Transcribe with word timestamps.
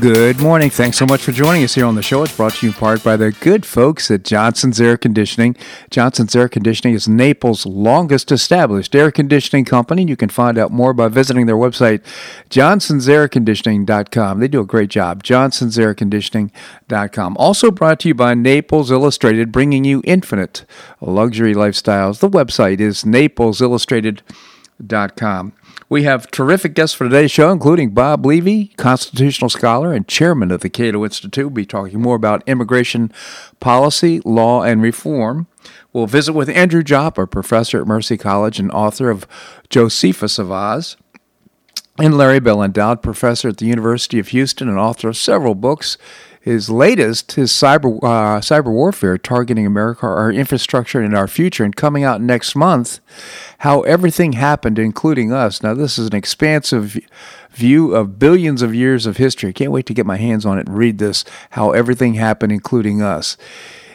Good 0.00 0.40
morning. 0.40 0.70
Thanks 0.70 0.96
so 0.96 1.04
much 1.06 1.22
for 1.22 1.32
joining 1.32 1.64
us 1.64 1.74
here 1.74 1.84
on 1.84 1.96
the 1.96 2.02
show. 2.02 2.22
It's 2.22 2.36
brought 2.36 2.54
to 2.54 2.66
you 2.66 2.72
in 2.72 2.78
part 2.78 3.02
by 3.02 3.16
the 3.16 3.32
good 3.32 3.66
folks 3.66 4.12
at 4.12 4.22
Johnson's 4.22 4.80
Air 4.80 4.96
Conditioning. 4.96 5.56
Johnson's 5.90 6.36
Air 6.36 6.48
Conditioning 6.48 6.94
is 6.94 7.08
Naples' 7.08 7.66
longest 7.66 8.30
established 8.30 8.94
air 8.94 9.10
conditioning 9.10 9.64
company. 9.64 10.04
You 10.04 10.16
can 10.16 10.28
find 10.28 10.56
out 10.56 10.70
more 10.70 10.92
by 10.92 11.08
visiting 11.08 11.46
their 11.46 11.56
website, 11.56 12.00
johnsonsairconditioning.com. 12.48 14.38
They 14.38 14.46
do 14.46 14.60
a 14.60 14.66
great 14.66 14.90
job. 14.90 15.24
johnsonsairconditioning.com. 15.24 17.36
Also 17.36 17.72
brought 17.72 17.98
to 18.00 18.08
you 18.08 18.14
by 18.14 18.34
Naples 18.34 18.92
Illustrated, 18.92 19.50
bringing 19.50 19.82
you 19.82 20.00
infinite 20.04 20.64
luxury 21.00 21.54
lifestyles. 21.54 22.20
The 22.20 22.30
website 22.30 22.78
is 22.78 23.02
naplesillustrated.com. 23.02 24.57
We 25.88 26.04
have 26.04 26.30
terrific 26.30 26.74
guests 26.74 26.94
for 26.94 27.04
today's 27.04 27.30
show, 27.30 27.50
including 27.50 27.90
Bob 27.90 28.24
Levy, 28.24 28.68
constitutional 28.76 29.48
scholar 29.48 29.92
and 29.92 30.06
chairman 30.06 30.50
of 30.50 30.60
the 30.60 30.70
Cato 30.70 31.04
Institute. 31.04 31.46
We'll 31.46 31.54
be 31.54 31.66
talking 31.66 32.00
more 32.00 32.16
about 32.16 32.46
immigration 32.46 33.12
policy, 33.58 34.20
law, 34.24 34.62
and 34.62 34.80
reform. 34.80 35.46
We'll 35.92 36.06
visit 36.06 36.32
with 36.32 36.48
Andrew 36.48 36.82
Joppa, 36.82 37.26
professor 37.26 37.80
at 37.80 37.88
Mercy 37.88 38.16
College 38.16 38.60
and 38.60 38.70
author 38.70 39.10
of 39.10 39.26
Josephus 39.68 40.38
of 40.38 40.52
Oz. 40.52 40.96
And 41.98 42.16
Larry 42.16 42.38
Bell, 42.38 42.62
endowed 42.62 43.02
professor 43.02 43.48
at 43.48 43.56
the 43.56 43.66
University 43.66 44.20
of 44.20 44.28
Houston 44.28 44.68
and 44.68 44.78
author 44.78 45.08
of 45.08 45.16
several 45.16 45.56
books, 45.56 45.98
his 46.40 46.70
latest, 46.70 47.32
his 47.32 47.50
cyber 47.50 47.98
uh, 48.02 48.40
cyber 48.40 48.72
warfare 48.72 49.18
targeting 49.18 49.66
America, 49.66 50.06
our 50.06 50.32
infrastructure, 50.32 51.00
and 51.00 51.16
our 51.16 51.28
future, 51.28 51.64
and 51.64 51.76
coming 51.76 52.04
out 52.04 52.20
next 52.20 52.54
month, 52.54 53.00
how 53.58 53.82
everything 53.82 54.32
happened, 54.32 54.78
including 54.78 55.32
us. 55.32 55.62
Now, 55.62 55.74
this 55.74 55.98
is 55.98 56.08
an 56.08 56.14
expansive 56.14 56.98
view 57.50 57.94
of 57.94 58.18
billions 58.18 58.62
of 58.62 58.74
years 58.74 59.04
of 59.04 59.16
history. 59.16 59.52
Can't 59.52 59.72
wait 59.72 59.86
to 59.86 59.94
get 59.94 60.06
my 60.06 60.16
hands 60.16 60.46
on 60.46 60.58
it 60.58 60.66
and 60.68 60.78
read 60.78 60.98
this. 60.98 61.24
How 61.50 61.72
everything 61.72 62.14
happened, 62.14 62.52
including 62.52 63.02
us. 63.02 63.36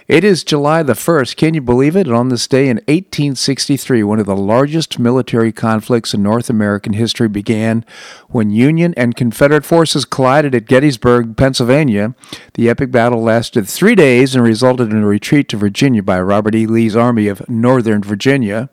It 0.05 0.25
is 0.25 0.43
July 0.43 0.83
the 0.83 0.93
1st. 0.93 1.37
Can 1.37 1.53
you 1.53 1.61
believe 1.61 1.95
it? 1.95 2.07
And 2.07 2.15
on 2.15 2.27
this 2.27 2.45
day 2.45 2.63
in 2.63 2.77
1863, 2.87 4.03
one 4.03 4.19
of 4.19 4.25
the 4.25 4.35
largest 4.35 4.99
military 4.99 5.53
conflicts 5.53 6.13
in 6.13 6.21
North 6.21 6.49
American 6.49 6.91
history 6.91 7.29
began 7.29 7.85
when 8.27 8.49
Union 8.49 8.93
and 8.97 9.15
Confederate 9.15 9.63
forces 9.63 10.03
collided 10.03 10.53
at 10.53 10.65
Gettysburg, 10.65 11.37
Pennsylvania. 11.37 12.15
The 12.55 12.69
epic 12.69 12.91
battle 12.91 13.21
lasted 13.21 13.69
three 13.69 13.95
days 13.95 14.35
and 14.35 14.43
resulted 14.43 14.91
in 14.91 15.03
a 15.03 15.07
retreat 15.07 15.47
to 15.49 15.57
Virginia 15.57 16.03
by 16.03 16.19
Robert 16.19 16.53
E. 16.53 16.67
Lee's 16.67 16.97
Army 16.97 17.29
of 17.29 17.47
Northern 17.47 18.03
Virginia. 18.03 18.69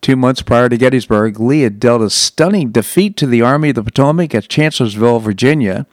Two 0.00 0.14
months 0.14 0.42
prior 0.42 0.68
to 0.68 0.78
Gettysburg, 0.78 1.40
Lee 1.40 1.62
had 1.62 1.80
dealt 1.80 2.02
a 2.02 2.08
stunning 2.08 2.70
defeat 2.70 3.16
to 3.16 3.26
the 3.26 3.42
Army 3.42 3.70
of 3.70 3.74
the 3.74 3.82
Potomac 3.82 4.32
at 4.32 4.48
Chancellorsville, 4.48 5.18
Virginia 5.18 5.86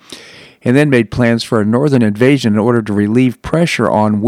and 0.65 0.75
then 0.75 0.89
made 0.89 1.11
plans 1.11 1.43
for 1.43 1.61
a 1.61 1.65
northern 1.65 2.01
invasion 2.01 2.53
in 2.53 2.59
order 2.59 2.81
to 2.81 2.91
relieve 2.91 3.41
pressure 3.43 3.89
on 3.89 4.19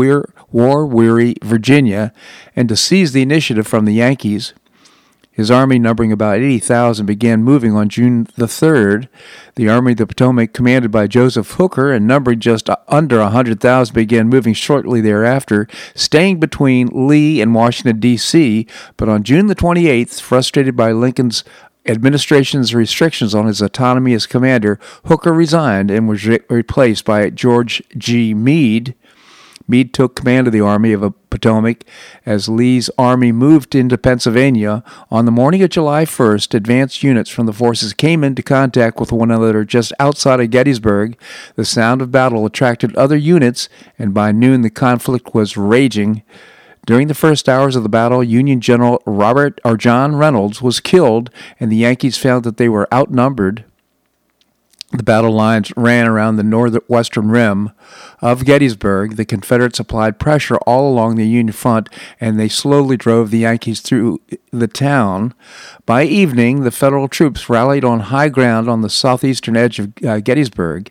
war 0.52 0.86
weary 0.86 1.36
Virginia 1.44 2.14
and 2.56 2.70
to 2.70 2.76
seize 2.76 3.12
the 3.12 3.22
initiative 3.22 3.68
from 3.68 3.86
the 3.86 3.94
Yankees. 3.94 4.54
His 5.38 5.52
army, 5.52 5.78
numbering 5.78 6.12
about 6.12 6.40
80,000, 6.40 7.06
began 7.06 7.44
moving 7.44 7.76
on 7.76 7.90
June 7.90 8.28
the 8.38 8.48
3rd. 8.48 9.08
The 9.54 9.70
Army 9.70 9.92
of 9.92 10.00
the 10.00 10.08
Potomac, 10.08 10.52
commanded 10.52 10.90
by 10.90 11.06
Joseph 11.06 11.52
Hooker 11.52 11.92
and 11.92 12.08
numbering 12.08 12.40
just 12.40 12.72
under 12.88 13.20
100,000, 13.20 13.94
began 13.94 14.30
moving 14.30 14.56
shortly 14.56 15.00
thereafter, 15.00 15.68
staying 15.94 16.40
between 16.40 16.90
Lee 17.08 17.40
and 17.40 17.54
Washington, 17.54 18.00
D.C. 18.00 18.66
But 18.98 19.10
on 19.10 19.22
June 19.22 19.46
the 19.46 19.56
28th, 19.56 20.20
frustrated 20.20 20.76
by 20.76 20.92
Lincoln's 20.92 21.44
administration's 21.86 22.74
restrictions 22.74 23.36
on 23.36 23.46
his 23.46 23.62
autonomy 23.62 24.16
as 24.16 24.26
commander, 24.26 24.80
Hooker 25.06 25.34
resigned 25.34 25.92
and 25.92 26.10
was 26.10 26.26
re- 26.26 26.40
replaced 26.50 27.06
by 27.06 27.30
George 27.30 27.84
G. 27.96 28.34
Meade. 28.34 28.96
Meade 29.68 29.94
took 29.94 30.16
command 30.16 30.48
of 30.48 30.54
the 30.54 30.62
Army 30.62 30.94
of 30.94 31.02
the 31.02 31.12
Potomac 31.12 31.84
as 32.26 32.48
Lee's 32.48 32.90
army 32.98 33.32
moved 33.32 33.76
into 33.76 33.98
Pennsylvania. 33.98 34.84
On 35.12 35.26
the 35.26 35.32
morning 35.32 35.62
of 35.62 35.70
July 35.70 36.06
1st, 36.06 36.54
advanced 36.54 37.04
units 37.04 37.30
from 37.30 37.46
the 37.46 37.54
forces 37.54 37.94
came 37.94 38.24
into 38.24 38.42
contact 38.42 39.00
with 39.00 39.12
one 39.12 39.30
another 39.30 39.66
just 39.66 39.92
outside 40.00 40.40
of 40.40 40.50
Gettysburg. 40.50 41.18
The 41.56 41.66
sound 41.66 42.02
of 42.02 42.12
battle 42.12 42.46
attracted 42.46 42.96
other 42.96 43.18
units, 43.18 43.68
and 44.00 44.14
by 44.14 44.32
noon 44.32 44.62
the 44.62 44.70
conflict 44.70 45.34
was 45.34 45.58
raging. 45.58 46.24
During 46.86 47.10
the 47.10 47.14
first 47.14 47.50
hours 47.50 47.76
of 47.76 47.84
the 47.84 47.90
battle, 47.90 48.24
Union 48.24 48.62
General 48.62 49.04
Robert 49.06 49.60
or 49.66 49.76
John 49.76 50.16
Reynolds 50.16 50.62
was 50.62 50.80
killed, 50.80 51.30
and 51.60 51.70
the 51.70 51.76
Yankees 51.76 52.18
found 52.18 52.46
that 52.46 52.56
they 52.56 52.70
were 52.70 52.88
outnumbered. 52.94 53.66
The 54.92 55.04
battle 55.04 55.32
lines 55.32 55.74
ran 55.76 56.08
around 56.08 56.38
the 56.38 56.44
northwestern 56.44 57.30
rim 57.30 57.72
of 58.22 58.46
Gettysburg. 58.46 59.18
The 59.18 59.26
Confederates 59.26 59.82
applied 59.82 60.18
pressure 60.18 60.56
all 60.60 60.90
along 60.90 61.16
the 61.16 61.28
Union 61.28 61.52
front, 61.52 61.90
and 62.22 62.40
they 62.40 62.48
slowly 62.48 62.96
drove 62.96 63.30
the 63.30 63.40
Yankees 63.40 63.82
through 63.82 64.22
the 64.52 64.68
town. 64.68 65.34
By 65.86 66.04
evening, 66.04 66.64
the 66.64 66.72
Federal 66.72 67.10
troops 67.10 67.50
rallied 67.50 67.84
on 67.84 68.00
high 68.00 68.30
ground 68.30 68.70
on 68.70 68.82
the 68.82 68.90
southeastern 68.90 69.58
edge 69.58 69.78
of 69.78 69.92
uh, 70.06 70.20
Gettysburg. 70.22 70.90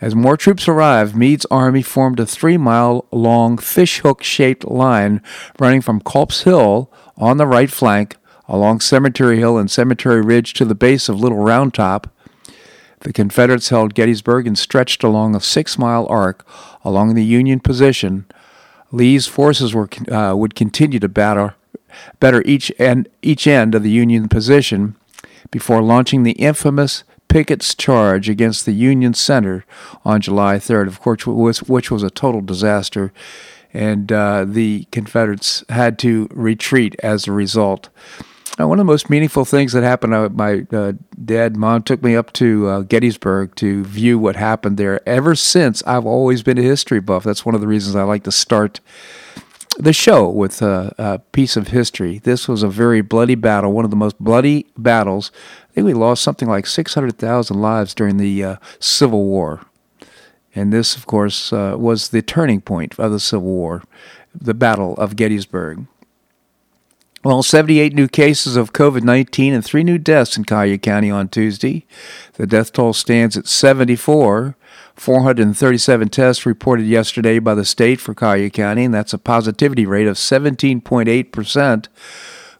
As 0.00 0.14
more 0.14 0.38
troops 0.38 0.66
arrived, 0.66 1.14
Meade's 1.14 1.46
army 1.50 1.82
formed 1.82 2.20
a 2.20 2.26
three 2.26 2.56
mile 2.56 3.06
long 3.10 3.58
fishhook 3.58 4.22
shaped 4.22 4.64
line 4.64 5.22
running 5.58 5.82
from 5.82 6.00
Culp's 6.00 6.42
Hill 6.42 6.90
on 7.18 7.36
the 7.36 7.46
right 7.46 7.70
flank 7.70 8.16
along 8.48 8.80
Cemetery 8.80 9.38
Hill 9.38 9.58
and 9.58 9.70
Cemetery 9.70 10.22
Ridge 10.22 10.54
to 10.54 10.64
the 10.64 10.74
base 10.74 11.08
of 11.08 11.20
Little 11.20 11.38
Round 11.38 11.74
Top. 11.74 12.10
The 13.06 13.12
Confederates 13.12 13.68
held 13.68 13.94
Gettysburg 13.94 14.48
and 14.48 14.58
stretched 14.58 15.04
along 15.04 15.36
a 15.36 15.40
six 15.40 15.78
mile 15.78 16.08
arc 16.10 16.44
along 16.84 17.14
the 17.14 17.24
Union 17.24 17.60
position. 17.60 18.26
Lee's 18.90 19.28
forces 19.28 19.72
were, 19.72 19.88
uh, 20.10 20.34
would 20.36 20.56
continue 20.56 20.98
to 20.98 21.08
batter, 21.08 21.54
each 22.44 22.72
end, 22.80 23.08
each 23.22 23.46
end 23.46 23.76
of 23.76 23.84
the 23.84 23.90
Union 23.90 24.28
position 24.28 24.96
before 25.52 25.82
launching 25.82 26.24
the 26.24 26.32
infamous 26.32 27.04
Pickett's 27.28 27.76
charge 27.76 28.28
against 28.28 28.66
the 28.66 28.72
Union 28.74 29.14
Center 29.14 29.64
on 30.04 30.20
July 30.20 30.56
3rd, 30.56 30.88
of 30.88 31.00
course, 31.00 31.62
which 31.62 31.92
was 31.92 32.02
a 32.02 32.10
total 32.10 32.40
disaster, 32.40 33.12
and 33.72 34.10
uh, 34.10 34.44
the 34.44 34.88
Confederates 34.90 35.62
had 35.68 35.96
to 36.00 36.26
retreat 36.32 36.96
as 37.04 37.28
a 37.28 37.32
result. 37.32 37.88
Now, 38.58 38.68
one 38.68 38.78
of 38.78 38.86
the 38.86 38.92
most 38.92 39.10
meaningful 39.10 39.44
things 39.44 39.72
that 39.74 39.82
happened, 39.82 40.14
uh, 40.14 40.30
my 40.30 40.66
uh, 40.72 40.92
dad 41.26 41.56
mom 41.56 41.82
took 41.82 42.02
me 42.02 42.16
up 42.16 42.32
to 42.34 42.68
uh, 42.68 42.80
Gettysburg 42.80 43.54
to 43.56 43.84
view 43.84 44.18
what 44.18 44.36
happened 44.36 44.78
there. 44.78 45.06
Ever 45.06 45.34
since, 45.34 45.82
I've 45.86 46.06
always 46.06 46.42
been 46.42 46.58
a 46.58 46.62
history 46.62 47.00
buff. 47.00 47.24
That's 47.24 47.44
one 47.44 47.54
of 47.54 47.60
the 47.60 47.66
reasons 47.66 47.96
I 47.96 48.04
like 48.04 48.24
to 48.24 48.32
start 48.32 48.80
the 49.78 49.92
show 49.92 50.28
with 50.28 50.62
a, 50.62 50.94
a, 50.96 51.18
piece 51.18 51.56
of 51.56 51.68
history. 51.68 52.18
This 52.18 52.48
was 52.48 52.62
a 52.62 52.68
very 52.68 53.02
bloody 53.02 53.34
battle, 53.34 53.72
one 53.72 53.84
of 53.84 53.90
the 53.90 53.96
most 53.96 54.18
bloody 54.18 54.66
battles. 54.76 55.30
I 55.70 55.74
think 55.74 55.86
we 55.86 55.94
lost 55.94 56.22
something 56.22 56.48
like 56.48 56.66
600,000 56.66 57.60
lives 57.60 57.94
during 57.94 58.16
the 58.16 58.42
uh, 58.42 58.56
Civil 58.78 59.24
War. 59.24 59.66
And 60.54 60.72
this, 60.72 60.96
of 60.96 61.06
course, 61.06 61.52
uh, 61.52 61.76
was 61.78 62.08
the 62.08 62.22
turning 62.22 62.62
point 62.62 62.98
of 62.98 63.12
the 63.12 63.20
Civil 63.20 63.48
War, 63.48 63.82
the 64.34 64.54
Battle 64.54 64.94
of 64.94 65.16
Gettysburg. 65.16 65.86
Well, 67.26 67.42
78 67.42 67.92
new 67.92 68.06
cases 68.06 68.54
of 68.54 68.72
COVID 68.72 69.02
19 69.02 69.52
and 69.52 69.64
three 69.64 69.82
new 69.82 69.98
deaths 69.98 70.36
in 70.36 70.44
Collier 70.44 70.78
County 70.78 71.10
on 71.10 71.28
Tuesday. 71.28 71.84
The 72.34 72.46
death 72.46 72.72
toll 72.72 72.92
stands 72.92 73.36
at 73.36 73.48
74. 73.48 74.54
437 74.94 76.08
tests 76.08 76.46
reported 76.46 76.86
yesterday 76.86 77.40
by 77.40 77.56
the 77.56 77.64
state 77.64 78.00
for 78.00 78.14
Collier 78.14 78.48
County, 78.48 78.84
and 78.84 78.94
that's 78.94 79.12
a 79.12 79.18
positivity 79.18 79.84
rate 79.84 80.06
of 80.06 80.14
17.8%. 80.14 81.88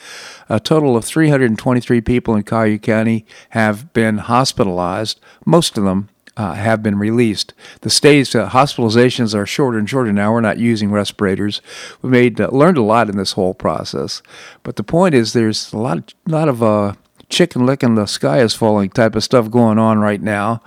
A 0.49 0.59
total 0.59 0.97
of 0.97 1.05
323 1.05 2.01
people 2.01 2.35
in 2.35 2.43
Collier 2.43 2.79
County 2.79 3.25
have 3.51 3.93
been 3.93 4.19
hospitalized, 4.19 5.21
most 5.45 5.79
of 5.79 5.85
them 5.85 6.09
uh, 6.37 6.55
have 6.55 6.83
been 6.83 6.99
released. 6.99 7.55
The 7.81 7.91
state's 7.91 8.35
uh, 8.35 8.51
hospitalizations 8.51 9.35
are 9.35 9.47
shorter 9.47 9.79
and 9.79 9.89
shorter 9.89 10.13
now. 10.13 10.33
We're 10.33 10.41
not 10.41 10.59
using 10.59 10.91
respirators. 10.91 11.63
We 12.03 12.11
made 12.11 12.41
uh, 12.41 12.49
learned 12.49 12.77
a 12.77 12.83
lot 12.83 13.09
in 13.09 13.17
this 13.17 13.33
whole 13.33 13.55
process. 13.55 14.23
But 14.63 14.77
the 14.77 14.83
point 14.83 15.15
is, 15.15 15.33
there's 15.33 15.73
a 15.73 15.79
lot, 15.79 15.99
of, 15.99 16.05
lot 16.27 16.49
of 16.49 16.63
uh, 16.63 16.95
chicken 17.29 17.67
licking 17.67 17.95
the 17.95 18.07
sky 18.07 18.41
is 18.41 18.55
falling 18.55 18.91
type 18.91 19.15
of 19.15 19.25
stuff 19.25 19.51
going 19.51 19.79
on 19.79 19.99
right 19.99 20.23
now. 20.23 20.63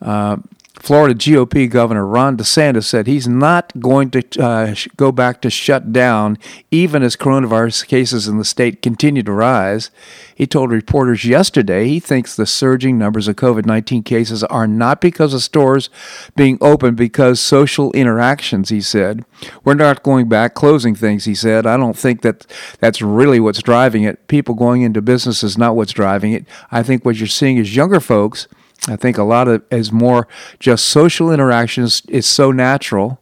Uh, 0.00 0.36
Florida 0.86 1.16
GOP 1.16 1.68
Governor 1.68 2.06
Ron 2.06 2.36
DeSantis 2.36 2.84
said 2.84 3.08
he's 3.08 3.26
not 3.26 3.72
going 3.80 4.08
to 4.12 4.40
uh, 4.40 4.72
go 4.96 5.10
back 5.10 5.40
to 5.40 5.50
shut 5.50 5.92
down 5.92 6.38
even 6.70 7.02
as 7.02 7.16
coronavirus 7.16 7.88
cases 7.88 8.28
in 8.28 8.38
the 8.38 8.44
state 8.44 8.82
continue 8.82 9.24
to 9.24 9.32
rise. 9.32 9.90
He 10.32 10.46
told 10.46 10.70
reporters 10.70 11.24
yesterday 11.24 11.88
he 11.88 11.98
thinks 11.98 12.36
the 12.36 12.46
surging 12.46 12.98
numbers 12.98 13.26
of 13.26 13.34
COVID 13.34 13.66
19 13.66 14.04
cases 14.04 14.44
are 14.44 14.68
not 14.68 15.00
because 15.00 15.34
of 15.34 15.42
stores 15.42 15.90
being 16.36 16.56
open, 16.60 16.94
because 16.94 17.40
social 17.40 17.90
interactions, 17.90 18.68
he 18.68 18.80
said. 18.80 19.24
We're 19.64 19.74
not 19.74 20.04
going 20.04 20.28
back 20.28 20.54
closing 20.54 20.94
things, 20.94 21.24
he 21.24 21.34
said. 21.34 21.66
I 21.66 21.76
don't 21.76 21.98
think 21.98 22.22
that 22.22 22.46
that's 22.78 23.02
really 23.02 23.40
what's 23.40 23.60
driving 23.60 24.04
it. 24.04 24.28
People 24.28 24.54
going 24.54 24.82
into 24.82 25.02
business 25.02 25.42
is 25.42 25.58
not 25.58 25.74
what's 25.74 25.92
driving 25.92 26.32
it. 26.32 26.46
I 26.70 26.84
think 26.84 27.04
what 27.04 27.16
you're 27.16 27.26
seeing 27.26 27.56
is 27.56 27.74
younger 27.74 27.98
folks 27.98 28.46
I 28.88 28.96
think 28.96 29.18
a 29.18 29.24
lot 29.24 29.48
of 29.48 29.62
is 29.70 29.90
more 29.90 30.28
just 30.58 30.86
social 30.86 31.32
interactions 31.32 32.02
is 32.08 32.26
so 32.26 32.52
natural. 32.52 33.20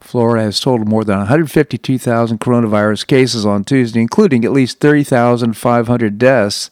Florida 0.00 0.44
has 0.44 0.60
totaled 0.60 0.88
more 0.88 1.04
than 1.04 1.18
152,000 1.18 2.38
coronavirus 2.38 3.06
cases 3.06 3.44
on 3.44 3.64
Tuesday, 3.64 4.00
including 4.00 4.44
at 4.44 4.52
least 4.52 4.80
30,500 4.80 6.18
deaths. 6.18 6.70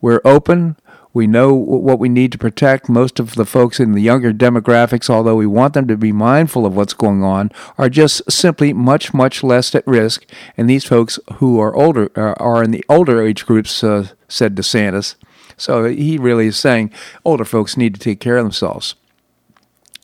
We're 0.00 0.22
open. 0.24 0.76
We 1.12 1.26
know 1.26 1.52
what 1.54 1.98
we 1.98 2.08
need 2.08 2.30
to 2.32 2.38
protect. 2.38 2.88
Most 2.88 3.18
of 3.18 3.34
the 3.34 3.44
folks 3.44 3.80
in 3.80 3.92
the 3.92 4.00
younger 4.00 4.32
demographics, 4.32 5.10
although 5.10 5.34
we 5.34 5.46
want 5.46 5.74
them 5.74 5.88
to 5.88 5.96
be 5.96 6.12
mindful 6.12 6.64
of 6.64 6.76
what's 6.76 6.94
going 6.94 7.24
on, 7.24 7.50
are 7.76 7.88
just 7.88 8.30
simply 8.30 8.72
much, 8.72 9.12
much 9.12 9.42
less 9.42 9.74
at 9.74 9.86
risk. 9.86 10.24
And 10.56 10.70
these 10.70 10.84
folks 10.84 11.18
who 11.34 11.58
are 11.58 11.74
older 11.74 12.10
are 12.16 12.62
in 12.62 12.70
the 12.70 12.84
older 12.88 13.22
age 13.22 13.44
groups, 13.44 13.82
uh, 13.82 14.08
said 14.28 14.54
DeSantis. 14.54 15.16
So 15.60 15.84
he 15.84 16.16
really 16.16 16.46
is 16.46 16.58
saying 16.58 16.90
older 17.24 17.44
folks 17.44 17.76
need 17.76 17.94
to 17.94 18.00
take 18.00 18.18
care 18.18 18.38
of 18.38 18.44
themselves. 18.44 18.94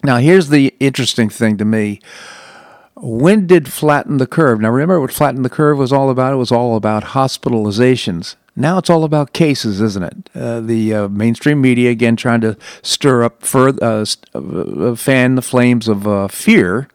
Now, 0.04 0.18
here's 0.18 0.50
the 0.50 0.74
interesting 0.78 1.30
thing 1.30 1.56
to 1.56 1.64
me. 1.64 2.00
When 2.94 3.46
did 3.46 3.72
flatten 3.72 4.18
the 4.18 4.26
curve? 4.26 4.60
Now, 4.60 4.70
remember 4.70 5.00
what 5.00 5.12
flatten 5.12 5.42
the 5.42 5.50
curve 5.50 5.78
was 5.78 5.92
all 5.92 6.10
about? 6.10 6.34
It 6.34 6.36
was 6.36 6.52
all 6.52 6.76
about 6.76 7.04
hospitalizations. 7.04 8.36
Now 8.54 8.78
it's 8.78 8.88
all 8.88 9.04
about 9.04 9.32
cases, 9.32 9.80
isn't 9.80 10.02
it? 10.02 10.30
Uh, 10.34 10.60
the 10.60 10.94
uh, 10.94 11.08
mainstream 11.08 11.60
media, 11.60 11.90
again, 11.90 12.16
trying 12.16 12.40
to 12.42 12.56
stir 12.82 13.22
up, 13.24 13.42
uh, 13.54 14.04
uh, 14.34 14.94
fan 14.94 15.34
the 15.34 15.42
flames 15.42 15.88
of 15.88 16.06
uh, 16.06 16.28
fear 16.28 16.88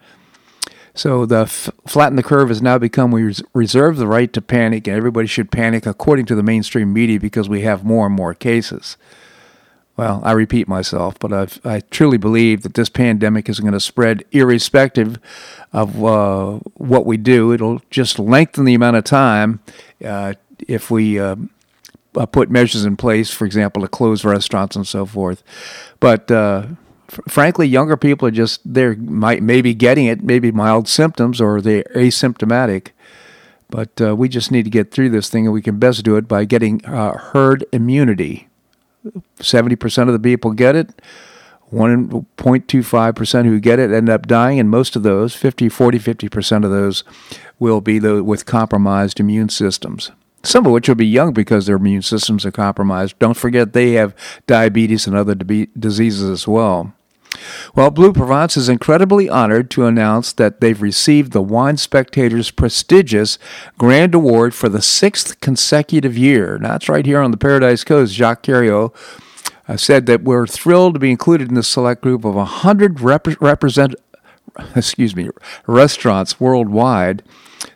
so 0.93 1.25
the 1.25 1.41
f- 1.41 1.69
flatten 1.87 2.15
the 2.15 2.23
curve 2.23 2.49
has 2.49 2.61
now 2.61 2.77
become 2.77 3.11
we 3.11 3.23
res- 3.23 3.43
reserve 3.53 3.97
the 3.97 4.07
right 4.07 4.31
to 4.33 4.41
panic, 4.41 4.87
and 4.87 4.97
everybody 4.97 5.27
should 5.27 5.51
panic 5.51 5.85
according 5.85 6.25
to 6.27 6.35
the 6.35 6.43
mainstream 6.43 6.91
media 6.91 7.19
because 7.19 7.47
we 7.47 7.61
have 7.61 7.83
more 7.83 8.05
and 8.05 8.15
more 8.15 8.33
cases. 8.33 8.97
Well, 9.97 10.21
I 10.23 10.31
repeat 10.31 10.67
myself, 10.67 11.19
but 11.19 11.33
I've, 11.33 11.59
i 11.65 11.81
truly 11.81 12.17
believe 12.17 12.63
that 12.63 12.73
this 12.73 12.89
pandemic 12.89 13.49
is 13.49 13.59
going 13.59 13.73
to 13.73 13.79
spread 13.79 14.23
irrespective 14.31 15.19
of 15.73 16.03
uh, 16.03 16.59
what 16.75 17.05
we 17.05 17.17
do. 17.17 17.51
It'll 17.51 17.81
just 17.89 18.17
lengthen 18.17 18.65
the 18.65 18.73
amount 18.73 18.97
of 18.97 19.03
time 19.03 19.59
uh, 20.03 20.33
if 20.67 20.89
we 20.89 21.19
uh, 21.19 21.35
uh 22.15 22.25
put 22.25 22.49
measures 22.49 22.83
in 22.85 22.97
place, 22.97 23.31
for 23.31 23.45
example, 23.45 23.81
to 23.81 23.87
close 23.87 24.25
restaurants 24.25 24.75
and 24.75 24.87
so 24.87 25.05
forth. 25.05 25.43
But 25.99 26.31
uh, 26.31 26.67
frankly, 27.27 27.67
younger 27.67 27.97
people 27.97 28.27
are 28.27 28.31
just 28.31 28.61
they're 28.65 28.95
might 28.95 29.43
maybe 29.43 29.73
getting 29.73 30.05
it, 30.05 30.23
maybe 30.23 30.51
mild 30.51 30.87
symptoms 30.87 31.41
or 31.41 31.61
they're 31.61 31.83
asymptomatic. 31.95 32.89
But 33.69 34.01
uh, 34.01 34.15
we 34.15 34.27
just 34.27 34.51
need 34.51 34.63
to 34.63 34.69
get 34.69 34.91
through 34.91 35.09
this 35.09 35.29
thing, 35.29 35.45
and 35.45 35.53
we 35.53 35.61
can 35.61 35.79
best 35.79 36.03
do 36.03 36.17
it 36.17 36.27
by 36.27 36.45
getting 36.45 36.83
uh, 36.85 37.17
herd 37.17 37.65
immunity. 37.71 38.49
Seventy 39.39 39.75
percent 39.75 40.09
of 40.09 40.13
the 40.13 40.19
people 40.19 40.51
get 40.51 40.75
it. 40.75 41.01
1.25% 41.71 43.45
who 43.45 43.57
get 43.57 43.79
it 43.79 43.93
end 43.93 44.09
up 44.09 44.27
dying, 44.27 44.59
and 44.59 44.69
most 44.69 44.97
of 44.97 45.03
those, 45.03 45.33
50, 45.35 45.69
40, 45.69 45.99
50% 45.99 46.65
of 46.65 46.69
those, 46.69 47.05
will 47.59 47.79
be 47.79 47.97
the, 47.97 48.21
with 48.21 48.45
compromised 48.45 49.21
immune 49.21 49.47
systems 49.47 50.11
some 50.43 50.65
of 50.65 50.71
which 50.71 50.87
will 50.87 50.95
be 50.95 51.05
young 51.05 51.33
because 51.33 51.65
their 51.65 51.75
immune 51.75 52.01
systems 52.01 52.45
are 52.45 52.51
compromised. 52.51 53.17
Don't 53.19 53.37
forget 53.37 53.73
they 53.73 53.91
have 53.93 54.15
diabetes 54.47 55.07
and 55.07 55.15
other 55.15 55.35
diseases 55.35 56.29
as 56.29 56.47
well. 56.47 56.93
Well, 57.75 57.91
Bleu 57.91 58.11
Provence 58.11 58.57
is 58.57 58.69
incredibly 58.69 59.29
honored 59.29 59.71
to 59.71 59.85
announce 59.85 60.33
that 60.33 60.59
they've 60.59 60.81
received 60.81 61.31
the 61.31 61.41
Wine 61.41 61.77
Spectator's 61.77 62.51
prestigious 62.51 63.39
Grand 63.77 64.13
Award 64.13 64.53
for 64.53 64.69
the 64.69 64.81
sixth 64.81 65.39
consecutive 65.39 66.17
year. 66.17 66.57
Now, 66.57 66.73
that's 66.73 66.89
right 66.89 67.05
here 67.05 67.21
on 67.21 67.31
the 67.31 67.37
Paradise 67.37 67.83
Coast. 67.83 68.13
Jacques 68.13 68.43
Carriot 68.43 68.91
uh, 69.67 69.77
said 69.77 70.05
that 70.07 70.23
we're 70.23 70.47
thrilled 70.47 70.95
to 70.95 70.99
be 70.99 71.11
included 71.11 71.49
in 71.49 71.55
the 71.55 71.63
select 71.63 72.01
group 72.01 72.25
of 72.25 72.35
100 72.35 72.99
rep- 72.99 73.41
represent, 73.41 73.95
excuse 74.75 75.15
me, 75.15 75.29
restaurants 75.65 76.39
worldwide 76.39 77.23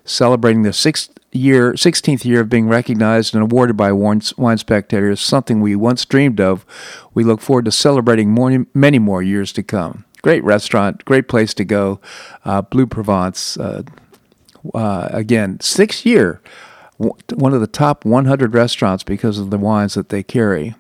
celebrating 0.04 0.64
the 0.64 0.74
sixth 0.74 1.15
year, 1.36 1.74
16th 1.74 2.26
year 2.26 2.42
of 2.42 2.50
being 2.50 2.68
recognized 2.68 3.36
and 3.36 3.44
awarded 3.44 3.78
by 3.78 3.92
Wine, 3.92 4.22
Spectator 4.22 5.12
is 5.12 5.22
something 5.22 5.62
we 5.62 5.76
once 5.76 6.06
dreamed 6.06 6.40
of. 6.40 6.66
We 7.14 7.24
look 7.24 7.42
forward 7.42 7.66
to 7.66 7.72
celebrating 7.72 8.32
more, 8.32 8.66
many 8.74 9.00
more 9.00 9.22
years 9.22 9.52
to 9.54 9.64
come. 9.64 10.06
Great 10.22 10.44
restaurant, 10.44 11.06
great 11.06 11.28
place 11.28 11.54
to 11.54 11.66
go. 11.66 12.00
Uh, 12.44 12.62
Bleu 12.62 12.88
Provence, 12.88 13.58
uh, 13.58 13.84
uh, 14.74 15.10
again, 15.12 15.60
six 15.60 16.06
year, 16.06 16.42
one 16.98 17.54
of 17.54 17.62
the 17.62 17.68
top 17.68 18.06
100 18.06 18.54
restaurants 18.54 19.04
because 19.04 19.38
of 19.38 19.50
the 19.50 19.58
wines 19.58 19.94
that 19.94 20.10
they 20.10 20.24
carry. 20.24 20.76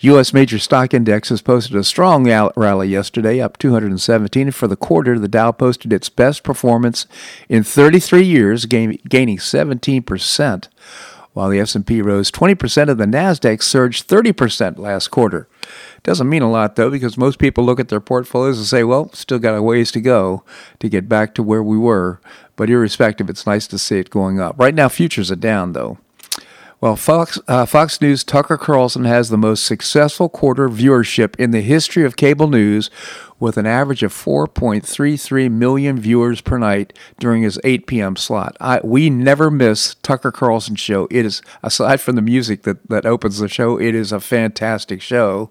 U.S. 0.00 0.32
major 0.32 0.58
stock 0.58 0.94
indexes 0.94 1.42
posted 1.42 1.76
a 1.76 1.84
strong 1.84 2.26
rally 2.56 2.88
yesterday, 2.88 3.40
up 3.40 3.58
217. 3.58 4.50
For 4.50 4.68
the 4.68 4.76
quarter, 4.76 5.18
the 5.18 5.28
Dow 5.28 5.52
posted 5.52 5.92
its 5.92 6.08
best 6.08 6.42
performance 6.42 7.06
in 7.48 7.62
33 7.62 8.22
years, 8.22 8.66
gaining 8.66 8.98
17%, 9.08 10.68
while 11.32 11.48
the 11.48 11.58
S&P 11.58 12.00
rose 12.02 12.30
20% 12.30 12.90
and 12.90 13.00
the 13.00 13.06
Nasdaq 13.06 13.62
surged 13.62 14.08
30% 14.08 14.78
last 14.78 15.08
quarter. 15.08 15.48
Doesn't 16.02 16.28
mean 16.28 16.42
a 16.42 16.50
lot 16.50 16.76
though, 16.76 16.90
because 16.90 17.16
most 17.16 17.38
people 17.38 17.64
look 17.64 17.80
at 17.80 17.88
their 17.88 18.00
portfolios 18.00 18.58
and 18.58 18.66
say, 18.66 18.84
"Well, 18.84 19.10
still 19.14 19.38
got 19.38 19.56
a 19.56 19.62
ways 19.62 19.90
to 19.92 20.00
go 20.00 20.44
to 20.78 20.88
get 20.90 21.08
back 21.08 21.34
to 21.34 21.42
where 21.42 21.62
we 21.62 21.78
were." 21.78 22.20
But 22.56 22.68
irrespective, 22.68 23.30
it's 23.30 23.46
nice 23.46 23.66
to 23.68 23.78
see 23.78 23.98
it 23.98 24.10
going 24.10 24.38
up. 24.38 24.54
Right 24.58 24.74
now, 24.74 24.88
futures 24.88 25.32
are 25.32 25.36
down 25.36 25.72
though. 25.72 25.98
Well, 26.84 26.96
Fox, 26.96 27.40
uh, 27.48 27.64
Fox 27.64 27.98
News 28.02 28.24
Tucker 28.24 28.58
Carlson 28.58 29.06
has 29.06 29.30
the 29.30 29.38
most 29.38 29.64
successful 29.64 30.28
quarter 30.28 30.68
viewership 30.68 31.34
in 31.36 31.50
the 31.50 31.62
history 31.62 32.04
of 32.04 32.14
cable 32.14 32.46
news 32.46 32.90
with 33.40 33.56
an 33.56 33.64
average 33.64 34.02
of 34.02 34.12
4.33 34.12 35.50
million 35.50 35.98
viewers 35.98 36.42
per 36.42 36.58
night 36.58 36.92
during 37.18 37.42
his 37.42 37.58
8 37.64 37.86
p.m. 37.86 38.16
slot. 38.16 38.54
I, 38.60 38.82
we 38.84 39.08
never 39.08 39.50
miss 39.50 39.94
Tucker 40.02 40.30
Carlson's 40.30 40.78
show. 40.78 41.08
It 41.10 41.24
is, 41.24 41.40
aside 41.62 42.02
from 42.02 42.16
the 42.16 42.20
music 42.20 42.64
that, 42.64 42.86
that 42.90 43.06
opens 43.06 43.38
the 43.38 43.48
show, 43.48 43.80
it 43.80 43.94
is 43.94 44.12
a 44.12 44.20
fantastic 44.20 45.00
show. 45.00 45.50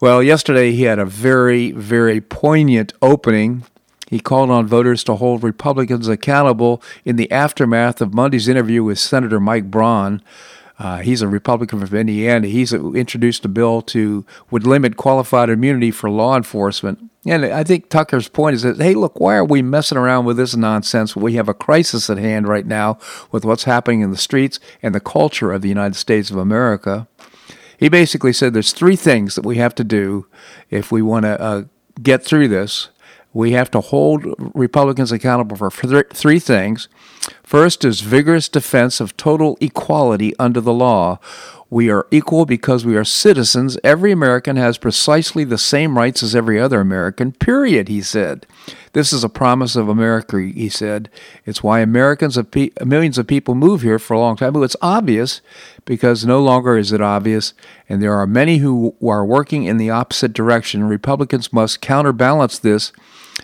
Well, 0.00 0.20
yesterday 0.20 0.72
he 0.72 0.82
had 0.82 0.98
a 0.98 1.06
very, 1.06 1.70
very 1.70 2.20
poignant 2.20 2.92
opening 3.00 3.62
he 4.14 4.20
called 4.20 4.48
on 4.48 4.64
voters 4.64 5.02
to 5.02 5.16
hold 5.16 5.42
Republicans 5.42 6.06
accountable 6.06 6.80
in 7.04 7.16
the 7.16 7.28
aftermath 7.32 8.00
of 8.00 8.14
Monday's 8.14 8.46
interview 8.46 8.84
with 8.84 9.00
Senator 9.00 9.40
Mike 9.40 9.72
Braun. 9.72 10.22
Uh, 10.78 10.98
he's 10.98 11.20
a 11.20 11.26
Republican 11.26 11.84
from 11.84 11.98
Indiana. 11.98 12.46
He's 12.46 12.72
introduced 12.72 13.44
a 13.44 13.48
bill 13.48 13.82
to 13.82 14.24
would 14.52 14.68
limit 14.68 14.96
qualified 14.96 15.50
immunity 15.50 15.90
for 15.90 16.08
law 16.08 16.36
enforcement. 16.36 17.10
And 17.26 17.44
I 17.44 17.64
think 17.64 17.88
Tucker's 17.88 18.28
point 18.28 18.54
is 18.54 18.62
that, 18.62 18.80
hey, 18.80 18.94
look, 18.94 19.18
why 19.18 19.34
are 19.34 19.44
we 19.44 19.62
messing 19.62 19.98
around 19.98 20.26
with 20.26 20.36
this 20.36 20.54
nonsense? 20.54 21.16
We 21.16 21.32
have 21.32 21.48
a 21.48 21.52
crisis 21.52 22.08
at 22.08 22.16
hand 22.16 22.46
right 22.46 22.66
now 22.66 22.98
with 23.32 23.44
what's 23.44 23.64
happening 23.64 24.00
in 24.00 24.12
the 24.12 24.16
streets 24.16 24.60
and 24.80 24.94
the 24.94 25.00
culture 25.00 25.50
of 25.50 25.60
the 25.60 25.68
United 25.68 25.96
States 25.96 26.30
of 26.30 26.36
America. 26.36 27.08
He 27.78 27.88
basically 27.88 28.32
said 28.32 28.54
there's 28.54 28.72
three 28.72 28.94
things 28.94 29.34
that 29.34 29.44
we 29.44 29.56
have 29.56 29.74
to 29.74 29.82
do 29.82 30.28
if 30.70 30.92
we 30.92 31.02
want 31.02 31.24
to 31.24 31.40
uh, 31.40 31.62
get 32.00 32.22
through 32.24 32.46
this. 32.46 32.90
We 33.34 33.50
have 33.50 33.70
to 33.72 33.80
hold 33.80 34.24
Republicans 34.54 35.10
accountable 35.10 35.56
for 35.56 35.70
three 35.70 36.38
things. 36.38 36.88
First 37.42 37.84
is 37.84 38.00
vigorous 38.00 38.48
defense 38.48 39.00
of 39.00 39.16
total 39.16 39.58
equality 39.60 40.32
under 40.38 40.60
the 40.60 40.72
law. 40.72 41.18
We 41.68 41.90
are 41.90 42.06
equal 42.12 42.46
because 42.46 42.84
we 42.84 42.96
are 42.96 43.04
citizens. 43.04 43.76
Every 43.82 44.12
American 44.12 44.54
has 44.54 44.78
precisely 44.78 45.42
the 45.42 45.58
same 45.58 45.98
rights 45.98 46.22
as 46.22 46.36
every 46.36 46.60
other 46.60 46.80
American, 46.80 47.32
period, 47.32 47.88
he 47.88 48.00
said. 48.00 48.46
This 48.92 49.12
is 49.12 49.24
a 49.24 49.28
promise 49.28 49.74
of 49.74 49.88
America, 49.88 50.40
he 50.40 50.68
said. 50.68 51.10
It's 51.44 51.64
why 51.64 51.80
Americans, 51.80 52.36
of 52.36 52.52
pe- 52.52 52.70
millions 52.84 53.18
of 53.18 53.26
people 53.26 53.56
move 53.56 53.82
here 53.82 53.98
for 53.98 54.14
a 54.14 54.20
long 54.20 54.36
time. 54.36 54.52
But 54.52 54.62
it's 54.62 54.76
obvious 54.80 55.40
because 55.84 56.24
no 56.24 56.40
longer 56.40 56.78
is 56.78 56.92
it 56.92 57.00
obvious, 57.00 57.54
and 57.88 58.00
there 58.00 58.14
are 58.14 58.26
many 58.26 58.58
who 58.58 58.94
are 59.04 59.24
working 59.24 59.64
in 59.64 59.76
the 59.76 59.90
opposite 59.90 60.32
direction. 60.32 60.84
Republicans 60.84 61.52
must 61.52 61.80
counterbalance 61.80 62.56
this 62.56 62.92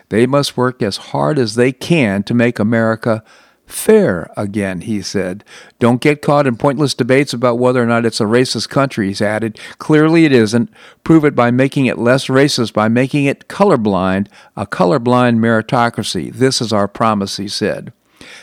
they 0.08 0.26
must 0.26 0.56
work 0.56 0.82
as 0.82 0.96
hard 0.96 1.38
as 1.38 1.54
they 1.54 1.72
can 1.72 2.22
to 2.24 2.34
make 2.34 2.58
America 2.58 3.22
fair 3.70 4.30
again, 4.36 4.82
he 4.82 5.00
said. 5.00 5.44
Don't 5.78 6.00
get 6.00 6.22
caught 6.22 6.46
in 6.46 6.56
pointless 6.56 6.94
debates 6.94 7.32
about 7.32 7.58
whether 7.58 7.82
or 7.82 7.86
not 7.86 8.04
it's 8.04 8.20
a 8.20 8.24
racist 8.24 8.68
country, 8.68 9.08
he's 9.08 9.22
added. 9.22 9.58
Clearly 9.78 10.24
it 10.24 10.32
isn't. 10.32 10.70
Prove 11.04 11.24
it 11.24 11.34
by 11.34 11.50
making 11.50 11.86
it 11.86 11.98
less 11.98 12.26
racist, 12.26 12.72
by 12.72 12.88
making 12.88 13.24
it 13.24 13.48
colorblind, 13.48 14.26
a 14.56 14.66
colorblind 14.66 15.38
meritocracy. 15.38 16.32
This 16.32 16.60
is 16.60 16.72
our 16.72 16.88
promise, 16.88 17.36
he 17.36 17.48
said. 17.48 17.92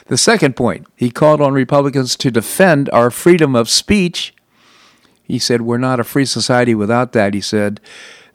The 0.08 0.18
second 0.18 0.56
point, 0.56 0.88
he 0.96 1.12
called 1.12 1.42
on 1.42 1.54
Republicans 1.54 2.16
to 2.18 2.32
defend 2.32 2.90
our 2.92 3.12
freedom 3.12 3.56
of 3.56 3.70
speech. 3.70 4.34
He 5.24 5.40
said, 5.40 5.62
We're 5.62 5.78
not 5.78 6.00
a 6.00 6.06
free 6.06 6.26
society 6.26 6.74
without 6.74 7.12
that, 7.12 7.34
he 7.34 7.42
said. 7.42 7.80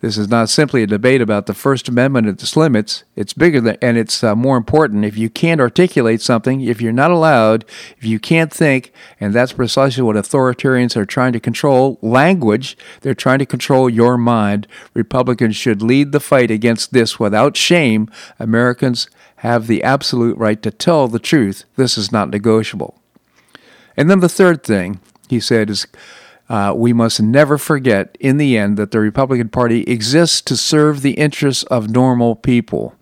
This 0.02 0.18
is 0.18 0.28
not 0.28 0.48
simply 0.48 0.82
a 0.82 0.86
debate 0.88 1.20
about 1.20 1.46
the 1.46 1.54
First 1.54 1.88
Amendment 1.88 2.26
and 2.26 2.36
its 2.36 2.56
limits. 2.56 3.04
It's 3.14 3.32
bigger 3.32 3.60
than, 3.60 3.78
and 3.80 3.96
it's 3.96 4.24
uh, 4.24 4.34
more 4.34 4.56
important. 4.56 5.04
If 5.04 5.16
you 5.16 5.30
can't 5.30 5.60
articulate 5.60 6.20
something, 6.20 6.60
if 6.60 6.82
you're 6.82 6.92
not 6.92 7.12
allowed, 7.12 7.64
if 7.96 8.04
you 8.04 8.18
can't 8.18 8.52
think, 8.52 8.92
and 9.20 9.32
that's 9.32 9.52
precisely 9.52 10.02
what 10.02 10.16
authoritarians 10.16 10.96
are 10.96 11.06
trying 11.06 11.32
to 11.34 11.40
control 11.40 12.00
language, 12.02 12.76
they're 13.02 13.14
trying 13.14 13.38
to 13.38 13.46
control 13.46 13.88
your 13.88 14.18
mind. 14.18 14.66
Republicans 14.92 15.54
should 15.54 15.82
lead 15.82 16.10
the 16.10 16.18
fight 16.18 16.50
against 16.50 16.92
this 16.92 17.20
without 17.20 17.56
shame. 17.56 18.10
Americans 18.40 19.08
have 19.36 19.68
the 19.68 19.84
absolute 19.84 20.36
right 20.36 20.60
to 20.64 20.72
tell 20.72 21.06
the 21.06 21.20
truth. 21.20 21.62
This 21.76 21.96
is 21.96 22.10
not 22.10 22.28
negotiable. 22.28 22.98
And 23.96 24.10
then 24.10 24.18
the 24.18 24.28
third 24.28 24.64
thing 24.64 24.98
he 25.28 25.38
said 25.38 25.70
is 25.70 25.86
uh, 26.52 26.74
we 26.76 26.92
must 26.92 27.22
never 27.22 27.56
forget, 27.56 28.14
in 28.20 28.36
the 28.36 28.58
end, 28.58 28.76
that 28.76 28.90
the 28.90 29.00
Republican 29.00 29.48
Party 29.48 29.84
exists 29.84 30.42
to 30.42 30.54
serve 30.54 31.00
the 31.00 31.12
interests 31.12 31.62
of 31.64 31.88
normal 31.88 32.36
people. 32.36 32.94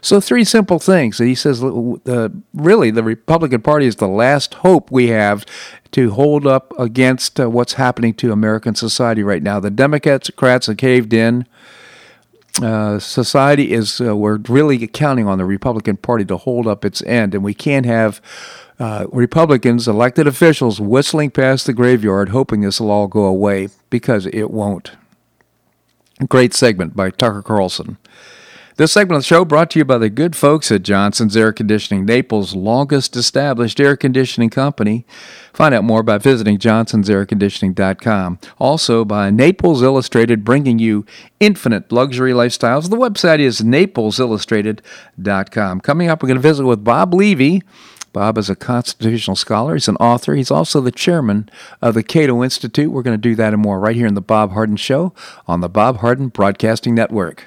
So, 0.00 0.20
three 0.20 0.42
simple 0.42 0.80
things. 0.80 1.18
He 1.18 1.36
says, 1.36 1.62
uh, 1.62 2.30
really, 2.52 2.90
the 2.90 3.04
Republican 3.04 3.62
Party 3.62 3.86
is 3.86 3.96
the 3.96 4.08
last 4.08 4.54
hope 4.54 4.90
we 4.90 5.06
have 5.08 5.46
to 5.92 6.10
hold 6.10 6.48
up 6.48 6.74
against 6.80 7.38
uh, 7.38 7.48
what's 7.48 7.74
happening 7.74 8.12
to 8.14 8.32
American 8.32 8.74
society 8.74 9.22
right 9.22 9.42
now. 9.42 9.60
The 9.60 9.70
Democrats 9.70 10.66
have 10.66 10.76
caved 10.76 11.12
in. 11.12 11.46
Uh, 12.62 12.98
society 12.98 13.72
is, 13.72 14.00
uh, 14.00 14.16
we're 14.16 14.38
really 14.48 14.86
counting 14.86 15.26
on 15.28 15.38
the 15.38 15.44
Republican 15.44 15.96
Party 15.96 16.24
to 16.24 16.36
hold 16.36 16.66
up 16.66 16.84
its 16.84 17.02
end, 17.02 17.34
and 17.34 17.44
we 17.44 17.52
can't 17.52 17.84
have 17.86 18.20
uh, 18.78 19.06
Republicans, 19.12 19.88
elected 19.88 20.26
officials, 20.26 20.80
whistling 20.80 21.30
past 21.30 21.66
the 21.66 21.72
graveyard, 21.72 22.30
hoping 22.30 22.60
this 22.60 22.80
will 22.80 22.90
all 22.90 23.08
go 23.08 23.24
away 23.24 23.68
because 23.90 24.26
it 24.26 24.50
won't. 24.50 24.92
Great 26.28 26.54
segment 26.54 26.96
by 26.96 27.10
Tucker 27.10 27.42
Carlson. 27.42 27.98
This 28.78 28.92
segment 28.92 29.16
of 29.16 29.22
the 29.22 29.26
show 29.26 29.46
brought 29.46 29.70
to 29.70 29.78
you 29.78 29.86
by 29.86 29.96
the 29.96 30.10
good 30.10 30.36
folks 30.36 30.70
at 30.70 30.82
Johnson's 30.82 31.34
Air 31.34 31.50
Conditioning, 31.50 32.04
Naples' 32.04 32.54
longest 32.54 33.16
established 33.16 33.80
air 33.80 33.96
conditioning 33.96 34.50
company. 34.50 35.06
Find 35.54 35.74
out 35.74 35.82
more 35.82 36.02
by 36.02 36.18
visiting 36.18 36.58
johnsonsairconditioning.com. 36.58 38.38
Also 38.58 39.06
by 39.06 39.30
Naples 39.30 39.82
Illustrated, 39.82 40.44
bringing 40.44 40.78
you 40.78 41.06
infinite 41.40 41.90
luxury 41.90 42.32
lifestyles. 42.32 42.90
The 42.90 42.98
website 42.98 43.38
is 43.38 43.62
naplesillustrated.com. 43.62 45.80
Coming 45.80 46.10
up, 46.10 46.22
we're 46.22 46.28
going 46.28 46.36
to 46.36 46.42
visit 46.42 46.66
with 46.66 46.84
Bob 46.84 47.14
Levy 47.14 47.62
Bob 48.12 48.38
is 48.38 48.48
a 48.48 48.56
constitutional 48.56 49.36
scholar. 49.36 49.74
He's 49.74 49.88
an 49.88 49.96
author. 49.96 50.34
He's 50.34 50.50
also 50.50 50.80
the 50.80 50.90
chairman 50.90 51.50
of 51.82 51.92
the 51.92 52.02
Cato 52.02 52.42
Institute. 52.42 52.90
We're 52.90 53.02
going 53.02 53.16
to 53.16 53.18
do 53.18 53.34
that 53.34 53.52
and 53.52 53.60
more 53.60 53.78
right 53.78 53.94
here 53.94 54.06
in 54.06 54.14
the 54.14 54.22
Bob 54.22 54.52
Harden 54.52 54.76
Show 54.76 55.12
on 55.46 55.60
the 55.60 55.68
Bob 55.68 55.98
Harden 55.98 56.28
Broadcasting 56.28 56.94
Network. 56.94 57.46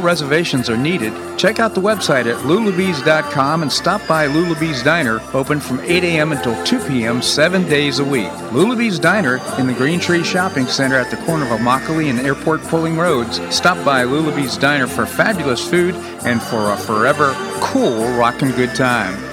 reservations 0.00 0.68
are 0.68 0.76
needed. 0.76 1.12
Check 1.38 1.60
out 1.60 1.74
the 1.74 1.80
website 1.80 2.26
at 2.26 2.42
lulabees.com 2.44 3.62
and 3.62 3.72
stop 3.72 4.06
by 4.08 4.26
Lulabee's 4.26 4.82
Diner, 4.82 5.20
open 5.32 5.60
from 5.60 5.78
8 5.80 6.02
a.m. 6.02 6.32
until 6.32 6.60
2 6.64 6.80
p.m., 6.88 7.22
seven 7.22 7.68
days 7.68 7.98
a 7.98 8.04
week 8.04 8.16
week. 8.16 8.32
Lulabee's 8.52 8.98
Diner 8.98 9.40
in 9.58 9.66
the 9.66 9.74
Green 9.74 10.00
Tree 10.00 10.24
Shopping 10.24 10.66
Center 10.66 10.96
at 10.96 11.10
the 11.10 11.18
corner 11.24 11.44
of 11.44 11.60
Immokalee 11.60 12.08
and 12.08 12.18
Airport 12.20 12.62
Pulling 12.62 12.96
Roads. 12.96 13.40
Stop 13.54 13.82
by 13.84 14.04
Lulabee's 14.04 14.56
Diner 14.56 14.86
for 14.86 15.04
fabulous 15.04 15.68
food 15.68 15.94
and 16.24 16.40
for 16.40 16.70
a 16.70 16.76
forever 16.76 17.34
cool 17.60 18.08
rockin' 18.16 18.52
good 18.52 18.74
time. 18.74 19.25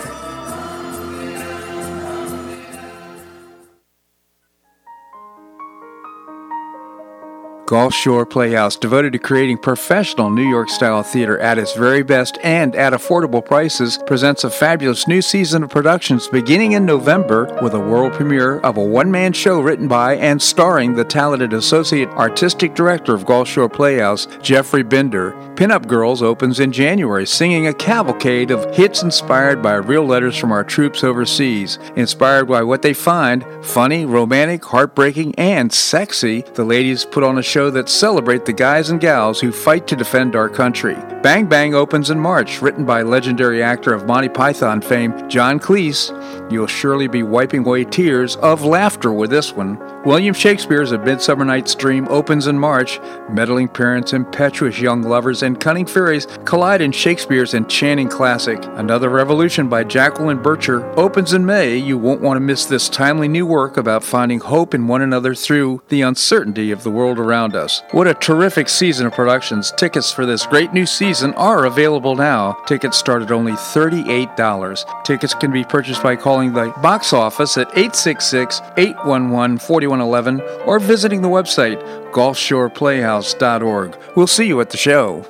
Gulfshore 7.74 8.30
Playhouse, 8.30 8.76
devoted 8.76 9.14
to 9.14 9.18
creating 9.18 9.58
professional 9.58 10.30
New 10.30 10.48
York 10.48 10.70
style 10.70 11.02
theater 11.02 11.40
at 11.40 11.58
its 11.58 11.74
very 11.74 12.04
best 12.04 12.38
and 12.44 12.76
at 12.76 12.94
affordable 12.94 13.44
prices, 13.44 13.98
presents 14.06 14.44
a 14.44 14.52
fabulous 14.52 15.08
new 15.08 15.24
season 15.24 15.64
of 15.64 15.72
productions 15.72 16.28
beginning 16.28 16.74
in 16.74 16.86
November 16.86 17.46
with 17.64 17.74
a 17.74 17.80
world 17.80 18.14
premiere 18.14 18.60
of 18.60 18.78
a 18.78 18.84
one 18.84 19.10
man 19.10 19.34
show 19.34 19.60
written 19.60 19.88
by 19.88 20.16
and 20.18 20.40
starring 20.40 20.94
the 20.94 21.04
talented 21.04 21.52
Associate 21.52 22.08
Artistic 22.10 22.76
Director 22.76 23.16
of 23.16 23.26
Gulfshore 23.26 23.74
Playhouse, 23.74 24.28
Jeffrey 24.44 24.84
Bender. 24.84 25.32
Pinup 25.56 25.88
Girls 25.88 26.22
opens 26.22 26.60
in 26.60 26.72
January, 26.72 27.26
singing 27.26 27.66
a 27.66 27.74
cavalcade 27.74 28.52
of 28.52 28.76
hits 28.76 29.02
inspired 29.02 29.64
by 29.64 29.74
real 29.74 30.06
letters 30.06 30.38
from 30.38 30.52
our 30.52 30.64
troops 30.64 31.04
overseas. 31.04 31.80
Inspired 31.96 32.46
by 32.46 32.62
what 32.62 32.84
they 32.84 32.94
find 32.94 33.44
funny, 33.66 34.06
romantic, 34.06 34.64
heartbreaking, 34.64 35.34
and 35.40 35.74
sexy, 35.74 36.42
the 36.54 36.64
ladies 36.64 37.06
put 37.06 37.24
on 37.24 37.40
a 37.40 37.44
show 37.44 37.63
show 37.64 37.70
that 37.70 37.88
celebrate 37.88 38.44
the 38.44 38.52
guys 38.52 38.90
and 38.90 39.00
gals 39.00 39.40
who 39.40 39.50
fight 39.50 39.88
to 39.88 39.96
defend 39.96 40.36
our 40.36 40.50
country. 40.50 40.96
Bang 41.24 41.46
Bang 41.46 41.74
opens 41.74 42.10
in 42.10 42.20
March, 42.20 42.62
written 42.62 42.84
by 42.84 43.02
legendary 43.02 43.64
actor 43.64 43.94
of 43.94 44.06
Monty 44.06 44.28
Python 44.28 44.82
fame 44.82 45.30
John 45.30 45.58
Cleese. 45.60 46.12
You'll 46.52 46.68
surely 46.68 47.08
be 47.08 47.24
wiping 47.24 47.66
away 47.66 47.86
tears 47.86 48.36
of 48.38 48.66
laughter 48.66 49.14
with 49.14 49.30
this 49.30 49.54
one. 49.54 49.80
William 50.04 50.34
Shakespeare's 50.34 50.92
A 50.92 50.98
Midsummer 50.98 51.46
Night's 51.46 51.76
Dream 51.76 52.06
opens 52.10 52.48
in 52.48 52.60
March. 52.60 53.00
Meddling 53.30 53.70
parents, 53.70 54.12
impetuous 54.12 54.78
young 54.78 55.04
lovers, 55.04 55.44
and 55.44 55.58
cunning 55.58 55.86
fairies 55.86 56.28
collide 56.44 56.82
in 56.82 56.92
Shakespeare's 56.92 57.54
enchanting 57.54 58.10
classic. 58.10 58.62
Another 58.74 59.10
Revolution 59.10 59.70
by 59.70 59.86
Jacqueline 59.86 60.40
Bircher 60.40 60.84
opens 60.98 61.32
in 61.32 61.46
May. 61.46 61.78
You 61.78 61.98
won't 61.98 62.20
want 62.20 62.36
to 62.36 62.42
miss 62.42 62.66
this 62.66 62.90
timely 62.90 63.30
new 63.30 63.46
work 63.46 63.78
about 63.78 64.04
finding 64.04 64.42
hope 64.42 64.74
in 64.74 64.88
one 64.88 65.02
another 65.02 65.34
through 65.34 65.82
the 65.88 66.02
uncertainty 66.02 66.72
of 66.72 66.84
the 66.84 66.92
world 66.92 67.18
around 67.18 67.43
us. 67.52 67.84
What 67.92 68.08
a 68.08 68.14
terrific 68.14 68.70
season 68.70 69.06
of 69.06 69.14
productions. 69.14 69.72
Tickets 69.72 70.12
for 70.12 70.26
this 70.26 70.46
great 70.46 70.72
new 70.72 70.86
season 70.86 71.34
are 71.34 71.66
available 71.66 72.16
now. 72.16 72.54
Tickets 72.66 72.98
start 72.98 73.22
at 73.22 73.32
only 73.32 73.52
$38. 73.52 75.04
Tickets 75.04 75.34
can 75.34 75.52
be 75.52 75.66
purchased 75.66 76.02
by 76.02 76.16
calling 76.16 76.54
the 76.54 76.74
box 76.82 77.12
office 77.12 77.58
at 77.58 77.68
866 77.70 78.62
811 78.78 79.60
4111 79.60 80.42
or 80.66 80.80
visiting 80.80 81.22
the 81.22 81.28
website 81.28 81.82
gulfshoreplayhouse.org. 82.14 83.98
We'll 84.16 84.28
see 84.28 84.48
you 84.48 84.62
at 84.62 84.70
the 84.70 84.78
show. 84.78 85.26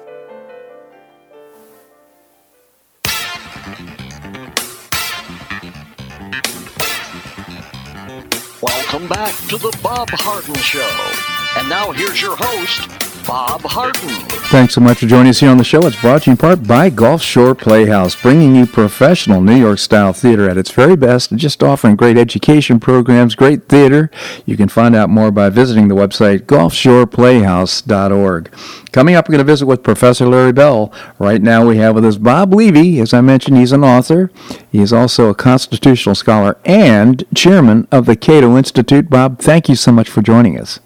Welcome 8.63 9.08
back 9.10 9.34
to 9.50 9.58
the 9.58 9.77
Bob 9.82 10.08
Harden 10.12 10.55
Show. 10.55 11.42
And 11.55 11.69
now 11.69 11.91
here's 11.91 12.19
your 12.22 12.36
host, 12.36 12.89
Bob 13.27 13.62
Harden. 13.62 14.10
Thanks 14.50 14.74
so 14.74 14.81
much 14.81 14.98
for 15.00 15.05
joining 15.07 15.29
us 15.29 15.39
here 15.39 15.50
on 15.50 15.57
the 15.57 15.63
show. 15.63 15.86
It's 15.86 16.00
brought 16.00 16.24
to 16.24 16.29
you 16.29 16.33
in 16.33 16.38
part 16.38 16.67
by 16.67 16.89
Gulfshore 16.89 17.57
Playhouse, 17.57 18.22
bringing 18.22 18.55
you 18.55 18.65
professional 18.65 19.41
New 19.41 19.55
York 19.55 19.79
style 19.79 20.13
theater 20.13 20.50
at 20.50 20.57
its 20.57 20.72
very 20.72 20.95
best 20.95 21.31
and 21.31 21.39
just 21.39 21.63
offering 21.63 21.95
great 21.95 22.17
education 22.17 22.79
programs, 22.79 23.36
great 23.36 23.67
theater. 23.69 24.12
You 24.45 24.57
can 24.57 24.67
find 24.67 24.95
out 24.95 25.10
more 25.10 25.31
by 25.31 25.50
visiting 25.50 25.88
the 25.88 25.95
website 25.95 26.41
gulfshoreplayhouse.org. 26.41 28.51
Coming 28.91 29.15
up, 29.15 29.27
we're 29.27 29.33
going 29.33 29.45
to 29.45 29.51
visit 29.51 29.65
with 29.65 29.81
Professor 29.81 30.27
Larry 30.27 30.53
Bell. 30.53 30.93
Right 31.17 31.41
now, 31.41 31.65
we 31.65 31.77
have 31.77 31.95
with 31.95 32.05
us 32.05 32.17
Bob 32.17 32.53
Levy. 32.53 33.00
As 33.00 33.13
I 33.13 33.22
mentioned, 33.22 33.57
he's 33.57 33.72
an 33.72 33.83
author. 33.83 34.29
He 34.72 34.81
is 34.81 34.93
also 34.93 35.29
a 35.29 35.36
constitutional 35.36 36.15
scholar 36.15 36.57
and 36.65 37.24
chairman 37.33 37.88
of 37.91 38.05
the 38.05 38.15
Cato 38.15 38.55
Institute. 38.57 39.10
Bob, 39.10 39.39
thank 39.39 39.67
you 39.69 39.75
so 39.75 39.91
much 39.91 40.10
for 40.10 40.22
joining 40.22 40.60
us. 40.60 40.79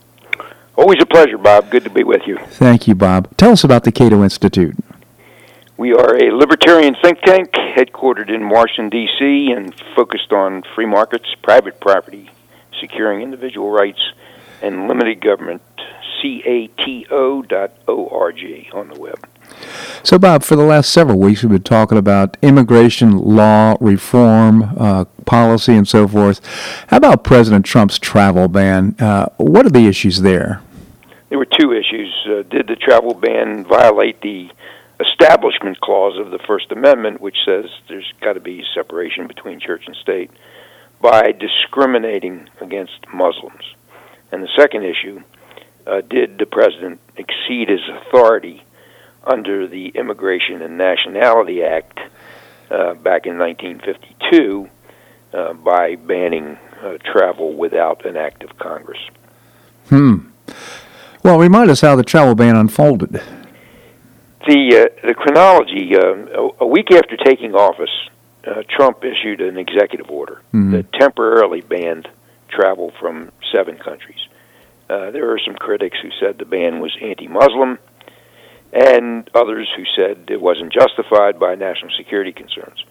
Always 0.77 1.01
a 1.01 1.05
pleasure, 1.07 1.39
Bob. 1.39 1.71
Good 1.71 1.83
to 1.85 1.89
be 1.89 2.03
with 2.03 2.21
you. 2.27 2.37
Thank 2.37 2.87
you, 2.87 2.93
Bob. 2.93 3.35
Tell 3.35 3.51
us 3.51 3.63
about 3.63 3.83
the 3.83 3.91
Cato 3.91 4.23
Institute. 4.23 4.75
We 5.75 5.93
are 5.93 6.15
a 6.15 6.31
libertarian 6.31 6.95
think 7.03 7.21
tank 7.21 7.51
headquartered 7.51 8.29
in 8.29 8.49
Washington, 8.49 8.89
D.C., 8.89 9.51
and 9.51 9.73
focused 9.95 10.31
on 10.31 10.63
free 10.75 10.85
markets, 10.85 11.25
private 11.41 11.79
property, 11.79 12.29
securing 12.79 13.21
individual 13.21 13.71
rights, 13.71 13.99
and 14.61 14.87
limited 14.87 15.19
government. 15.21 15.61
C-A-T-O.org 16.21 17.49
on 18.73 18.87
the 18.87 18.99
web. 18.99 19.27
So, 20.03 20.17
Bob, 20.17 20.43
for 20.43 20.55
the 20.55 20.63
last 20.63 20.91
several 20.91 21.19
weeks, 21.19 21.43
we've 21.43 21.51
been 21.51 21.63
talking 21.63 21.97
about 21.97 22.37
immigration 22.41 23.17
law 23.17 23.77
reform, 23.79 24.75
uh, 24.77 25.05
policy, 25.25 25.75
and 25.75 25.87
so 25.87 26.07
forth. 26.07 26.41
How 26.87 26.97
about 26.97 27.23
President 27.23 27.65
Trump's 27.65 27.99
travel 27.99 28.47
ban? 28.47 28.95
Uh, 28.99 29.29
what 29.37 29.65
are 29.65 29.69
the 29.69 29.87
issues 29.87 30.21
there? 30.21 30.61
There 31.29 31.37
were 31.37 31.45
two 31.45 31.73
issues. 31.73 32.13
Uh, 32.25 32.43
did 32.43 32.67
the 32.67 32.75
travel 32.75 33.13
ban 33.13 33.65
violate 33.65 34.21
the 34.21 34.49
establishment 34.99 35.79
clause 35.79 36.17
of 36.17 36.31
the 36.31 36.39
First 36.39 36.71
Amendment, 36.71 37.21
which 37.21 37.37
says 37.45 37.65
there's 37.87 38.11
got 38.21 38.33
to 38.33 38.39
be 38.39 38.63
separation 38.73 39.27
between 39.27 39.59
church 39.59 39.83
and 39.87 39.95
state, 39.95 40.31
by 41.01 41.31
discriminating 41.31 42.49
against 42.61 43.05
Muslims? 43.13 43.63
And 44.31 44.43
the 44.43 44.49
second 44.55 44.83
issue, 44.83 45.21
uh, 45.85 46.01
did 46.01 46.37
the 46.37 46.45
president 46.45 46.99
exceed 47.15 47.69
his 47.69 47.81
authority 47.89 48.63
under 49.23 49.67
the 49.67 49.89
Immigration 49.89 50.61
and 50.61 50.77
Nationality 50.77 51.63
Act 51.63 51.99
uh, 52.69 52.93
back 52.95 53.25
in 53.25 53.37
1952 53.37 54.69
uh, 55.33 55.53
by 55.53 55.95
banning 55.95 56.57
uh, 56.81 56.97
travel 57.03 57.53
without 57.53 58.05
an 58.05 58.17
act 58.17 58.43
of 58.43 58.57
Congress? 58.57 58.99
Hmm. 59.89 60.17
Well, 61.27 61.39
remind 61.39 61.69
us 61.69 61.81
how 61.81 61.97
the 61.97 62.05
travel 62.05 62.35
ban 62.35 62.55
unfolded. 62.55 63.11
The 63.11 63.21
uh, 64.47 65.07
the 65.07 65.13
chronology: 65.13 65.93
uh, 65.93 66.63
a, 66.63 66.65
week 66.65 66.89
after 66.89 67.17
taking 67.17 67.53
office, 67.53 67.91
uh, 68.47 68.63
Trump 68.69 69.03
issued 69.03 69.41
an 69.41 69.57
executive 69.57 70.09
order 70.09 70.41
mm-hmm. 70.53 70.71
that 70.71 70.93
temporarily 70.93 71.59
banned 71.59 72.07
travel 72.47 72.93
from 73.01 73.33
seven 73.53 73.77
countries. 73.77 74.25
Uh, 74.89 75.11
there 75.11 75.25
were 75.25 75.41
some 75.45 75.55
critics 75.55 75.97
who 76.01 76.11
said 76.17 76.37
the 76.37 76.45
ban 76.45 76.79
was 76.79 76.95
anti-Muslim, 77.01 77.77
and 78.71 79.29
others 79.35 79.67
who 79.75 79.83
said 79.97 80.29
it 80.29 80.39
wasn't 80.39 80.71
justified 80.71 81.37
by 81.37 81.55
national 81.55 81.91
security 81.97 82.31
concerns. 82.31 82.85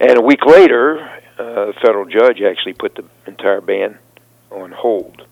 And 0.00 0.16
a 0.16 0.22
week 0.22 0.46
later, 0.46 1.06
uh, 1.38 1.68
a 1.68 1.72
federal 1.74 2.06
judge 2.06 2.40
actually 2.40 2.72
put 2.72 2.94
the 2.94 3.04
entire 3.26 3.60
ban 3.60 3.98
on 4.50 4.72
hold. 4.72 5.26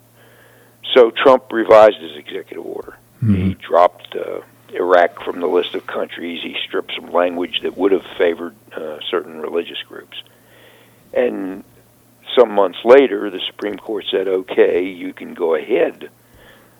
So 0.92 1.10
Trump 1.10 1.52
revised 1.52 1.98
his 1.98 2.16
executive 2.16 2.64
order. 2.64 2.96
Mm-hmm. 3.22 3.34
He 3.34 3.54
dropped 3.54 4.14
uh, 4.14 4.40
Iraq 4.72 5.22
from 5.22 5.40
the 5.40 5.46
list 5.46 5.74
of 5.74 5.86
countries. 5.86 6.42
He 6.42 6.56
stripped 6.66 6.92
some 6.94 7.10
language 7.12 7.60
that 7.62 7.76
would 7.76 7.92
have 7.92 8.06
favored 8.18 8.54
uh, 8.72 8.98
certain 9.10 9.40
religious 9.40 9.82
groups. 9.88 10.22
And 11.12 11.64
some 12.36 12.50
months 12.50 12.78
later, 12.84 13.30
the 13.30 13.40
Supreme 13.46 13.76
Court 13.76 14.04
said, 14.10 14.28
okay, 14.28 14.84
you 14.84 15.12
can 15.12 15.34
go 15.34 15.54
ahead 15.54 16.10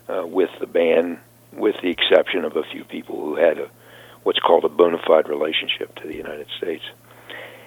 uh, 0.09 0.27
with 0.27 0.51
the 0.59 0.67
ban, 0.67 1.21
with 1.53 1.77
the 1.81 1.89
exception 1.89 2.45
of 2.45 2.57
a 2.57 2.65
few 2.65 2.85
people 2.85 3.17
who 3.17 3.37
had 3.37 3.59
a 3.59 3.71
what's 4.25 4.39
called 4.39 4.65
a 4.65 4.69
bona 4.71 4.99
fide 5.07 5.29
relationship 5.29 5.95
to 5.97 6.09
the 6.09 6.17
United 6.17 6.49
States. 6.57 6.83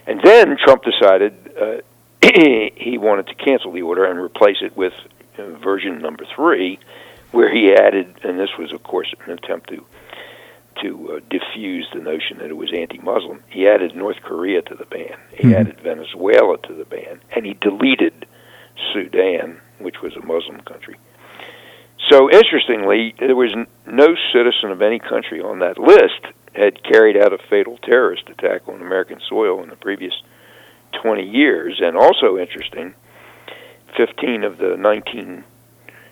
And 0.08 0.20
then 0.22 0.58
Trump 0.58 0.84
decided 0.84 1.34
uh, 1.60 1.82
he 2.76 2.98
wanted 2.98 3.28
to 3.28 3.36
cancel 3.36 3.72
the 3.72 3.84
order 3.84 4.06
and 4.06 4.20
replace 4.20 4.58
it 4.62 4.76
with 4.76 4.94
version 5.38 6.00
number 6.00 6.26
three, 6.36 6.80
where 7.32 7.54
he 7.54 7.74
added, 7.74 8.20
and 8.24 8.40
this 8.40 8.50
was, 8.58 8.72
of 8.72 8.84
course, 8.84 9.14
an 9.26 9.32
attempt 9.32 9.70
to 9.70 9.86
to 10.82 11.14
uh, 11.14 11.20
diffuse 11.32 11.88
the 11.92 12.00
notion 12.00 12.38
that 12.38 12.52
it 12.52 12.56
was 12.56 12.72
anti-Muslim. 12.72 13.44
He 13.50 13.68
added 13.68 13.96
North 13.96 14.18
Korea 14.22 14.62
to 14.62 14.76
the 14.76 14.86
ban. 14.86 15.18
He 15.32 15.46
mm-hmm. 15.48 15.54
added 15.54 15.80
Venezuela 15.82 16.58
to 16.68 16.74
the 16.74 16.86
ban, 16.86 17.20
and 17.36 17.48
he 17.48 17.56
deleted 17.56 18.28
Sudan, 18.94 19.60
which 19.80 20.02
was 20.04 20.16
a 20.16 20.24
Muslim 20.24 20.62
country. 20.62 20.96
So 22.10 22.30
interestingly, 22.30 23.16
there 23.20 23.36
was 23.36 23.54
no 23.86 24.16
citizen 24.32 24.72
of 24.72 24.82
any 24.82 25.00
country 25.00 25.42
on 25.42 25.60
that 25.60 25.78
list 25.78 26.34
had 26.54 26.82
carried 26.84 27.18
out 27.18 27.34
a 27.34 27.38
fatal 27.50 27.78
terrorist 27.78 28.30
attack 28.30 28.68
on 28.68 28.82
American 28.82 29.20
soil 29.28 29.62
in 29.62 29.70
the 29.70 29.76
previous 29.76 30.14
20 31.02 31.24
years. 31.24 31.82
And 31.84 31.98
also 31.98 32.38
interesting, 32.38 32.96
15 33.96 34.44
of 34.44 34.58
the 34.58 34.76
19 34.78 35.44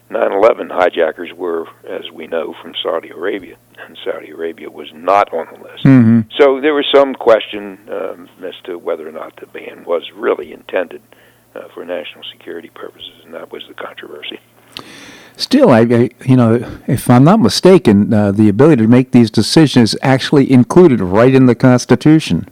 9/11 0.09 0.69
hijackers 0.69 1.33
were, 1.33 1.67
as 1.87 2.11
we 2.11 2.27
know, 2.27 2.53
from 2.61 2.73
Saudi 2.83 3.09
Arabia, 3.09 3.57
and 3.79 3.97
Saudi 4.03 4.29
Arabia 4.29 4.69
was 4.69 4.91
not 4.93 5.33
on 5.33 5.47
the 5.51 5.63
list. 5.63 5.83
Mm-hmm. 5.83 6.21
So 6.37 6.61
there 6.61 6.75
was 6.75 6.85
some 6.93 7.15
question 7.15 7.79
um, 7.91 8.29
as 8.43 8.53
to 8.65 8.77
whether 8.77 9.07
or 9.07 9.11
not 9.11 9.35
the 9.39 9.47
ban 9.47 9.83
was 9.83 10.03
really 10.13 10.51
intended 10.53 11.01
uh, 11.55 11.69
for 11.73 11.83
national 11.85 12.23
security 12.31 12.69
purposes, 12.69 13.13
and 13.23 13.33
that 13.33 13.51
was 13.51 13.63
the 13.67 13.73
controversy. 13.73 14.39
Still, 15.37 15.71
I, 15.71 15.81
I 15.81 16.09
you 16.23 16.37
know, 16.37 16.79
if 16.87 17.09
I'm 17.09 17.23
not 17.23 17.39
mistaken, 17.39 18.13
uh, 18.13 18.31
the 18.31 18.47
ability 18.47 18.83
to 18.83 18.87
make 18.87 19.11
these 19.11 19.31
decisions 19.31 19.93
is 19.93 19.99
actually 20.03 20.51
included 20.51 21.01
right 21.01 21.33
in 21.33 21.47
the 21.47 21.55
Constitution. 21.55 22.47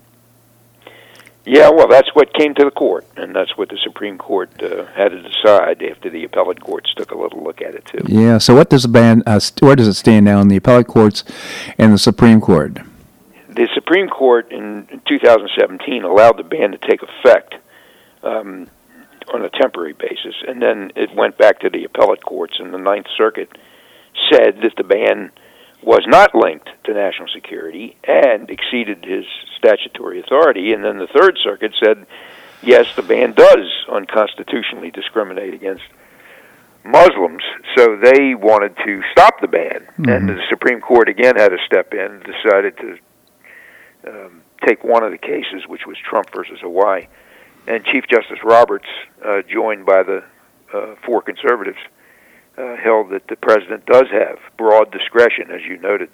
Yeah, 1.45 1.69
well, 1.69 1.89
that's 1.89 2.09
what 2.15 2.33
came 2.33 2.55
to 2.55 2.63
the 2.63 2.71
court, 2.71 3.05
and 3.17 3.35
that's 3.35 3.57
what 3.57 3.67
the 3.67 3.77
Supreme 3.83 4.17
Court 4.17 4.49
uh, 4.63 4.85
had 4.85 5.09
to 5.09 5.21
decide 5.21 5.83
after 5.83 6.09
the 6.09 6.23
appellate 6.23 6.61
courts 6.61 6.93
took 6.93 7.11
a 7.11 7.17
little 7.17 7.43
look 7.43 7.61
at 7.61 7.75
it 7.75 7.85
too. 7.85 8.05
Yeah. 8.07 8.37
So, 8.37 8.55
what 8.55 8.69
does 8.69 8.83
the 8.83 8.87
ban? 8.87 9.23
Uh, 9.25 9.41
where 9.59 9.75
does 9.75 9.87
it 9.87 9.95
stand 9.95 10.25
now 10.25 10.39
in 10.39 10.47
the 10.47 10.55
appellate 10.55 10.87
courts 10.87 11.25
and 11.77 11.91
the 11.91 11.97
Supreme 11.97 12.39
Court? 12.39 12.77
The 13.49 13.67
Supreme 13.73 14.07
Court 14.07 14.51
in 14.51 15.01
2017 15.05 16.03
allowed 16.03 16.37
the 16.37 16.43
ban 16.43 16.71
to 16.71 16.77
take 16.77 17.01
effect 17.03 17.55
um, 18.23 18.67
on 19.33 19.43
a 19.43 19.49
temporary 19.49 19.93
basis, 19.93 20.35
and 20.47 20.61
then 20.61 20.91
it 20.95 21.13
went 21.13 21.37
back 21.37 21.59
to 21.59 21.69
the 21.69 21.83
appellate 21.83 22.23
courts, 22.23 22.55
and 22.59 22.73
the 22.73 22.77
Ninth 22.77 23.07
Circuit 23.17 23.49
said 24.31 24.61
that 24.61 24.75
the 24.77 24.83
ban 24.83 25.31
was 25.83 26.03
not 26.07 26.33
linked 26.33 26.69
to 26.85 26.93
national 26.93 27.27
security 27.29 27.97
and 28.03 28.49
exceeded 28.49 29.03
his 29.05 29.25
statutory 29.57 30.19
authority. 30.19 30.73
And 30.73 30.83
then 30.83 30.97
the 30.97 31.07
Third 31.07 31.37
Circuit 31.43 31.73
said, 31.83 32.05
yes, 32.61 32.87
the 32.95 33.01
ban 33.01 33.33
does 33.33 33.85
unconstitutionally 33.89 34.91
discriminate 34.91 35.53
against 35.53 35.83
Muslims. 36.85 37.43
So 37.75 37.97
they 37.97 38.35
wanted 38.35 38.75
to 38.85 39.01
stop 39.11 39.41
the 39.41 39.47
ban. 39.47 39.81
Mm-hmm. 39.81 40.09
And 40.09 40.29
the 40.29 40.41
Supreme 40.49 40.81
Court 40.81 41.09
again 41.09 41.35
had 41.35 41.49
to 41.49 41.57
step 41.65 41.93
in 41.93 41.99
and 41.99 42.23
decided 42.23 42.77
to 42.77 42.97
um, 44.07 44.41
take 44.65 44.83
one 44.83 45.03
of 45.03 45.11
the 45.11 45.17
cases, 45.17 45.67
which 45.67 45.85
was 45.85 45.97
Trump 45.97 46.29
versus 46.33 46.59
Hawaii. 46.61 47.07
And 47.67 47.85
Chief 47.85 48.05
Justice 48.09 48.39
Roberts, 48.43 48.87
uh, 49.25 49.41
joined 49.49 49.85
by 49.85 50.03
the 50.03 50.23
uh, 50.73 50.95
four 51.05 51.21
conservatives, 51.21 51.77
uh, 52.57 52.75
held 52.75 53.11
that 53.11 53.27
the 53.27 53.35
president 53.35 53.85
does 53.85 54.07
have 54.11 54.37
broad 54.57 54.91
discretion, 54.91 55.49
as 55.51 55.61
you 55.67 55.77
noted, 55.77 56.09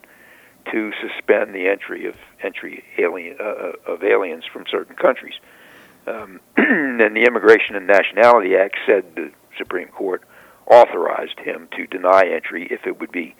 to 0.71 0.91
suspend 1.01 1.53
the 1.53 1.67
entry 1.67 2.05
of 2.05 2.15
entry 2.43 2.83
alien 2.97 3.37
uh, 3.39 3.43
uh 3.43 3.71
of 3.93 4.03
aliens 4.03 4.43
from 4.51 4.65
certain 4.69 4.95
countries. 4.95 5.33
Um, 6.07 6.39
and 6.57 7.15
the 7.15 7.25
Immigration 7.27 7.75
and 7.75 7.87
Nationality 7.87 8.55
Act 8.55 8.77
said 8.85 9.03
the 9.15 9.31
Supreme 9.57 9.89
Court 9.89 10.23
authorized 10.67 11.39
him 11.39 11.67
to 11.75 11.87
deny 11.87 12.23
entry 12.25 12.67
if 12.69 12.85
it 12.85 12.99
would 12.99 13.11
be 13.11 13.35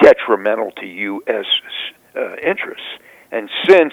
detrimental 0.00 0.70
to 0.72 0.86
U.S. 0.86 1.46
Uh, 2.14 2.36
interests. 2.36 2.86
And 3.32 3.48
since 3.66 3.92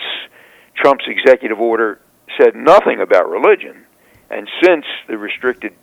Trump's 0.75 1.05
executive 1.07 1.59
order 1.59 1.99
said 2.39 2.55
nothing 2.55 2.99
about 2.99 3.29
religion, 3.29 3.85
and 4.29 4.49
since 4.61 4.85
the 5.07 5.17
restricted 5.17 5.73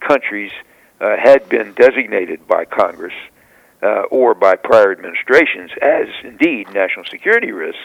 countries 0.00 0.52
uh, 1.00 1.16
had 1.16 1.48
been 1.48 1.72
designated 1.74 2.46
by 2.46 2.64
Congress 2.64 3.14
uh, 3.82 4.02
or 4.10 4.34
by 4.34 4.56
prior 4.56 4.92
administrations 4.92 5.70
as 5.80 6.06
indeed 6.24 6.68
national 6.74 7.04
security 7.06 7.52
risks, 7.52 7.80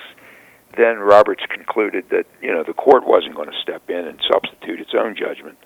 then 0.75 0.97
Roberts 0.99 1.43
concluded 1.49 2.09
that 2.09 2.25
you 2.41 2.51
know 2.51 2.63
the 2.63 2.73
court 2.73 3.07
wasn't 3.07 3.35
going 3.35 3.49
to 3.49 3.59
step 3.61 3.89
in 3.89 4.07
and 4.07 4.19
substitute 4.29 4.79
its 4.79 4.93
own 4.93 5.15
judgment 5.15 5.57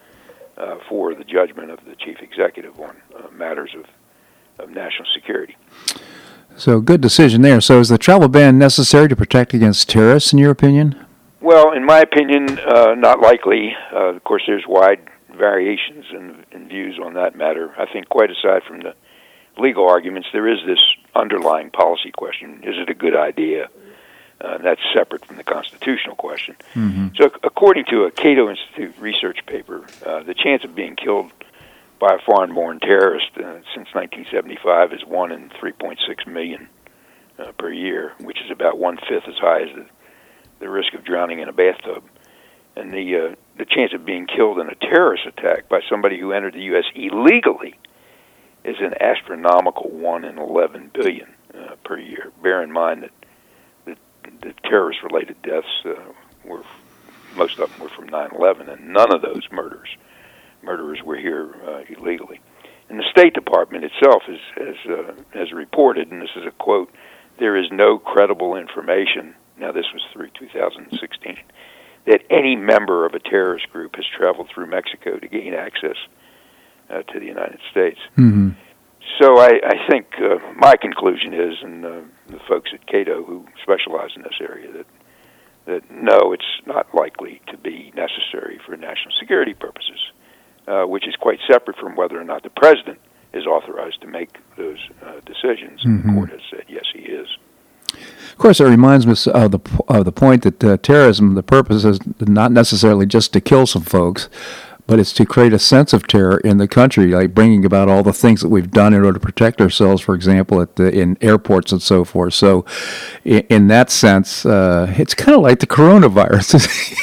uh, 0.57 0.77
for 0.87 1.15
the 1.15 1.23
judgment 1.23 1.71
of 1.71 1.79
the 1.85 1.95
chief 1.95 2.17
executive 2.21 2.79
on 2.79 2.95
uh, 3.15 3.27
matters 3.31 3.71
of 3.75 3.85
of 4.59 4.69
national 4.69 5.07
security. 5.13 5.55
So, 6.55 6.81
good 6.81 6.99
decision 6.99 7.41
there. 7.41 7.61
So, 7.61 7.79
is 7.79 7.89
the 7.89 7.97
travel 7.97 8.27
ban 8.27 8.57
necessary 8.57 9.07
to 9.07 9.15
protect 9.15 9.53
against 9.53 9.89
terrorists, 9.89 10.33
in 10.33 10.39
your 10.39 10.51
opinion? 10.51 11.05
Well, 11.41 11.71
in 11.71 11.85
my 11.85 11.99
opinion, 11.99 12.59
uh, 12.59 12.95
not 12.95 13.21
likely. 13.21 13.73
Uh, 13.93 14.15
of 14.15 14.23
course, 14.25 14.43
there's 14.45 14.65
wide 14.67 14.99
variations 15.39 16.05
in, 16.11 16.45
in 16.51 16.67
views 16.67 16.99
on 17.03 17.15
that 17.15 17.35
matter. 17.35 17.73
I 17.77 17.85
think, 17.91 18.09
quite 18.09 18.29
aside 18.29 18.63
from 18.63 18.81
the 18.81 18.93
legal 19.57 19.87
arguments, 19.87 20.29
there 20.31 20.47
is 20.47 20.59
this 20.67 20.83
underlying 21.15 21.71
policy 21.71 22.11
question: 22.11 22.61
Is 22.63 22.75
it 22.77 22.89
a 22.89 22.93
good 22.93 23.15
idea? 23.15 23.69
Uh, 24.41 24.57
that's 24.59 24.79
separate 24.93 25.25
from 25.25 25.35
the 25.35 25.43
constitutional 25.43 26.15
question. 26.15 26.55
Mm-hmm. 26.73 27.07
So, 27.17 27.29
according 27.43 27.85
to 27.85 28.05
a 28.05 28.11
Cato 28.11 28.49
Institute 28.49 28.95
research 28.97 29.39
paper, 29.45 29.85
uh, 30.05 30.23
the 30.23 30.33
chance 30.33 30.63
of 30.63 30.73
being 30.75 30.95
killed 30.95 31.31
by 31.99 32.15
a 32.15 32.19
foreign-born 32.19 32.79
terrorist 32.79 33.31
uh, 33.35 33.59
since 33.75 33.93
1975 33.93 34.93
is 34.93 35.05
one 35.05 35.33
in 35.33 35.49
3.6 35.49 36.25
million 36.25 36.69
uh, 37.37 37.51
per 37.57 37.71
year, 37.71 38.13
which 38.19 38.39
is 38.41 38.49
about 38.49 38.77
one 38.77 38.97
fifth 38.97 39.27
as 39.27 39.35
high 39.35 39.63
as 39.63 39.75
the, 39.75 39.85
the 40.59 40.69
risk 40.69 40.93
of 40.93 41.03
drowning 41.03 41.39
in 41.39 41.49
a 41.49 41.53
bathtub. 41.53 42.03
And 42.77 42.93
the 42.93 43.17
uh, 43.17 43.35
the 43.59 43.65
chance 43.65 43.93
of 43.93 44.05
being 44.05 44.25
killed 44.25 44.57
in 44.57 44.69
a 44.69 44.75
terrorist 44.75 45.25
attack 45.27 45.67
by 45.67 45.81
somebody 45.87 46.17
who 46.17 46.31
entered 46.31 46.53
the 46.53 46.63
U.S. 46.63 46.85
illegally 46.95 47.77
is 48.63 48.77
an 48.79 48.93
astronomical 49.01 49.89
one 49.89 50.23
in 50.23 50.39
11 50.39 50.91
billion 50.93 51.27
uh, 51.53 51.75
per 51.83 51.99
year. 51.99 52.31
Bear 52.41 52.63
in 52.63 52.71
mind 52.71 53.03
that 53.03 53.11
the, 53.85 53.95
the 54.41 54.53
terrorist-related 54.63 55.41
deaths 55.43 55.67
uh, 55.85 55.91
were 56.45 56.63
most 57.35 57.59
of 57.59 57.69
them 57.69 57.81
were 57.81 57.89
from 57.89 58.07
9/11, 58.09 58.69
and 58.73 58.91
none 58.91 59.13
of 59.13 59.21
those 59.21 59.47
murders 59.51 59.89
murderers 60.63 61.03
were 61.03 61.15
here 61.15 61.53
uh, 61.67 61.81
illegally. 61.89 62.39
And 62.89 62.97
the 62.97 63.05
State 63.11 63.33
Department 63.33 63.83
itself 63.83 64.23
has 64.25 64.39
has, 64.55 64.75
uh, 64.89 65.13
has 65.33 65.51
reported, 65.51 66.11
and 66.11 66.21
this 66.21 66.31
is 66.35 66.45
a 66.45 66.51
quote: 66.51 66.89
"There 67.39 67.57
is 67.57 67.69
no 67.71 67.99
credible 67.99 68.55
information." 68.55 69.35
Now, 69.59 69.73
this 69.73 69.85
was 69.93 70.01
through 70.13 70.29
2016 70.39 71.37
that 72.09 72.21
any 72.31 72.55
member 72.55 73.05
of 73.05 73.13
a 73.13 73.19
terrorist 73.19 73.69
group 73.69 73.95
has 73.95 74.05
traveled 74.17 74.49
through 74.53 74.65
Mexico 74.65 75.19
to 75.19 75.27
gain 75.27 75.53
access 75.53 75.95
uh, 76.89 77.03
to 77.03 77.19
the 77.19 77.25
United 77.27 77.59
States. 77.69 77.99
Mm-hmm. 78.17 78.49
So 79.21 79.37
I, 79.37 79.59
I 79.63 79.89
think 79.89 80.07
uh, 80.17 80.37
my 80.55 80.75
conclusion 80.75 81.33
is, 81.33 81.55
and 81.61 81.85
uh, 81.85 82.01
the 82.27 82.39
folks 82.47 82.71
at 82.73 82.85
Cato 82.87 83.23
who 83.23 83.45
specialize 83.61 84.09
in 84.15 84.23
this 84.23 84.39
area, 84.41 84.71
that 84.73 84.85
that 85.65 85.83
no, 85.91 86.33
it's 86.33 86.51
not 86.65 86.87
likely 86.95 87.41
to 87.51 87.57
be 87.57 87.93
necessary 87.95 88.59
for 88.65 88.75
national 88.75 89.13
security 89.19 89.53
purposes, 89.53 89.99
uh, 90.67 90.83
which 90.85 91.07
is 91.07 91.15
quite 91.15 91.37
separate 91.47 91.77
from 91.77 91.95
whether 91.95 92.19
or 92.19 92.23
not 92.23 92.41
the 92.41 92.49
president 92.49 92.97
is 93.33 93.45
authorized 93.45 94.01
to 94.01 94.07
make 94.07 94.35
those 94.57 94.79
uh, 95.05 95.19
decisions. 95.27 95.83
Mm-hmm. 95.85 96.07
the 96.07 96.13
court 96.15 96.29
has 96.31 96.41
said 96.49 96.63
yes, 96.67 96.85
he 96.91 97.01
is. 97.01 97.27
Of 97.93 98.37
course, 98.37 98.59
it 98.61 98.65
reminds 98.65 99.05
me 99.05 99.13
of 99.33 99.51
the 99.51 99.59
of 99.89 100.05
the 100.05 100.11
point 100.11 100.43
that 100.43 100.63
uh, 100.63 100.77
terrorism, 100.77 101.35
the 101.35 101.43
purpose 101.43 101.83
is 101.83 101.99
not 102.21 102.51
necessarily 102.51 103.05
just 103.05 103.33
to 103.33 103.41
kill 103.41 103.67
some 103.67 103.81
folks, 103.81 104.29
but 104.89 104.97
it's 104.97 105.13
to 105.13 105.25
create 105.25 105.53
a 105.53 105.59
sense 105.59 105.93
of 105.93 106.07
terror 106.07 106.37
in 106.39 106.57
the 106.57 106.67
country, 106.67 107.07
like 107.07 107.35
bringing 107.35 107.63
about 107.63 107.89
all 107.89 108.01
the 108.01 108.11
things 108.11 108.41
that 108.41 108.49
we've 108.49 108.71
done 108.71 108.93
in 108.93 109.03
order 109.03 109.19
to 109.19 109.25
protect 109.25 109.61
ourselves. 109.61 110.01
For 110.01 110.15
example, 110.15 110.61
at 110.61 110.77
the, 110.77 110.89
in 110.89 111.15
airports 111.21 111.71
and 111.71 111.81
so 111.81 112.03
forth. 112.03 112.33
So, 112.33 112.65
in, 113.23 113.41
in 113.49 113.67
that 113.67 113.91
sense, 113.91 114.45
uh, 114.45 114.91
it's 114.97 115.13
kind 115.13 115.35
of 115.35 115.41
like 115.43 115.59
the 115.59 115.67
coronavirus, 115.67 116.55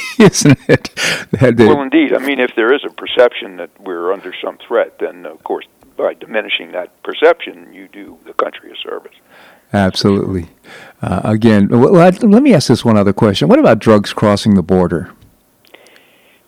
isn't 0.18 0.58
it? 0.68 0.90
Well, 1.68 1.82
indeed. 1.82 2.12
I 2.12 2.18
mean, 2.18 2.40
if 2.40 2.52
there 2.56 2.74
is 2.74 2.82
a 2.84 2.90
perception 2.90 3.58
that 3.58 3.70
we're 3.78 4.12
under 4.12 4.34
some 4.42 4.58
threat, 4.66 4.98
then 4.98 5.26
of 5.26 5.44
course, 5.44 5.66
by 5.96 6.14
diminishing 6.14 6.72
that 6.72 6.90
perception, 7.02 7.72
you 7.72 7.88
do 7.88 8.18
the 8.26 8.32
country 8.32 8.72
a 8.72 8.76
service. 8.76 9.14
Absolutely. 9.72 10.48
Uh, 11.02 11.20
again, 11.24 11.68
let, 11.68 12.22
let 12.22 12.42
me 12.42 12.54
ask 12.54 12.68
this 12.68 12.84
one 12.84 12.96
other 12.96 13.12
question. 13.12 13.48
What 13.48 13.58
about 13.58 13.78
drugs 13.78 14.12
crossing 14.12 14.54
the 14.54 14.62
border? 14.62 15.12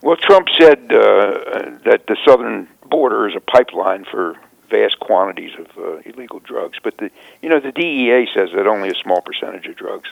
Well, 0.01 0.17
Trump 0.17 0.47
said 0.57 0.91
uh, 0.91 1.75
that 1.85 2.03
the 2.07 2.17
southern 2.25 2.67
border 2.89 3.27
is 3.27 3.35
a 3.35 3.41
pipeline 3.41 4.05
for 4.09 4.35
vast 4.69 4.99
quantities 4.99 5.51
of 5.57 5.67
uh, 5.77 5.97
illegal 6.05 6.39
drugs, 6.39 6.77
but 6.83 6.97
the 6.97 7.11
you 7.41 7.49
know 7.49 7.59
the 7.59 7.71
DEA 7.71 8.27
says 8.33 8.49
that 8.55 8.67
only 8.67 8.89
a 8.89 8.95
small 8.95 9.21
percentage 9.21 9.65
of 9.65 9.75
drugs 9.75 10.09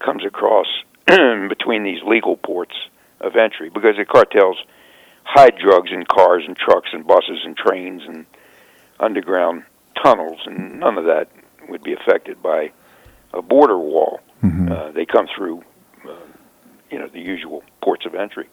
comes 0.00 0.24
across 0.24 0.66
between 1.06 1.84
these 1.84 2.02
legal 2.02 2.36
ports 2.36 2.74
of 3.20 3.36
entry 3.36 3.70
because 3.70 3.96
the 3.96 4.04
cartels 4.04 4.56
hide 5.22 5.56
drugs 5.56 5.90
in 5.92 6.04
cars 6.04 6.44
and 6.46 6.56
trucks 6.56 6.90
and 6.92 7.06
buses 7.06 7.40
and 7.44 7.56
trains 7.56 8.02
and 8.06 8.26
underground 9.00 9.64
tunnels, 10.02 10.40
and 10.46 10.80
none 10.80 10.98
of 10.98 11.04
that 11.04 11.28
would 11.68 11.82
be 11.82 11.92
affected 11.92 12.42
by 12.42 12.70
a 13.32 13.42
border 13.42 13.78
wall. 13.78 14.20
Mhm. 14.42 14.70
Uh, 14.70 14.92
they 14.92 15.06
come 15.06 15.26
through, 15.36 15.62
uh, 16.06 16.10
you 16.90 16.98
know, 16.98 17.06
the 17.06 17.20
usual 17.20 17.62
ports 17.82 18.06
of 18.06 18.14
entry. 18.14 18.46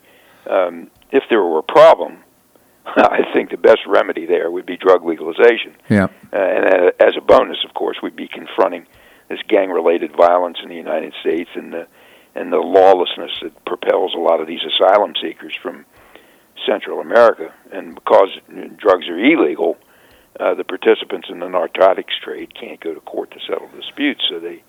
Um, 0.48 0.90
if 1.12 1.24
there 1.30 1.42
were 1.44 1.60
a 1.60 1.64
problem, 1.64 2.24
I 2.86 3.24
think 3.34 3.52
the 3.52 3.58
best 3.58 3.86
remedy 3.86 4.26
there 4.26 4.50
would 4.50 4.66
be 4.66 4.76
drug 4.78 5.06
legalization. 5.06 5.76
Yeah. 5.90 6.08
Uh, 6.34 6.38
and 6.38 6.92
as 7.00 7.16
a 7.18 7.22
bonus, 7.22 7.64
of 7.64 7.74
course, 7.76 7.98
we'd 8.02 8.16
be 8.16 8.28
confronting 8.28 8.88
this 9.30 9.40
gang-related 9.48 10.16
violence 10.16 10.58
in 10.64 10.70
the 10.70 10.76
United 10.76 11.14
States 11.22 11.50
and 11.56 11.72
the 11.74 11.88
and 12.34 12.52
the 12.54 12.60
lawlessness 12.60 13.32
that 13.42 13.66
propels 13.66 14.14
a 14.16 14.18
lot 14.18 14.40
of 14.40 14.48
these 14.48 14.62
asylum 14.64 15.14
seekers 15.22 15.54
from 15.62 15.86
Central 16.66 17.02
America. 17.02 17.54
And 17.74 17.94
because 17.94 18.30
drugs 18.78 19.10
are 19.10 19.20
illegal, 19.20 19.78
uh, 20.40 20.54
the 20.54 20.64
participants 20.64 21.28
in 21.30 21.40
the 21.40 21.50
narcotics 21.50 22.14
trade 22.24 22.54
can't 22.60 22.80
go 22.80 22.94
to 22.94 23.00
court 23.02 23.32
to 23.32 23.40
settle 23.48 23.70
disputes, 23.76 24.24
so 24.30 24.40
they 24.40 24.64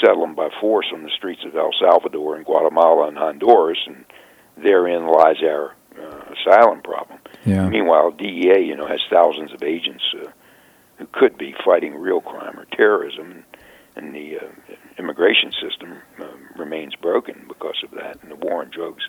settle 0.00 0.22
them 0.22 0.34
by 0.34 0.48
force 0.60 0.86
on 0.92 1.02
the 1.02 1.10
streets 1.10 1.44
of 1.44 1.54
El 1.56 1.70
Salvador 1.78 2.36
and 2.36 2.44
Guatemala 2.44 3.08
and 3.08 3.18
Honduras, 3.18 3.78
and 3.86 4.04
therein 4.56 5.06
lies 5.06 5.36
our 5.42 5.74
uh, 5.98 6.34
asylum 6.34 6.80
problem. 6.82 7.18
Yeah. 7.44 7.68
Meanwhile, 7.68 8.12
DEA, 8.12 8.60
you 8.60 8.76
know, 8.76 8.86
has 8.86 9.00
thousands 9.10 9.52
of 9.52 9.62
agents 9.62 10.04
uh, 10.20 10.30
who 10.98 11.06
could 11.12 11.36
be 11.38 11.54
fighting 11.64 11.94
real 11.94 12.20
crime 12.20 12.58
or 12.58 12.64
terrorism, 12.66 13.30
and, 13.32 13.44
and 13.96 14.14
the 14.14 14.38
uh, 14.38 14.48
immigration 14.98 15.52
system 15.52 15.98
uh, 16.20 16.26
remains 16.56 16.94
broken 16.96 17.44
because 17.48 17.82
of 17.84 17.90
that. 17.92 18.22
And 18.22 18.30
the 18.30 18.36
war 18.36 18.62
on 18.62 18.70
drugs, 18.70 19.04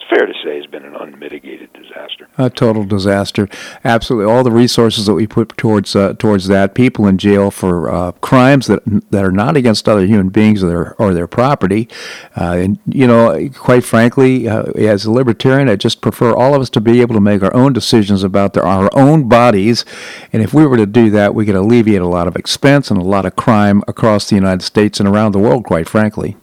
it's 0.00 0.08
fair 0.08 0.26
to 0.26 0.32
say, 0.42 0.56
has 0.56 0.66
been 0.66 0.84
an 0.84 0.94
unmitigated 0.96 1.72
disaster. 1.74 2.26
A 2.38 2.48
total 2.48 2.84
disaster. 2.84 3.48
Absolutely, 3.84 4.32
all 4.32 4.42
the 4.42 4.50
resources 4.50 5.04
that 5.06 5.14
we 5.14 5.26
put 5.26 5.56
towards 5.58 5.94
uh, 5.94 6.14
towards 6.14 6.46
that, 6.46 6.74
people 6.74 7.06
in 7.06 7.18
jail 7.18 7.50
for 7.50 7.90
uh, 7.90 8.12
crimes 8.12 8.66
that 8.66 8.82
that 9.10 9.24
are 9.24 9.32
not 9.32 9.56
against 9.56 9.88
other 9.88 10.06
human 10.06 10.30
beings 10.30 10.64
or 10.64 10.68
their 10.68 10.94
or 10.94 11.12
their 11.12 11.26
property, 11.26 11.88
uh, 12.36 12.52
and 12.52 12.78
you 12.86 13.06
know, 13.06 13.50
quite 13.50 13.84
frankly, 13.84 14.48
uh, 14.48 14.64
as 14.72 15.04
a 15.04 15.10
libertarian, 15.10 15.68
I 15.68 15.76
just 15.76 16.00
prefer 16.00 16.34
all 16.34 16.54
of 16.54 16.62
us 16.62 16.70
to 16.70 16.80
be 16.80 17.02
able 17.02 17.14
to 17.14 17.20
make 17.20 17.42
our 17.42 17.54
own 17.54 17.72
decisions 17.72 18.22
about 18.22 18.54
their, 18.54 18.64
our 18.64 18.88
own 18.94 19.28
bodies, 19.28 19.84
and 20.32 20.42
if 20.42 20.54
we 20.54 20.66
were 20.66 20.78
to 20.78 20.86
do 20.86 21.10
that, 21.10 21.34
we 21.34 21.44
could 21.44 21.56
alleviate 21.56 22.00
a 22.00 22.08
lot 22.08 22.26
of 22.26 22.36
expense 22.36 22.90
and 22.90 22.98
a 22.98 23.04
lot 23.04 23.26
of 23.26 23.36
crime 23.36 23.82
across 23.86 24.30
the 24.30 24.34
United 24.34 24.62
States 24.62 24.98
and 24.98 25.08
around 25.08 25.32
the 25.32 25.38
world. 25.38 25.64
Quite 25.64 25.88
frankly. 25.88 26.36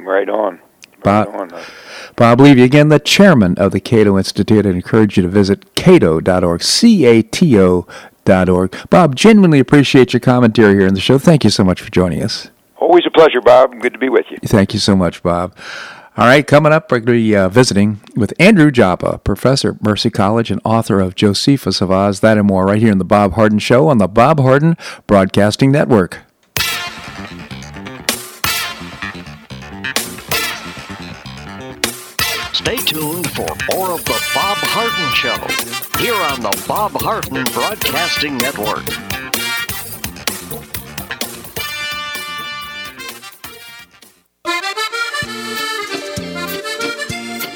Right 0.00 0.28
on. 0.30 0.54
Right 0.54 1.02
Bob- 1.02 1.28
on. 1.28 1.62
Bob 2.16 2.40
Levy, 2.40 2.62
again, 2.62 2.88
the 2.88 2.98
chairman 2.98 3.56
of 3.58 3.72
the 3.72 3.80
Cato 3.80 4.16
Institute. 4.18 4.66
I 4.66 4.70
encourage 4.70 5.16
you 5.16 5.22
to 5.22 5.28
visit 5.28 5.74
cato.org, 5.74 6.62
C-A-T-O 6.62 7.86
dot 8.24 8.48
org. 8.48 8.76
Bob, 8.90 9.16
genuinely 9.16 9.58
appreciate 9.58 10.12
your 10.12 10.20
commentary 10.20 10.74
here 10.74 10.86
in 10.86 10.94
the 10.94 11.00
show. 11.00 11.18
Thank 11.18 11.42
you 11.44 11.50
so 11.50 11.64
much 11.64 11.80
for 11.80 11.90
joining 11.90 12.22
us. 12.22 12.50
always 12.76 13.04
a 13.06 13.10
pleasure, 13.10 13.40
Bob. 13.40 13.80
Good 13.80 13.94
to 13.94 13.98
be 13.98 14.08
with 14.08 14.26
you. 14.30 14.38
Thank 14.44 14.74
you 14.74 14.78
so 14.80 14.94
much, 14.94 15.22
Bob. 15.22 15.56
All 16.16 16.26
right, 16.26 16.46
coming 16.46 16.72
up, 16.72 16.92
we're 16.92 16.98
going 16.98 17.06
to 17.06 17.12
be 17.24 17.34
uh, 17.34 17.48
visiting 17.48 18.00
with 18.14 18.34
Andrew 18.38 18.70
Joppa, 18.70 19.18
professor 19.24 19.70
at 19.70 19.82
Mercy 19.82 20.10
College 20.10 20.50
and 20.50 20.60
author 20.62 21.00
of 21.00 21.14
Josephus 21.14 21.80
of 21.80 21.90
Oz. 21.90 22.20
That 22.20 22.36
and 22.36 22.46
more 22.46 22.66
right 22.66 22.82
here 22.82 22.92
in 22.92 22.98
the 22.98 23.04
Bob 23.04 23.32
Harden 23.32 23.58
Show 23.58 23.88
on 23.88 23.96
the 23.96 24.06
Bob 24.08 24.38
Harden 24.38 24.76
Broadcasting 25.06 25.72
Network. 25.72 26.18
Stay 32.62 32.76
tuned 32.76 33.28
for 33.32 33.48
more 33.74 33.90
of 33.90 34.04
the 34.04 34.22
Bob 34.36 34.56
Harden 34.70 35.12
Show 35.14 35.34
here 36.00 36.14
on 36.14 36.40
the 36.42 36.64
Bob 36.68 36.92
Harden 36.92 37.42
Broadcasting 37.52 38.38
Network. 38.38 38.86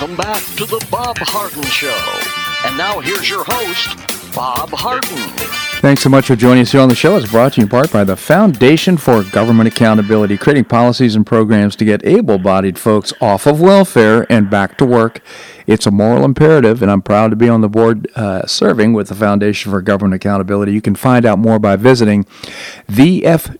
Welcome 0.00 0.16
back 0.16 0.42
to 0.56 0.64
the 0.64 0.82
Bob 0.90 1.18
Harden 1.18 1.62
Show. 1.64 1.94
And 2.66 2.78
now 2.78 3.00
here's 3.00 3.28
your 3.28 3.44
host, 3.46 4.34
Bob 4.34 4.70
Harden. 4.70 5.69
Thanks 5.80 6.02
so 6.02 6.10
much 6.10 6.26
for 6.26 6.36
joining 6.36 6.60
us 6.60 6.72
here 6.72 6.82
on 6.82 6.90
the 6.90 6.94
show. 6.94 7.16
It's 7.16 7.30
brought 7.30 7.54
to 7.54 7.60
you 7.60 7.64
in 7.64 7.70
part 7.70 7.90
by 7.90 8.04
the 8.04 8.14
Foundation 8.14 8.98
for 8.98 9.22
Government 9.24 9.66
Accountability, 9.66 10.36
creating 10.36 10.66
policies 10.66 11.16
and 11.16 11.26
programs 11.26 11.74
to 11.76 11.86
get 11.86 12.04
able 12.04 12.36
bodied 12.36 12.78
folks 12.78 13.14
off 13.18 13.46
of 13.46 13.62
welfare 13.62 14.26
and 14.30 14.50
back 14.50 14.76
to 14.76 14.84
work. 14.84 15.22
It's 15.66 15.86
a 15.86 15.90
moral 15.90 16.24
imperative, 16.24 16.82
and 16.82 16.90
I'm 16.90 17.00
proud 17.00 17.30
to 17.30 17.36
be 17.36 17.48
on 17.48 17.60
the 17.62 17.68
board 17.68 18.08
uh, 18.14 18.44
serving 18.44 18.92
with 18.92 19.08
the 19.08 19.14
Foundation 19.14 19.70
for 19.72 19.80
Government 19.80 20.14
Accountability. 20.16 20.72
You 20.72 20.82
can 20.82 20.96
find 20.96 21.24
out 21.24 21.38
more 21.38 21.58
by 21.58 21.76
visiting 21.76 22.24
thefga.org. 22.88 23.54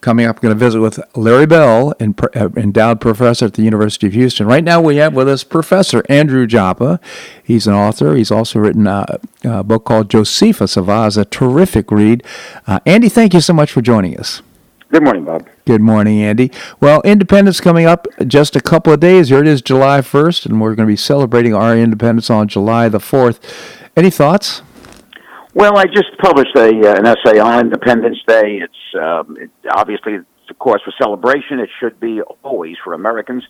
Coming 0.00 0.26
up, 0.26 0.36
I'm 0.36 0.42
going 0.42 0.54
to 0.54 0.58
visit 0.58 0.80
with 0.80 1.00
Larry 1.16 1.46
Bell, 1.46 1.92
uh, 2.00 2.48
endowed 2.56 3.00
professor 3.00 3.46
at 3.46 3.54
the 3.54 3.62
University 3.62 4.06
of 4.06 4.12
Houston. 4.12 4.46
Right 4.46 4.62
now, 4.62 4.80
we 4.80 4.96
have 4.96 5.12
with 5.12 5.28
us 5.28 5.42
Professor 5.42 6.04
Andrew 6.08 6.46
Joppa. 6.46 7.00
He's 7.42 7.66
an 7.66 7.74
author. 7.74 8.14
He's 8.14 8.30
also 8.30 8.60
written 8.60 8.86
a, 8.86 9.18
a 9.42 9.64
book 9.68 9.84
called 9.84 10.10
Josephus 10.10 10.76
of 10.76 10.88
Oz, 10.88 11.16
a 11.16 11.24
terrific 11.24 11.90
read. 11.90 12.24
Uh, 12.66 12.80
Andy, 12.84 13.08
thank 13.08 13.34
you 13.34 13.40
so 13.40 13.52
much 13.52 13.70
for 13.70 13.82
joining 13.82 14.18
us. 14.18 14.42
Good 14.90 15.04
morning, 15.04 15.26
Bob. 15.26 15.46
Good 15.66 15.82
morning, 15.82 16.22
Andy. 16.22 16.50
Well, 16.80 17.02
Independence 17.02 17.60
coming 17.60 17.84
up 17.84 18.06
just 18.26 18.56
a 18.56 18.60
couple 18.60 18.90
of 18.90 19.00
days. 19.00 19.28
Here 19.28 19.40
it 19.40 19.46
is, 19.46 19.60
July 19.60 20.00
1st, 20.00 20.46
and 20.46 20.60
we're 20.62 20.74
going 20.74 20.86
to 20.86 20.90
be 20.90 20.96
celebrating 20.96 21.54
our 21.54 21.76
independence 21.76 22.30
on 22.30 22.48
July 22.48 22.88
the 22.88 22.98
4th. 22.98 23.38
Any 23.94 24.08
thoughts? 24.08 24.62
Well, 25.52 25.76
I 25.76 25.84
just 25.84 26.16
published 26.22 26.56
a, 26.56 26.68
uh, 26.68 26.94
an 26.94 27.06
essay 27.06 27.38
on 27.38 27.60
Independence 27.60 28.18
Day. 28.26 28.62
It's 28.62 28.94
um, 28.98 29.36
it, 29.38 29.50
obviously, 29.70 30.14
of 30.14 30.58
course 30.58 30.80
for 30.82 30.92
celebration. 30.98 31.58
It 31.58 31.68
should 31.80 32.00
be 32.00 32.22
always 32.42 32.76
for 32.82 32.94
Americans. 32.94 33.44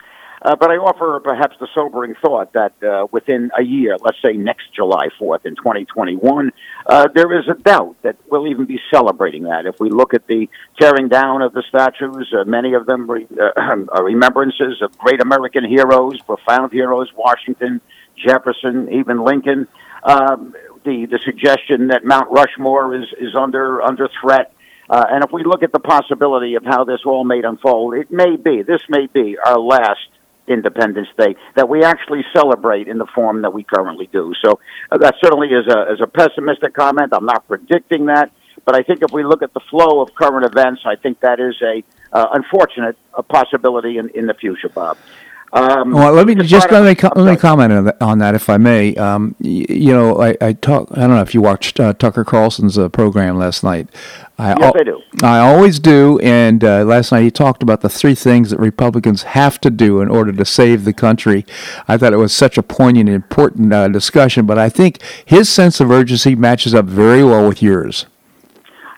Uh, 0.48 0.56
but 0.56 0.70
I 0.70 0.76
offer 0.76 1.20
perhaps 1.20 1.56
the 1.60 1.68
sobering 1.74 2.14
thought 2.22 2.54
that 2.54 2.72
uh, 2.82 3.06
within 3.12 3.50
a 3.58 3.62
year, 3.62 3.98
let's 4.00 4.16
say 4.24 4.32
next 4.32 4.72
July 4.74 5.08
4th 5.20 5.44
in 5.44 5.56
2021, 5.56 6.52
uh, 6.86 7.08
there 7.14 7.38
is 7.38 7.46
a 7.48 7.54
doubt 7.54 7.96
that 8.00 8.16
we'll 8.30 8.48
even 8.48 8.64
be 8.64 8.80
celebrating 8.90 9.42
that. 9.42 9.66
If 9.66 9.78
we 9.78 9.90
look 9.90 10.14
at 10.14 10.26
the 10.26 10.48
tearing 10.80 11.08
down 11.08 11.42
of 11.42 11.52
the 11.52 11.62
statues, 11.68 12.32
uh, 12.32 12.44
many 12.44 12.72
of 12.72 12.86
them 12.86 13.10
re- 13.10 13.26
uh, 13.38 13.50
are 13.92 14.02
remembrances 14.02 14.80
of 14.80 14.96
great 14.96 15.20
American 15.20 15.68
heroes, 15.68 16.18
profound 16.22 16.72
heroes, 16.72 17.12
Washington, 17.14 17.82
Jefferson, 18.16 18.90
even 18.90 19.22
Lincoln. 19.22 19.68
Um, 20.02 20.54
the, 20.82 21.04
the 21.10 21.18
suggestion 21.26 21.88
that 21.88 22.06
Mount 22.06 22.30
Rushmore 22.30 22.94
is, 22.94 23.04
is 23.20 23.34
under, 23.38 23.82
under 23.82 24.08
threat. 24.22 24.54
Uh, 24.88 25.04
and 25.10 25.22
if 25.22 25.30
we 25.30 25.44
look 25.44 25.62
at 25.62 25.72
the 25.72 25.80
possibility 25.80 26.54
of 26.54 26.64
how 26.64 26.84
this 26.84 27.00
all 27.04 27.22
may 27.22 27.42
unfold, 27.42 27.96
it 27.96 28.10
may 28.10 28.36
be, 28.36 28.62
this 28.62 28.80
may 28.88 29.08
be 29.08 29.36
our 29.44 29.58
last 29.58 30.08
Independence 30.48 31.08
Day 31.16 31.36
that 31.56 31.68
we 31.68 31.84
actually 31.84 32.24
celebrate 32.34 32.88
in 32.88 32.98
the 32.98 33.06
form 33.14 33.42
that 33.42 33.52
we 33.52 33.64
currently 33.64 34.08
do. 34.12 34.32
So 34.44 34.60
uh, 34.90 34.98
that 34.98 35.14
certainly 35.22 35.48
is 35.48 35.66
a, 35.66 35.92
is 35.92 36.00
a 36.00 36.06
pessimistic 36.06 36.74
comment. 36.74 37.12
I'm 37.12 37.26
not 37.26 37.46
predicting 37.46 38.06
that. 38.06 38.32
But 38.64 38.74
I 38.74 38.82
think 38.82 39.02
if 39.02 39.12
we 39.12 39.24
look 39.24 39.42
at 39.42 39.54
the 39.54 39.60
flow 39.70 40.00
of 40.00 40.14
current 40.14 40.44
events, 40.44 40.82
I 40.84 40.96
think 40.96 41.20
that 41.20 41.40
is 41.40 41.56
a 41.62 41.82
uh, 42.12 42.26
unfortunate 42.32 42.96
a 43.14 43.22
possibility 43.22 43.98
in, 43.98 44.08
in 44.10 44.26
the 44.26 44.34
future, 44.34 44.68
Bob. 44.68 44.96
Um, 45.50 45.92
well, 45.92 46.12
let 46.12 46.26
me 46.26 46.34
just 46.34 46.70
let 46.70 46.84
me, 46.84 46.94
com- 46.94 47.12
let 47.16 47.30
me 47.30 47.36
comment 47.36 47.72
on 47.72 47.84
that, 47.84 48.02
on 48.02 48.18
that, 48.18 48.34
if 48.34 48.50
I 48.50 48.58
may. 48.58 48.94
Um, 48.96 49.34
you, 49.40 49.64
you 49.68 49.92
know, 49.92 50.20
I, 50.20 50.36
I, 50.42 50.52
talk. 50.52 50.88
I 50.92 51.00
don't 51.00 51.10
know 51.10 51.22
if 51.22 51.32
you 51.32 51.40
watched 51.40 51.80
uh, 51.80 51.94
Tucker 51.94 52.22
Carlson's 52.22 52.76
uh, 52.76 52.90
program 52.90 53.38
last 53.38 53.64
night. 53.64 53.88
I, 54.38 54.54
yes, 54.60 54.72
I 54.78 54.84
do. 54.84 55.02
I 55.22 55.38
always 55.38 55.78
do. 55.78 56.18
And 56.20 56.62
uh, 56.62 56.84
last 56.84 57.12
night 57.12 57.22
he 57.22 57.30
talked 57.30 57.62
about 57.62 57.80
the 57.80 57.88
three 57.88 58.14
things 58.14 58.50
that 58.50 58.60
Republicans 58.60 59.22
have 59.22 59.58
to 59.62 59.70
do 59.70 60.02
in 60.02 60.10
order 60.10 60.32
to 60.32 60.44
save 60.44 60.84
the 60.84 60.92
country. 60.92 61.46
I 61.88 61.96
thought 61.96 62.12
it 62.12 62.18
was 62.18 62.34
such 62.34 62.58
a 62.58 62.62
poignant, 62.62 63.08
important 63.08 63.72
uh, 63.72 63.88
discussion. 63.88 64.44
But 64.44 64.58
I 64.58 64.68
think 64.68 65.00
his 65.24 65.48
sense 65.48 65.80
of 65.80 65.90
urgency 65.90 66.34
matches 66.34 66.74
up 66.74 66.84
very 66.84 67.24
well 67.24 67.48
with 67.48 67.62
yours. 67.62 68.04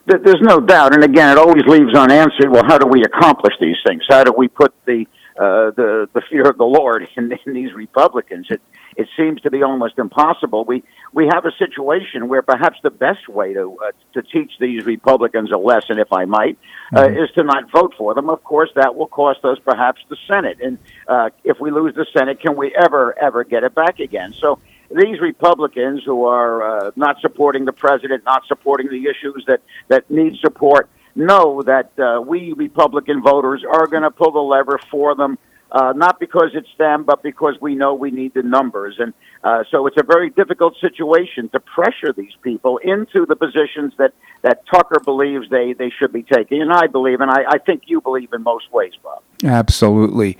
There's 0.07 0.43
no 0.43 0.59
doubt. 0.59 0.95
And 0.95 1.05
again, 1.05 1.31
it 1.31 1.39
always 1.39 1.63
leaves 1.67 1.95
unanswered. 1.95 2.51
Well, 2.51 2.65
how 2.67 2.77
do 2.77 2.89
we 2.89 3.05
accomplish 3.05 3.55
these 3.61 3.77
things? 3.87 4.03
How 4.09 4.25
do 4.25 4.33
we 4.37 4.49
put 4.49 4.75
the 4.85 5.07
uh, 5.41 5.71
the 5.71 6.07
the 6.13 6.21
fear 6.31 6.43
of 6.43 6.59
the 6.59 6.65
Lord 6.67 7.09
in, 7.17 7.33
in 7.47 7.55
these 7.55 7.73
Republicans. 7.73 8.49
It 8.51 8.61
it 8.97 9.09
seems 9.17 9.41
to 9.41 9.51
be 9.51 9.63
almost 9.63 9.99
impossible. 9.99 10.65
We 10.67 10.83
we 11.15 11.29
have 11.33 11.47
a 11.47 11.53
situation 11.53 12.29
where 12.29 12.43
perhaps 12.43 12.79
the 12.83 12.91
best 12.91 13.27
way 13.27 13.55
to 13.55 13.75
uh, 13.83 13.93
to 14.13 14.23
teach 14.23 14.53
these 14.61 14.85
Republicans 14.85 15.51
a 15.51 15.57
lesson, 15.57 15.99
if 15.99 16.13
I 16.13 16.27
might, 16.27 16.59
uh, 16.95 17.05
mm-hmm. 17.05 17.25
is 17.25 17.31
to 17.37 17.43
not 17.43 17.71
vote 17.71 17.95
for 17.97 18.13
them. 18.13 18.29
Of 18.29 18.45
course, 18.45 18.71
that 18.75 18.95
will 18.97 19.07
cost 19.07 19.43
us 19.45 19.59
perhaps 19.65 20.03
the 20.11 20.17
Senate, 20.29 20.59
and 20.61 20.77
uh, 21.09 21.31
if 21.43 21.59
we 21.59 21.71
lose 21.71 21.95
the 21.95 22.07
Senate, 22.13 22.41
can 22.41 22.55
we 22.55 22.75
ever 22.75 23.19
ever 23.19 23.43
get 23.43 23.65
it 23.65 23.75
back 23.75 23.99
again? 23.99 24.35
So 24.39 24.59
these 24.91 25.21
Republicans 25.21 26.03
who 26.05 26.27
are 26.27 26.87
uh, 26.89 26.91
not 26.97 27.19
supporting 27.21 27.65
the 27.65 27.73
president, 27.73 28.25
not 28.25 28.43
supporting 28.47 28.89
the 28.89 29.07
issues 29.07 29.45
that 29.47 29.63
that 29.89 30.11
need 30.11 30.37
support 30.37 30.91
know 31.15 31.63
that 31.63 31.99
uh, 31.99 32.21
we 32.21 32.53
Republican 32.53 33.23
voters 33.23 33.65
are 33.69 33.87
going 33.87 34.03
to 34.03 34.11
pull 34.11 34.33
the 34.33 34.39
lever 34.39 34.79
for 34.91 35.15
them 35.15 35.39
uh, 35.73 35.93
not 35.95 36.19
because 36.19 36.51
it's 36.55 36.69
them, 36.79 37.05
but 37.05 37.23
because 37.23 37.55
we 37.61 37.75
know 37.75 37.95
we 37.95 38.11
need 38.11 38.35
the 38.35 38.43
numbers. 38.43 38.97
And 38.99 39.15
uh, 39.45 39.65
so 39.71 39.87
it's 39.87 39.97
a 39.97 40.03
very 40.03 40.31
difficult 40.31 40.77
situation 40.81 41.49
to 41.51 41.61
pressure 41.61 42.13
these 42.13 42.35
people 42.43 42.79
into 42.79 43.27
the 43.27 43.37
positions 43.37 43.93
that, 43.99 44.13
that 44.43 44.63
Tucker 44.67 45.01
believes 45.05 45.49
they, 45.51 45.73
they 45.73 45.91
should 45.91 46.13
be 46.13 46.23
taking. 46.23 46.63
And 46.63 46.73
I 46.73 46.87
believe, 46.87 47.21
and 47.21 47.31
I, 47.31 47.45
I 47.49 47.59
think 47.59 47.85
you 47.87 48.01
believe 48.01 48.33
in 48.33 48.43
most 48.43 48.73
ways, 48.73 48.93
Bob. 49.03 49.23
Absolutely. 49.45 50.37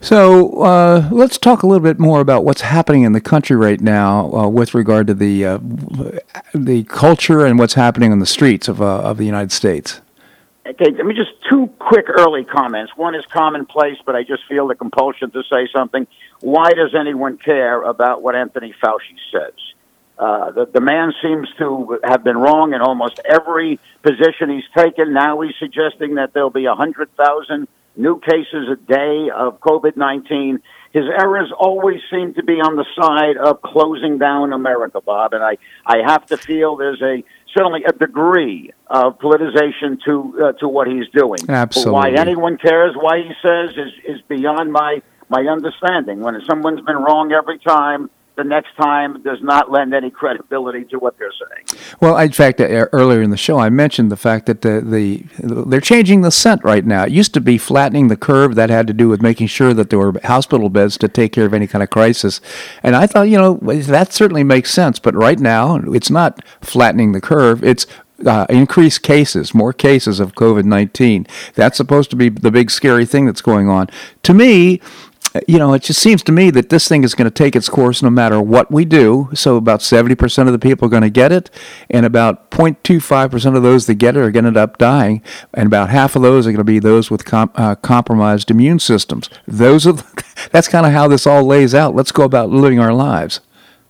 So 0.00 0.62
uh, 0.62 1.08
let's 1.10 1.38
talk 1.38 1.62
a 1.62 1.66
little 1.66 1.82
bit 1.82 1.98
more 1.98 2.20
about 2.20 2.44
what's 2.44 2.60
happening 2.60 3.02
in 3.02 3.12
the 3.12 3.20
country 3.20 3.56
right 3.56 3.80
now 3.80 4.32
uh, 4.32 4.48
with 4.48 4.74
regard 4.74 5.06
to 5.06 5.14
the 5.14 5.44
uh, 5.46 5.58
the 6.54 6.84
culture 6.88 7.46
and 7.46 7.58
what's 7.58 7.74
happening 7.74 8.12
on 8.12 8.18
the 8.18 8.26
streets 8.26 8.68
of 8.68 8.82
of 8.82 9.16
the 9.16 9.24
United 9.24 9.52
States. 9.52 10.02
Okay, 10.70 10.90
let 10.96 11.06
me 11.06 11.14
just 11.14 11.30
two 11.48 11.68
quick 11.78 12.06
early 12.08 12.44
comments. 12.44 12.92
One 12.96 13.14
is 13.14 13.24
commonplace, 13.32 13.98
but 14.04 14.16
I 14.16 14.24
just 14.24 14.42
feel 14.48 14.66
the 14.66 14.74
compulsion 14.74 15.30
to 15.30 15.42
say 15.44 15.68
something. 15.72 16.08
Why 16.40 16.72
does 16.72 16.92
anyone 16.98 17.38
care 17.38 17.82
about 17.82 18.20
what 18.22 18.34
Anthony 18.34 18.74
Fauci 18.82 19.16
says? 19.30 19.54
Uh, 20.18 20.50
the, 20.50 20.66
the 20.66 20.80
man 20.80 21.12
seems 21.22 21.48
to 21.58 22.00
have 22.02 22.24
been 22.24 22.36
wrong 22.36 22.72
in 22.72 22.80
almost 22.80 23.20
every 23.28 23.78
position 24.02 24.50
he's 24.50 24.64
taken. 24.76 25.12
Now 25.12 25.40
he's 25.40 25.54
suggesting 25.60 26.16
that 26.16 26.32
there'll 26.32 26.50
be 26.50 26.66
100,000 26.66 27.68
new 27.96 28.18
cases 28.20 28.68
a 28.70 28.76
day 28.76 29.30
of 29.34 29.60
COVID 29.60 29.96
19. 29.96 30.60
His 30.92 31.04
errors 31.04 31.52
always 31.56 32.00
seem 32.10 32.34
to 32.34 32.42
be 32.42 32.54
on 32.54 32.76
the 32.76 32.86
side 32.98 33.36
of 33.36 33.62
closing 33.62 34.18
down 34.18 34.52
America, 34.52 35.00
Bob. 35.00 35.32
And 35.34 35.44
I, 35.44 35.58
I 35.84 35.98
have 36.06 36.26
to 36.26 36.36
feel 36.36 36.76
there's 36.76 37.02
a 37.02 37.22
certainly 37.56 37.82
a 37.84 37.92
degree 37.92 38.72
of 38.88 39.18
politicization 39.18 39.98
to 40.04 40.12
uh, 40.44 40.52
to 40.60 40.68
what 40.68 40.86
he's 40.86 41.08
doing. 41.14 41.40
Absolutely. 41.48 41.92
But 41.92 41.92
why 41.92 42.20
anyone 42.20 42.58
cares, 42.58 42.94
why 42.94 43.18
he 43.18 43.32
says, 43.42 43.70
is 43.70 43.92
is 44.16 44.20
beyond 44.28 44.72
my 44.72 45.02
my 45.28 45.42
understanding. 45.42 46.20
When 46.20 46.40
someone's 46.48 46.82
been 46.82 46.96
wrong 46.96 47.32
every 47.32 47.58
time, 47.58 48.10
the 48.36 48.44
next 48.44 48.76
time 48.76 49.22
does 49.22 49.38
not 49.42 49.70
lend 49.70 49.94
any 49.94 50.10
credibility 50.10 50.84
to 50.84 50.98
what 50.98 51.18
they're 51.18 51.32
saying. 51.32 51.80
Well, 52.00 52.16
in 52.18 52.32
fact, 52.32 52.60
uh, 52.60 52.64
earlier 52.92 53.22
in 53.22 53.30
the 53.30 53.36
show, 53.36 53.58
I 53.58 53.70
mentioned 53.70 54.12
the 54.12 54.16
fact 54.16 54.46
that 54.46 54.60
the, 54.60 54.80
the 54.80 55.24
they're 55.64 55.80
changing 55.80 56.20
the 56.20 56.30
scent 56.30 56.62
right 56.62 56.84
now. 56.84 57.04
It 57.04 57.12
used 57.12 57.32
to 57.34 57.40
be 57.40 57.56
flattening 57.56 58.08
the 58.08 58.16
curve. 58.16 58.54
That 58.54 58.70
had 58.70 58.86
to 58.88 58.92
do 58.92 59.08
with 59.08 59.22
making 59.22 59.46
sure 59.48 59.72
that 59.74 59.90
there 59.90 59.98
were 59.98 60.14
hospital 60.24 60.68
beds 60.68 60.98
to 60.98 61.08
take 61.08 61.32
care 61.32 61.46
of 61.46 61.54
any 61.54 61.66
kind 61.66 61.82
of 61.82 61.90
crisis. 61.90 62.40
And 62.82 62.94
I 62.94 63.06
thought, 63.06 63.28
you 63.28 63.38
know, 63.38 63.54
that 63.54 64.12
certainly 64.12 64.44
makes 64.44 64.70
sense. 64.70 64.98
But 64.98 65.14
right 65.14 65.38
now, 65.38 65.76
it's 65.76 66.10
not 66.10 66.44
flattening 66.60 67.12
the 67.12 67.20
curve. 67.20 67.64
It's 67.64 67.86
uh, 68.24 68.46
increased 68.48 69.02
cases, 69.02 69.54
more 69.54 69.72
cases 69.72 70.20
of 70.20 70.34
COVID 70.34 70.64
19. 70.64 71.26
That's 71.54 71.76
supposed 71.76 72.10
to 72.10 72.16
be 72.16 72.28
the 72.28 72.50
big 72.50 72.70
scary 72.70 73.06
thing 73.06 73.26
that's 73.26 73.42
going 73.42 73.68
on. 73.68 73.88
To 74.24 74.34
me, 74.34 74.80
you 75.46 75.58
know, 75.58 75.72
it 75.72 75.82
just 75.82 76.00
seems 76.00 76.22
to 76.24 76.32
me 76.32 76.50
that 76.50 76.68
this 76.68 76.88
thing 76.88 77.04
is 77.04 77.14
going 77.14 77.26
to 77.26 77.34
take 77.34 77.56
its 77.56 77.68
course 77.68 78.02
no 78.02 78.10
matter 78.10 78.40
what 78.40 78.70
we 78.70 78.84
do. 78.84 79.28
So 79.34 79.56
about 79.56 79.80
70% 79.80 80.46
of 80.46 80.52
the 80.52 80.58
people 80.58 80.86
are 80.86 80.90
going 80.90 81.02
to 81.02 81.10
get 81.10 81.32
it, 81.32 81.50
and 81.90 82.06
about 82.06 82.50
0.25% 82.50 83.56
of 83.56 83.62
those 83.62 83.86
that 83.86 83.94
get 83.94 84.16
it 84.16 84.20
are 84.20 84.30
going 84.30 84.44
to 84.44 84.48
end 84.48 84.56
up 84.56 84.78
dying, 84.78 85.22
and 85.54 85.66
about 85.66 85.90
half 85.90 86.16
of 86.16 86.22
those 86.22 86.46
are 86.46 86.50
going 86.50 86.58
to 86.58 86.64
be 86.64 86.78
those 86.78 87.10
with 87.10 87.24
com- 87.24 87.50
uh, 87.54 87.74
compromised 87.76 88.50
immune 88.50 88.78
systems. 88.78 89.28
Those 89.46 89.86
are 89.86 89.92
the, 89.92 90.24
that's 90.52 90.68
kind 90.68 90.86
of 90.86 90.92
how 90.92 91.08
this 91.08 91.26
all 91.26 91.44
lays 91.44 91.74
out. 91.74 91.94
Let's 91.94 92.12
go 92.12 92.24
about 92.24 92.50
living 92.50 92.78
our 92.78 92.92
lives. 92.92 93.40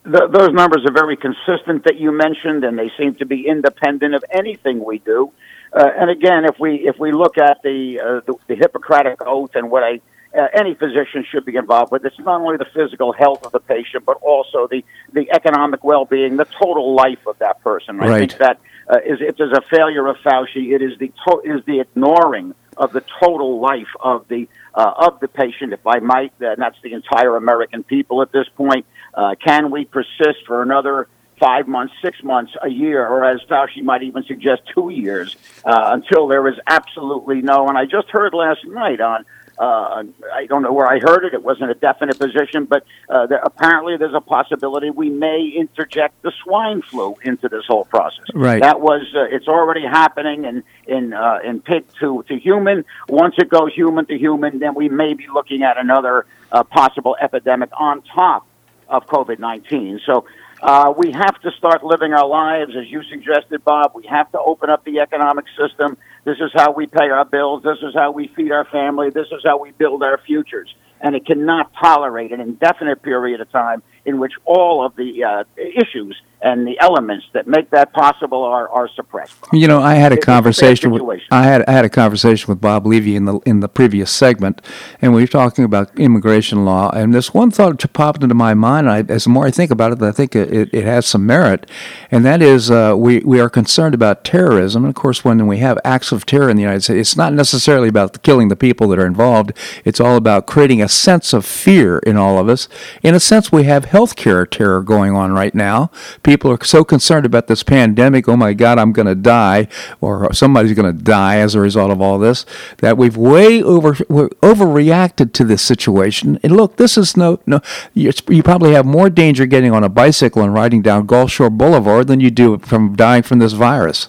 The, 0.05 0.29
those 0.31 0.53
numbers 0.53 0.85
are 0.87 0.93
very 0.93 1.17
consistent 1.17 1.85
that 1.85 1.97
you 1.97 2.13
mentioned, 2.13 2.65
and 2.65 2.79
they 2.79 2.91
seem 2.97 3.17
to 3.17 3.27
be 3.27 3.47
independent 3.47 4.15
of 4.15 4.25
anything 4.31 4.85
we 4.85 4.99
do. 4.99 5.33
Uh, 5.73 5.91
and 5.97 6.11
again, 6.11 6.45
if 6.45 6.59
we 6.61 6.87
if 6.87 6.99
we 6.99 7.13
look 7.13 7.39
at 7.39 7.61
the, 7.63 8.01
uh, 8.01 8.21
the 8.25 8.35
the 8.47 8.55
Hippocratic 8.55 9.21
oath 9.27 9.57
and 9.57 9.71
what 9.71 9.83
I 9.83 10.01
uh, 10.37 10.49
any 10.53 10.75
physician 10.75 11.25
should 11.31 11.45
be 11.45 11.57
involved 11.57 11.91
with. 11.93 12.05
It's 12.05 12.19
not 12.19 12.41
only 12.41 12.57
the 12.57 12.67
physical 12.75 13.13
health 13.13 13.45
of 13.45 13.53
the 13.53 13.61
patient, 13.61 14.05
but 14.05 14.19
also 14.23 14.67
the, 14.67 14.85
the 15.13 15.31
economic 15.33 15.83
well-being, 15.85 16.37
the 16.37 16.45
total 16.45 16.95
life 16.95 17.27
of 17.27 17.39
that 17.39 17.63
person. 17.63 17.99
Right. 17.99 18.11
I 18.11 18.19
think 18.19 18.39
that 18.39 18.61
uh, 18.89 18.99
is, 19.05 19.19
if 19.21 19.37
there's 19.37 19.57
a 19.57 19.63
failure 19.63 20.07
of 20.07 20.17
Fauci, 20.19 20.75
it 20.75 20.83
is 20.83 20.99
the 20.99 21.13
to- 21.27 21.43
is 21.45 21.65
the 21.65 21.81
ignoring 21.81 22.55
of 22.77 22.93
the 22.93 23.03
total 23.21 23.61
life 23.61 23.89
of 24.01 24.29
the 24.29 24.49
uh, 24.75 24.93
of 24.99 25.19
the 25.21 25.29
patient, 25.29 25.73
if 25.73 25.87
I 25.87 25.99
might, 25.99 26.33
and 26.41 26.61
that's 26.61 26.77
the 26.83 26.93
entire 26.93 27.37
American 27.37 27.83
people 27.83 28.21
at 28.21 28.31
this 28.33 28.47
point. 28.55 28.85
Uh, 29.15 29.35
can 29.43 29.71
we 29.71 29.87
persist 29.87 30.41
for 30.47 30.63
another 30.63 31.09
five 31.41 31.67
months, 31.67 31.95
six 32.03 32.23
months, 32.23 32.53
a 32.63 32.69
year, 32.69 33.07
or 33.07 33.25
as 33.25 33.41
Fauci 33.49 33.83
might 33.83 34.03
even 34.03 34.23
suggest, 34.25 34.63
two 34.75 34.91
years, 34.91 35.37
uh, 35.65 35.91
until 35.93 36.29
there 36.29 36.47
is 36.49 36.59
absolutely 36.67 37.41
no? 37.43 37.69
And 37.69 37.79
I 37.79 37.87
just 37.87 38.09
heard 38.11 38.35
last 38.35 38.65
night 38.65 39.01
on 39.01 39.25
uh, 39.59 40.05
I 40.35 40.47
don't 40.47 40.63
know 40.63 40.73
where 40.73 40.87
I 40.87 40.99
heard 40.99 41.25
it. 41.25 41.35
It 41.35 41.43
wasn't 41.43 41.71
a 41.71 41.75
definite 41.75 42.19
position, 42.19 42.65
but 42.65 42.85
uh, 43.09 43.27
there, 43.27 43.41
apparently 43.43 43.97
there's 43.97 44.15
a 44.15 44.21
possibility 44.21 44.91
we 44.91 45.11
may 45.11 45.53
interject 45.57 46.21
the 46.23 46.33
swine 46.43 46.83
flu 46.83 47.17
into 47.23 47.49
this 47.49 47.65
whole 47.67 47.85
process. 47.85 48.27
Right. 48.35 48.61
That 48.61 48.81
was. 48.81 49.03
Uh, 49.15 49.25
it's 49.35 49.49
already 49.49 49.85
happening 49.85 50.45
in 50.45 50.63
in 50.87 51.13
uh, 51.13 51.39
in 51.45 51.61
pig 51.61 51.87
to 52.01 52.25
to 52.29 52.39
human. 52.39 52.85
Once 53.09 53.35
it 53.39 53.49
goes 53.49 53.73
human 53.75 54.07
to 54.07 54.19
human, 54.19 54.59
then 54.59 54.75
we 54.75 54.89
may 54.89 55.15
be 55.15 55.27
looking 55.33 55.63
at 55.63 55.79
another 55.79 56.27
uh, 56.53 56.63
possible 56.63 57.17
epidemic 57.21 57.71
on 57.79 58.03
top 58.03 58.47
of 58.89 59.07
COVID 59.07 59.39
nineteen. 59.39 60.01
So. 60.05 60.27
Uh, 60.63 60.91
we 60.97 61.13
have 61.13 61.39
to 61.43 61.51
start 61.53 61.85
living 61.85 62.15
our 62.15 62.27
lives, 62.27 62.75
as 62.75 62.91
you 62.91 63.03
suggested, 63.11 63.63
Bob. 63.63 63.93
We 63.95 64.07
have 64.07 64.33
to 64.33 64.41
open 64.41 64.71
up 64.71 64.85
the 64.85 65.01
economic 65.01 65.45
system. 65.55 65.99
This 66.27 66.39
is 66.41 66.51
how 66.57 66.73
we 66.73 66.87
pay 66.89 67.09
our 67.09 67.25
bills. 67.25 67.63
This 67.63 67.79
is 67.83 67.95
how 67.95 68.11
we 68.11 68.27
feed 68.35 68.51
our 68.51 68.65
family. 68.65 69.11
This 69.11 69.29
is 69.31 69.43
how 69.45 69.59
we 69.59 69.71
build 69.71 70.03
our 70.03 70.19
futures. 70.27 70.75
And 71.01 71.15
it 71.15 71.25
cannot 71.25 71.73
tolerate 71.81 72.33
an 72.33 72.41
indefinite 72.41 73.01
period 73.01 73.41
of 73.41 73.49
time 73.53 73.81
in 74.05 74.19
which 74.19 74.33
all 74.45 74.85
of 74.85 74.97
the 74.97 75.23
uh, 75.23 75.45
issues 75.57 76.21
and 76.43 76.67
the 76.67 76.79
elements 76.79 77.27
that 77.33 77.47
make 77.47 77.71
that 77.71 77.93
possible 77.93 78.43
are, 78.43 78.69
are 78.69 78.89
suppressed. 78.89 79.35
You 79.53 79.67
know, 79.69 79.81
I 79.81 79.95
had 79.95 80.13
a 80.13 80.17
It's 80.17 80.25
a 80.25 80.27
conversation 80.27 80.91
bad 80.91 81.01
with. 81.03 81.21
I 81.31 81.45
had 81.45 81.65
I 81.67 81.73
had 81.73 81.85
a 81.85 81.89
conversation 81.89 82.49
with 82.49 82.61
Bob 82.61 82.87
Levy 82.87 83.17
in 83.17 83.25
the 83.25 83.39
in 83.41 83.61
the 83.61 83.69
previous 83.69 84.11
segment, 84.11 84.61
and 85.01 85.15
we 85.15 85.23
were 85.23 85.27
talking 85.27 85.65
about 85.65 85.99
immigration 85.99 86.65
law. 86.65 86.91
And 86.91 87.15
this 87.15 87.33
one 87.33 87.51
thought 87.51 87.85
popped 87.93 88.23
into 88.23 88.35
my 88.35 88.55
mind. 88.55 88.89
I, 88.91 89.01
as 89.09 89.25
the 89.25 89.31
more 89.31 89.47
I 89.47 89.51
think 89.51 89.71
about 89.71 89.93
it, 89.93 90.03
I 90.03 90.13
think 90.13 90.37
it, 90.37 90.73
it 90.73 90.85
has 90.85 91.07
some 91.07 91.27
merit, 91.27 91.69
and 92.11 92.25
that 92.25 92.43
is 92.43 92.71
uh, 92.71 92.95
we 92.97 93.21
we 93.21 93.41
are 93.41 93.49
concerned 93.49 93.95
about 93.95 94.25
terrorism. 94.25 94.85
And 94.85 94.91
of 94.91 94.95
course, 94.95 95.25
when 95.25 95.47
we 95.47 95.59
have 95.59 95.79
acts 95.85 96.13
of 96.13 96.27
terror 96.27 96.51
in 96.51 96.57
the 96.57 96.63
United 96.63 96.83
States, 96.83 97.09
it's 97.09 97.17
not 97.17 97.33
necessarily 97.33 97.89
about 97.89 98.23
killing 98.23 98.49
the 98.49 98.57
people 98.57 98.89
that 98.89 98.99
are 98.99 99.07
involved. 99.07 99.53
It's 99.85 100.01
all 100.01 100.17
about 100.17 100.47
creating 100.47 100.83
a 100.83 100.89
sense 100.89 101.33
of 101.33 101.45
fear 101.47 101.99
in 101.99 102.17
all 102.17 102.39
of 102.39 102.49
us. 102.49 102.69
In 103.03 103.15
a 103.15 103.21
sense, 103.21 103.51
we 103.51 103.65
have 103.65 103.87
healthcare 103.87 104.49
terror 104.49 104.83
going 104.83 105.15
on 105.15 105.33
right 105.33 105.55
now. 105.55 105.91
People 106.27 106.51
are 106.51 106.65
so 106.65 106.83
concerned 106.83 107.25
about 107.25 107.47
this 107.47 107.63
pandemic. 107.63 108.29
Oh 108.29 108.37
my 108.37 108.53
God, 108.53 108.81
I'm 108.81 108.93
going 108.93 109.07
to 109.07 109.15
die, 109.15 109.69
or 110.01 110.33
somebody's 110.33 110.73
going 110.75 110.93
to 110.93 111.05
die 111.05 111.37
as 111.37 111.55
a 111.55 111.61
result 111.61 111.93
of 111.93 112.01
all 112.01 112.19
this. 112.19 112.45
That 112.79 112.99
we've 112.99 113.17
way 113.17 113.63
over 113.63 113.93
overreacted 113.93 115.33
to 115.35 115.45
this 115.45 115.63
situation. 115.63 116.41
And 116.43 116.57
look, 116.57 116.79
this 116.79 116.99
is 116.99 117.17
no 117.17 117.39
no. 117.47 117.61
You, 117.95 118.11
you 118.29 118.43
probably 118.43 118.73
have 118.73 118.85
more 118.85 119.09
danger 119.09 119.47
getting 119.47 119.71
on 119.71 119.85
a 119.85 119.89
bicycle 119.89 120.43
and 120.43 120.53
riding 120.53 120.83
down 120.83 121.07
Gulf 121.07 121.31
Shore 121.31 121.49
Boulevard 121.49 122.09
than 122.09 122.19
you 122.19 122.33
do 122.33 122.59
from 122.59 122.97
dying 122.97 123.23
from 123.23 123.39
this 123.39 123.53
virus. 123.53 124.09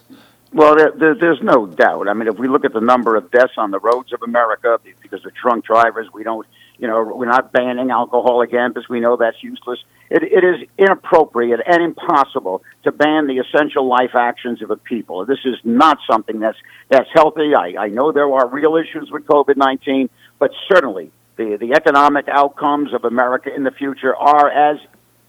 Well, 0.54 0.76
there, 0.76 0.92
there, 0.96 1.14
there's 1.14 1.44
no 1.44 1.68
doubt. 1.68 2.08
I 2.08 2.14
mean, 2.14 2.28
if 2.28 2.40
we 2.40 2.48
look 2.48 2.66
at 2.66 2.74
the 2.74 2.82
number 2.82 3.16
of 3.16 3.30
deaths 3.30 3.54
on 3.58 3.70
the 3.70 3.80
roads 3.80 4.12
of 4.12 4.24
America 4.24 4.80
because 5.04 5.24
of 5.24 5.36
drunk 5.36 5.66
drivers, 5.66 6.08
we 6.12 6.24
don't, 6.24 6.48
you 6.80 6.88
know, 6.88 7.04
we're 7.04 7.26
not 7.26 7.52
banning 7.52 7.90
alcohol 7.90 8.42
again 8.42 8.72
because 8.72 8.88
we 8.88 9.00
know 9.00 9.18
that's 9.18 9.42
useless. 9.42 9.80
It, 10.10 10.24
it 10.24 10.44
is 10.44 10.68
inappropriate 10.78 11.60
and 11.66 11.84
impossible 11.84 12.64
to 12.84 12.92
ban 12.92 13.28
the 13.28 13.40
essential 13.40 13.88
life 13.88 14.16
actions 14.16 14.62
of 14.62 14.72
a 14.72 14.78
people. 14.78 15.26
This 15.26 15.40
is 15.46 15.56
not 15.64 15.98
something 16.10 16.40
that's 16.40 16.58
that's 16.90 17.10
healthy. 17.14 17.54
I, 17.56 17.76
I 17.80 17.88
know 17.88 18.12
there 18.12 18.32
are 18.32 18.48
real 18.48 18.76
issues 18.76 19.10
with 19.12 19.26
COVID 19.26 19.58
nineteen, 19.58 20.10
but 20.40 20.52
certainly 20.72 21.12
the 21.36 21.58
the 21.60 21.74
economic 21.74 22.28
outcomes 22.28 22.94
of 22.94 23.06
America 23.06 23.54
in 23.54 23.64
the 23.64 23.72
future 23.72 24.16
are 24.16 24.50
as 24.50 24.78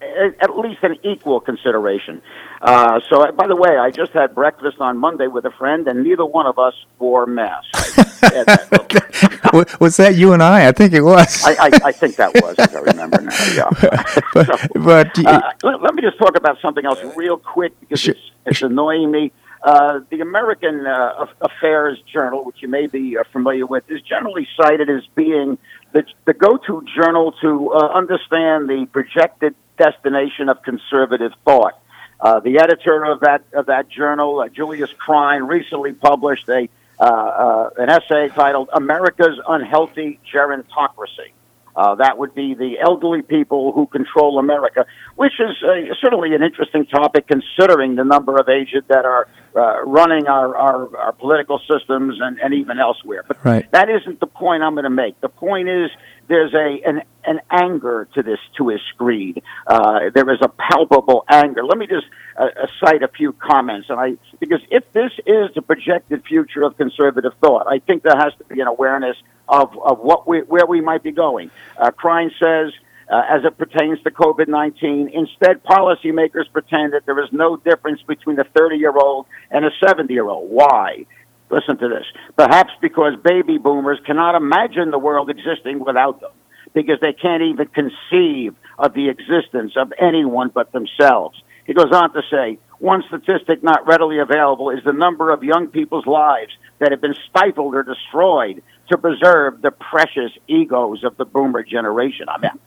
at 0.00 0.56
least 0.56 0.82
an 0.82 0.96
equal 1.02 1.40
consideration. 1.40 2.22
Uh, 2.61 3.00
so, 3.11 3.30
by 3.32 3.46
the 3.46 3.56
way, 3.56 3.76
I 3.76 3.90
just 3.90 4.12
had 4.12 4.34
breakfast 4.34 4.78
on 4.80 4.96
Monday 4.96 5.26
with 5.26 5.44
a 5.44 5.50
friend, 5.50 5.87
and 5.88 6.04
neither 6.04 6.24
one 6.24 6.46
of 6.46 6.58
us 6.58 6.74
wore 6.98 7.26
masks. 7.26 7.98
Was 9.81 9.96
that 9.96 10.14
you 10.16 10.33
and 10.33 10.42
I? 10.42 10.68
I 10.68 10.72
think 10.72 10.92
it 10.92 11.02
was. 11.02 11.44
I, 11.44 11.52
I, 11.52 11.70
I 11.87 11.92
think 11.92 12.16
that 12.16 12.35
was, 12.35 12.59
as 12.59 12.74
I 12.74 12.81
remember 12.81 13.20
now. 13.20 13.31
Yeah. 13.54 14.20
but 14.35 14.68
but 14.74 15.18
Uh, 15.26 15.52
let, 15.62 15.83
let 15.83 15.94
me 15.94 16.02
just 16.02 16.18
talk 16.18 16.37
about 16.37 16.59
something 16.61 16.85
else 16.85 16.98
real 17.16 17.37
quick 17.38 17.78
because 17.81 18.00
Sure. 18.00 18.14
it's, 18.14 18.31
it's 18.46 18.62
annoying 18.62 19.11
me. 19.11 19.33
Uh, 19.62 20.00
the 20.11 20.20
American 20.20 20.87
uh, 20.87 21.26
Affairs 21.40 21.98
Journal, 22.12 22.44
which 22.44 22.57
you 22.61 22.68
may 22.68 22.87
be 22.87 23.16
uh, 23.18 23.24
familiar 23.33 23.66
with, 23.66 23.85
is 23.90 24.00
generally 24.02 24.46
cited 24.61 24.88
as 24.88 25.02
being 25.16 25.59
the, 25.92 26.04
the 26.26 26.35
go-to 26.35 26.85
journal 26.94 27.33
to 27.40 27.72
uh, 27.72 27.88
understand 27.88 28.68
the 28.68 28.87
projected 28.92 29.54
destination 29.76 30.48
of 30.48 30.62
conservative 30.62 31.33
thought. 31.44 31.81
Uh, 32.20 32.40
the 32.40 32.59
editor 32.59 33.04
of 33.04 33.20
that 33.20 33.42
of 33.52 33.66
that 33.66 33.88
journal, 33.88 34.40
uh, 34.40 34.48
Julius 34.48 34.90
Krein, 34.92 35.48
recently 35.48 35.92
published 35.92 36.48
a 36.48 36.68
an 37.00 37.90
essay 37.90 38.28
titled 38.34 38.68
"America's 38.72 39.38
Unhealthy 39.48 40.18
Gerontocracy." 40.32 41.32
Uh, 41.78 41.94
that 41.94 42.18
would 42.18 42.34
be 42.34 42.54
the 42.54 42.76
elderly 42.80 43.22
people 43.22 43.70
who 43.70 43.87
control 43.87 44.40
America, 44.40 44.84
which 45.14 45.34
is 45.38 45.55
uh, 45.62 45.94
certainly 46.01 46.34
an 46.34 46.42
interesting 46.42 46.84
topic 46.86 47.28
considering 47.28 47.94
the 47.94 48.03
number 48.03 48.36
of 48.36 48.49
aged 48.49 48.82
that 48.88 49.05
are 49.05 49.28
uh, 49.55 49.84
running 49.84 50.26
our, 50.26 50.57
our, 50.57 50.96
our, 50.96 51.12
political 51.12 51.61
systems 51.70 52.18
and, 52.20 52.40
and 52.40 52.53
even 52.53 52.80
elsewhere. 52.80 53.22
But 53.28 53.44
right. 53.44 53.70
that 53.70 53.88
isn't 53.88 54.18
the 54.18 54.26
point 54.26 54.64
I'm 54.64 54.74
going 54.74 54.84
to 54.84 54.90
make. 54.90 55.20
The 55.20 55.28
point 55.28 55.68
is 55.68 55.88
there's 56.29 56.55
a 56.55 56.81
an, 56.87 57.03
an 57.24 57.41
anger 57.51 58.09
to 58.14 58.22
this 58.22 58.39
to 58.57 58.68
his 58.68 58.81
screed. 58.95 59.43
Uh, 59.66 60.11
there 60.14 60.31
is 60.31 60.39
a 60.43 60.49
palpable 60.49 61.24
anger. 61.29 61.64
Let 61.64 61.79
me 61.79 61.87
just 61.87 62.07
uh, 62.37 62.45
uh, 62.45 62.66
cite 62.81 63.03
a 63.03 63.09
few 63.09 63.33
comments, 63.33 63.89
and 63.91 63.99
I 63.99 64.16
because 64.39 64.61
if 64.70 64.91
this 64.93 65.12
is 65.26 65.51
the 65.55 65.62
projected 65.62 66.24
future 66.24 66.62
of 66.62 66.76
conservative 66.76 67.33
thought, 67.41 67.66
I 67.66 67.79
think 67.81 68.03
there 68.03 68.16
has 68.16 68.33
to 68.39 68.45
be 68.45 68.61
an 68.61 68.68
awareness 68.68 69.16
of, 69.49 69.76
of 69.83 69.99
what 69.99 70.29
we, 70.29 70.41
where 70.41 70.66
we 70.66 70.81
might 70.81 71.03
be 71.03 71.12
going. 71.12 71.51
Uh, 71.76 71.91
says, 72.39 72.72
uh, 73.11 73.22
as 73.31 73.45
it 73.45 73.57
pertains 73.57 74.01
to 74.03 74.11
COVID 74.11 74.49
19, 74.49 75.11
instead, 75.12 75.64
policymakers 75.64 76.51
pretend 76.53 76.93
that 76.93 77.07
there 77.07 77.22
is 77.22 77.31
no 77.33 77.57
difference 77.57 78.03
between 78.03 78.39
a 78.39 78.45
30 78.45 78.76
year 78.76 78.95
old 78.97 79.26
and 79.51 79.64
a 79.64 79.70
70 79.87 80.12
year 80.12 80.29
old. 80.29 80.51
Why? 80.51 81.07
Listen 81.51 81.78
to 81.78 81.88
this. 81.88 82.05
Perhaps 82.36 82.72
because 82.80 83.14
baby 83.22 83.59
boomers 83.59 83.99
cannot 84.05 84.34
imagine 84.34 84.90
the 84.90 84.99
world 84.99 85.30
existing 85.30 85.84
without 85.84 86.20
them, 86.20 86.32
because 86.74 86.99
they 87.01 87.12
can't 87.12 87.42
even 87.42 87.66
conceive 87.68 88.55
of 88.78 88.92
the 88.94 89.09
existence 89.09 89.72
of 89.76 89.92
anyone 89.99 90.51
but 90.53 90.72
themselves. 90.72 91.40
He 91.66 91.74
goes 91.74 91.92
on 91.92 92.12
to 92.12 92.22
say, 92.30 92.59
one 92.78 93.03
statistic 93.09 93.62
not 93.62 93.86
readily 93.86 94.18
available 94.18 94.70
is 94.70 94.84
the 94.84 94.92
number 94.92 95.30
of 95.30 95.42
young 95.42 95.68
people's 95.68 96.07
lives 96.07 96.53
that 96.78 96.92
have 96.92 97.01
been 97.01 97.16
stifled 97.28 97.74
or 97.74 97.82
destroyed 97.82 98.62
to 98.90 98.96
preserve 98.96 99.61
the 99.62 99.70
precious 99.70 100.30
egos 100.46 101.03
of 101.05 101.16
the 101.16 101.24
boomer 101.24 101.62
generation. 101.62 102.28
I 102.28 102.38
mean, 102.38 102.59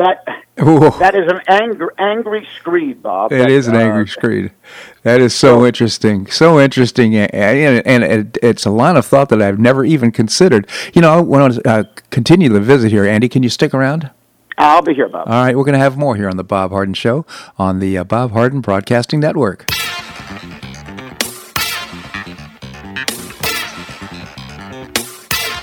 that 0.00 0.24
Ooh. 0.62 0.90
that 0.98 1.14
is 1.14 1.30
an 1.30 1.40
angry, 1.46 1.88
angry 1.98 2.48
screed, 2.56 3.02
Bob. 3.02 3.32
It 3.32 3.38
that, 3.38 3.50
is 3.50 3.68
an 3.68 3.76
uh, 3.76 3.80
angry 3.80 4.08
screed. 4.08 4.50
That 5.02 5.20
is 5.20 5.34
so, 5.34 5.66
interesting, 5.66 6.26
so 6.26 6.58
interesting, 6.58 7.14
and, 7.16 7.86
and 7.86 8.04
it, 8.04 8.38
it's 8.42 8.64
a 8.64 8.70
line 8.70 8.96
of 8.96 9.06
thought 9.06 9.28
that 9.28 9.42
I've 9.42 9.58
never 9.58 9.84
even 9.84 10.10
considered. 10.10 10.68
You 10.94 11.02
know, 11.02 11.10
I 11.10 11.20
want 11.20 11.54
to 11.54 11.70
uh, 11.70 11.84
continue 12.10 12.48
the 12.48 12.60
visit 12.60 12.90
here. 12.90 13.04
Andy, 13.04 13.28
can 13.28 13.42
you 13.42 13.48
stick 13.48 13.74
around? 13.74 14.10
I'll 14.56 14.82
be 14.82 14.94
here, 14.94 15.08
Bob. 15.08 15.28
All 15.28 15.42
right, 15.42 15.56
we're 15.56 15.64
going 15.64 15.74
to 15.74 15.78
have 15.78 15.96
more 15.96 16.16
here 16.16 16.28
on 16.28 16.36
the 16.36 16.44
Bob 16.44 16.70
Harden 16.70 16.94
Show 16.94 17.24
on 17.58 17.78
the 17.78 17.98
uh, 17.98 18.04
Bob 18.04 18.32
Harden 18.32 18.60
Broadcasting 18.60 19.20
Network. 19.20 19.70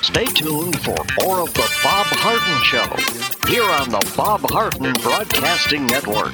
Stay 0.02 0.26
tuned 0.26 0.80
for 0.82 0.96
more 1.22 1.42
of 1.42 1.54
the 1.54 1.70
Bob 1.84 2.08
Harden 2.08 2.64
Show 2.64 3.27
here 3.48 3.64
on 3.64 3.90
the 3.90 4.14
Bob 4.18 4.42
Harden 4.52 4.94
Broadcasting 5.02 5.86
Network. 5.86 6.34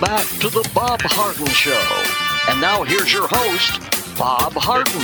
Back 0.00 0.26
to 0.38 0.48
the 0.48 0.68
Bob 0.74 1.00
Harden 1.02 1.46
Show. 1.48 2.50
And 2.50 2.60
now 2.60 2.82
here's 2.84 3.12
your 3.12 3.28
host, 3.28 3.80
Bob 4.18 4.54
Harden. 4.54 5.00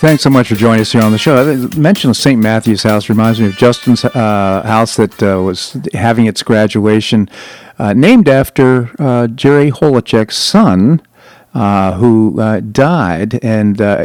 Thanks 0.00 0.22
so 0.22 0.30
much 0.30 0.48
for 0.48 0.54
joining 0.54 0.82
us 0.82 0.92
here 0.92 1.02
on 1.02 1.12
the 1.12 1.18
show. 1.18 1.50
I 1.50 1.78
mentioned 1.78 2.14
St. 2.14 2.38
Matthew's 2.40 2.82
House 2.82 3.08
reminds 3.08 3.40
me 3.40 3.46
of 3.46 3.56
Justin's 3.56 4.04
uh, 4.04 4.62
house 4.64 4.96
that 4.96 5.22
uh, 5.22 5.42
was 5.42 5.78
having 5.94 6.26
its 6.26 6.42
graduation 6.42 7.28
uh, 7.78 7.94
named 7.94 8.28
after 8.28 8.90
uh, 8.98 9.28
Jerry 9.28 9.70
Holacek's 9.70 10.36
son, 10.36 11.00
uh, 11.54 11.94
who 11.94 12.38
uh, 12.40 12.60
died 12.60 13.42
and 13.42 13.80
uh, 13.80 14.04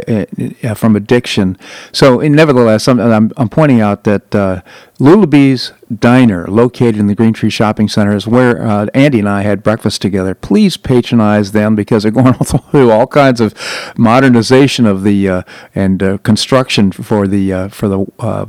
from 0.74 0.96
addiction. 0.96 1.58
So, 1.92 2.18
nevertheless, 2.20 2.88
I'm, 2.88 2.98
I'm, 2.98 3.30
I'm, 3.36 3.48
pointing 3.50 3.82
out 3.82 4.04
that 4.04 4.34
uh, 4.34 4.62
Lulabee's 4.98 5.72
Diner, 5.92 6.46
located 6.46 6.96
in 6.96 7.08
the 7.08 7.14
Green 7.14 7.32
Tree 7.32 7.50
Shopping 7.50 7.88
Center, 7.88 8.14
is 8.16 8.26
where 8.26 8.62
uh, 8.62 8.86
Andy 8.94 9.18
and 9.18 9.28
I 9.28 9.42
had 9.42 9.62
breakfast 9.62 10.00
together. 10.00 10.34
Please 10.34 10.76
patronize 10.76 11.52
them 11.52 11.74
because 11.74 12.02
they're 12.02 12.12
going 12.12 12.34
through 12.44 12.90
all 12.90 13.06
kinds 13.06 13.40
of 13.40 13.54
modernization 13.96 14.86
of 14.86 15.02
the 15.02 15.28
uh, 15.28 15.42
and 15.74 16.02
uh, 16.02 16.18
construction 16.18 16.90
for 16.90 17.26
the 17.26 17.52
uh, 17.52 17.68
for 17.68 17.88
the, 17.88 18.06
uh, 18.18 18.46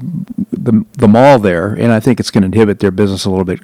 the 0.51 0.85
the 0.93 1.07
mall 1.07 1.39
there, 1.39 1.73
and 1.73 1.91
I 1.91 1.99
think 1.99 2.19
it's 2.19 2.31
going 2.31 2.43
to 2.43 2.45
inhibit 2.45 2.79
their 2.79 2.91
business 2.91 3.25
a 3.25 3.29
little 3.29 3.45
bit. 3.45 3.59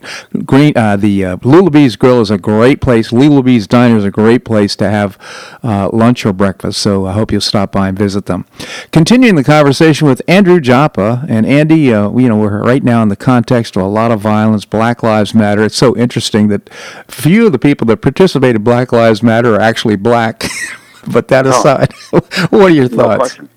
Green 0.45 0.73
uh, 0.75 0.97
the 0.97 1.21
Lulabee's 1.21 1.95
Grill 1.95 2.21
is 2.21 2.31
a 2.31 2.37
great 2.37 2.81
place. 2.81 3.11
Lulabee's 3.11 3.67
Diner 3.67 3.97
is 3.97 4.05
a 4.05 4.11
great 4.11 4.43
place 4.43 4.75
to 4.77 4.89
have 4.89 5.17
lunch 5.63 6.25
or 6.25 6.33
breakfast. 6.33 6.81
So 6.81 7.05
I 7.05 7.13
hope 7.13 7.31
you'll 7.31 7.41
stop 7.41 7.71
by 7.71 7.87
and 7.89 7.97
visit 7.97 8.25
them. 8.25 8.45
Continuing 8.91 9.35
the 9.35 9.43
conversation 9.43 10.07
with 10.07 10.21
Andrew 10.27 10.59
Joppa 10.59 11.25
and 11.29 11.45
Andy, 11.45 11.79
you 11.79 11.91
know, 12.11 12.37
we're 12.37 12.63
right 12.71 12.83
now 12.83 13.03
in 13.03 13.09
the 13.09 13.17
context 13.17 13.75
of 13.75 13.81
a 13.81 13.87
lot 13.87 14.11
of 14.11 14.21
violence, 14.21 14.63
Black 14.63 15.03
Lives 15.03 15.33
Matter. 15.33 15.61
It's 15.63 15.75
so 15.75 15.93
interesting 15.97 16.47
that 16.47 16.69
few 17.09 17.47
of 17.47 17.51
the 17.51 17.59
people 17.59 17.85
that 17.87 17.97
participate 17.97 18.55
in 18.55 18.63
Black 18.63 18.93
Lives 18.93 19.21
Matter 19.21 19.55
are 19.55 19.59
actually 19.59 19.97
black. 19.97 20.45
but 21.11 21.27
that 21.27 21.45
aside, 21.45 21.93
oh. 22.13 22.19
what 22.49 22.61
are 22.61 22.69
your 22.69 22.87
thoughts? 22.87 23.37
No 23.37 23.47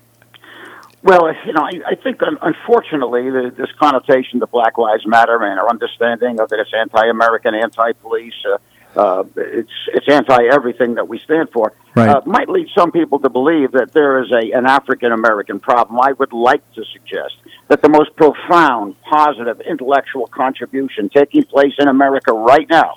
well, 1.03 1.31
you 1.45 1.53
know, 1.53 1.61
I, 1.61 1.91
I 1.91 1.95
think 1.95 2.19
unfortunately 2.41 3.29
the, 3.29 3.53
this 3.55 3.69
connotation 3.79 4.39
to 4.39 4.47
Black 4.47 4.77
Lives 4.79 5.05
Matter 5.05 5.43
and 5.43 5.59
our 5.59 5.69
understanding 5.69 6.39
of 6.39 6.49
that 6.49 6.59
it's 6.59 6.73
anti-American, 6.73 7.53
anti-police, 7.53 8.33
uh, 8.51 8.57
uh, 8.99 9.23
it's 9.35 9.69
it's 9.93 10.09
anti 10.09 10.45
everything 10.51 10.95
that 10.95 11.07
we 11.07 11.19
stand 11.19 11.49
for. 11.51 11.73
Right. 11.95 12.09
Uh, 12.09 12.21
might 12.25 12.49
lead 12.49 12.69
some 12.75 12.91
people 12.91 13.19
to 13.19 13.29
believe 13.29 13.73
that 13.73 13.91
there 13.93 14.23
is 14.23 14.31
a 14.31 14.51
an 14.57 14.65
African 14.65 15.11
American 15.11 15.59
problem. 15.59 15.99
I 16.01 16.13
would 16.13 16.33
like 16.33 16.63
to 16.73 16.83
suggest 16.85 17.35
that 17.67 17.81
the 17.81 17.89
most 17.89 18.15
profound, 18.15 18.95
positive 19.01 19.61
intellectual 19.61 20.27
contribution 20.27 21.09
taking 21.09 21.43
place 21.43 21.73
in 21.79 21.87
America 21.87 22.31
right 22.31 22.69
now 22.69 22.95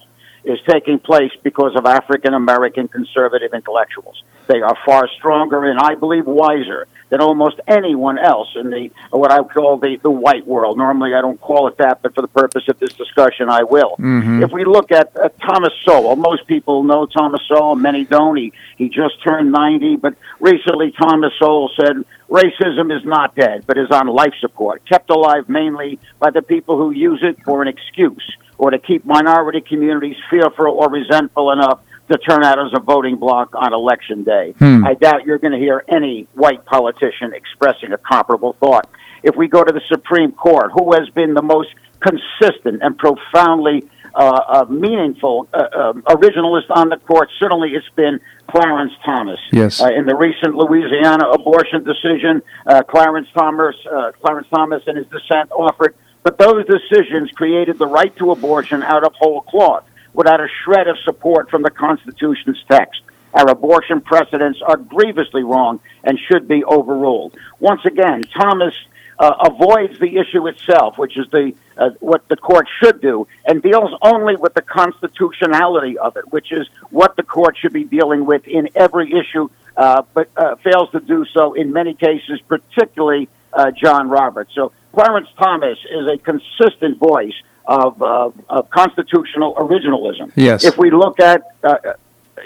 is 0.49 0.59
taking 0.67 0.99
place 0.99 1.31
because 1.43 1.77
of 1.77 1.85
African 1.85 2.33
American 2.33 2.89
conservative 2.89 3.53
intellectuals. 3.53 4.23
They 4.47 4.63
are 4.63 4.77
far 4.85 5.07
stronger 5.19 5.65
and 5.71 5.79
I 5.79 5.95
believe 5.95 6.25
wiser 6.27 6.87
than 7.11 7.21
almost 7.21 7.61
anyone 7.67 8.19
else 8.19 8.49
in 8.57 8.71
the 8.71 8.91
what 9.11 9.31
I 9.31 9.43
call 9.43 9.77
the, 9.77 9.97
the 10.03 10.11
white 10.11 10.47
world. 10.47 10.79
Normally 10.79 11.15
I 11.15 11.21
don't 11.21 11.41
call 11.41 11.69
it 11.69 11.77
that, 11.79 12.01
but 12.01 12.15
for 12.15 12.23
the 12.23 12.29
purpose 12.29 12.67
of 12.69 12.79
this 12.79 12.95
discussion 12.95 13.51
I 13.51 13.65
will. 13.65 13.97
Mm-hmm. 13.99 14.43
If 14.43 14.51
we 14.51 14.65
look 14.65 14.91
at 14.91 15.15
uh, 15.17 15.29
Thomas 15.41 15.73
Sowell, 15.85 16.17
most 16.17 16.47
people 16.47 16.83
know 16.83 17.05
Thomas 17.05 17.43
Sowell, 17.47 17.75
many 17.75 18.05
don't. 18.05 18.37
He, 18.37 18.53
he 18.79 18.89
just 18.89 19.23
turned 19.23 19.53
90, 19.53 19.97
but 19.97 20.15
recently 20.41 20.93
Thomas 20.93 21.33
Sowell 21.39 21.71
said 21.77 22.05
racism 22.31 22.97
is 22.97 23.05
not 23.05 23.35
dead, 23.35 23.65
but 23.67 23.77
is 23.77 23.91
on 23.91 24.07
life 24.07 24.35
support, 24.41 24.83
kept 24.87 25.11
alive 25.11 25.49
mainly 25.49 25.99
by 26.19 26.31
the 26.31 26.43
people 26.43 26.79
who 26.79 26.91
use 26.91 27.21
it 27.23 27.43
for 27.45 27.61
an 27.61 27.69
excuse 27.69 28.37
or 28.59 28.71
to 28.71 28.79
keep 28.79 29.05
minority 29.05 29.61
communities 29.61 30.17
fearful 30.29 30.67
or 30.67 30.91
resentful 30.91 31.53
enough 31.53 31.81
to 32.11 32.19
turn 32.19 32.43
out 32.43 32.59
as 32.59 32.73
a 32.75 32.81
voting 32.81 33.17
bloc 33.17 33.55
on 33.55 33.73
election 33.73 34.25
day. 34.25 34.55
Hmm. 34.59 34.85
I 34.85 34.95
doubt 34.95 35.25
you're 35.25 35.39
going 35.39 35.53
to 35.53 35.59
hear 35.59 35.85
any 35.89 36.27
white 36.35 36.65
politician 36.65 37.33
expressing 37.35 37.93
a 37.93 37.99
comparable 37.99 38.55
thought. 38.61 38.89
If 39.23 39.37
we 39.37 39.49
go 39.49 39.63
to 39.63 39.73
the 39.73 39.83
Supreme 39.89 40.33
Court, 40.33 40.71
who 40.73 40.93
has 40.95 41.09
been 41.11 41.35
the 41.35 41.43
most 41.43 41.69
consistent 42.01 42.83
and 42.83 42.97
profoundly 42.97 43.85
uh, 44.15 44.41
uh, 44.49 44.65
meaningful 44.71 45.49
uh, 45.53 45.65
um, 45.79 46.03
originalist 46.03 46.71
on 46.71 46.89
the 46.89 46.97
court, 46.97 47.29
certainly 47.39 47.71
it's 47.71 47.89
been 47.95 48.21
Clarence 48.49 48.93
Thomas. 49.05 49.39
Yes. 49.53 49.81
Uh, 49.83 49.89
in 49.89 50.07
the 50.07 50.17
recent 50.17 50.55
Louisiana 50.55 51.29
abortion 51.31 51.85
decision, 51.85 52.43
uh, 52.67 52.83
Clarence 52.85 53.29
Thomas, 53.37 53.75
uh, 53.87 54.13
Clarence 54.23 54.47
Thomas, 54.55 54.83
in 54.87 54.97
his 54.97 55.07
dissent 55.07 55.51
offered 55.51 55.95
but 56.23 56.39
those 56.39 56.65
decisions 56.67 57.31
created 57.33 57.79
the 57.79 57.87
right 57.87 58.15
to 58.17 58.31
abortion 58.31 58.83
out 58.83 59.05
of 59.05 59.13
whole 59.15 59.43
cloth, 59.43 59.85
without 60.13 60.41
a 60.41 60.49
shred 60.65 60.89
of 60.89 60.99
support 61.05 61.51
from 61.51 61.63
the 61.63 61.71
Constitution's 61.71 62.63
text. 62.71 63.03
Our 63.35 63.51
abortion 63.51 64.01
precedents 64.01 64.61
are 64.63 64.77
grievously 64.77 65.45
wrong 65.45 65.81
and 66.03 66.19
should 66.19 66.49
be 66.49 66.65
overruled. 66.65 67.37
Once 67.61 67.83
again, 67.85 68.23
Thomas 68.23 68.75
uh, 69.19 69.51
avoids 69.51 69.99
the 69.99 70.17
issue 70.17 70.47
itself, 70.47 70.97
which 70.97 71.17
is 71.19 71.27
the 71.31 71.53
uh, 71.77 71.91
what 72.01 72.27
the 72.29 72.37
court 72.37 72.67
should 72.83 73.01
do, 73.01 73.27
and 73.45 73.63
deals 73.63 73.91
only 74.03 74.37
with 74.37 74.55
the 74.55 74.63
constitutionality 74.63 75.99
of 75.99 76.17
it, 76.17 76.33
which 76.33 76.53
is 76.53 76.69
what 76.91 77.17
the 77.17 77.23
court 77.23 77.57
should 77.57 77.73
be 77.73 77.85
dealing 77.85 78.25
with 78.27 78.47
in 78.47 78.69
every 78.75 79.13
issue, 79.13 79.49
uh, 79.77 80.03
but 80.15 80.29
uh, 80.37 80.57
fails 80.57 80.91
to 80.91 81.01
do 81.01 81.25
so 81.33 81.55
in 81.55 81.73
many 81.73 81.95
cases, 81.95 82.41
particularly 82.49 83.29
uh, 83.53 83.71
John 83.73 84.09
Roberts. 84.09 84.55
So 84.55 84.73
Clarence 84.93 85.29
Thomas 85.39 85.79
is 85.91 86.07
a 86.13 86.19
consistent 86.19 86.99
voice 86.99 87.35
of, 87.67 88.01
uh, 88.03 88.31
of 88.49 88.71
constitutional 88.71 89.55
originalism. 89.57 90.33
Yes. 90.35 90.65
If 90.65 90.79
we 90.79 90.91
look 90.91 91.21
at, 91.21 91.43
uh, 91.63 91.77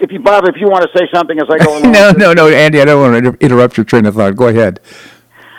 if 0.00 0.10
you, 0.10 0.20
Bob, 0.20 0.46
if 0.46 0.56
you 0.56 0.66
want 0.66 0.82
to 0.82 0.98
say 0.98 1.06
something 1.14 1.38
as 1.38 1.48
I 1.48 1.58
go 1.64 1.78
along. 1.78 1.92
no, 1.92 2.10
no, 2.10 2.32
no, 2.32 2.48
Andy, 2.48 2.80
I 2.80 2.84
don't 2.84 3.00
want 3.00 3.12
to 3.12 3.18
inter- 3.30 3.38
interrupt 3.40 3.76
your 3.76 3.84
train 3.84 4.06
of 4.06 4.14
thought. 4.14 4.34
Go 4.36 4.48
ahead. 4.48 4.80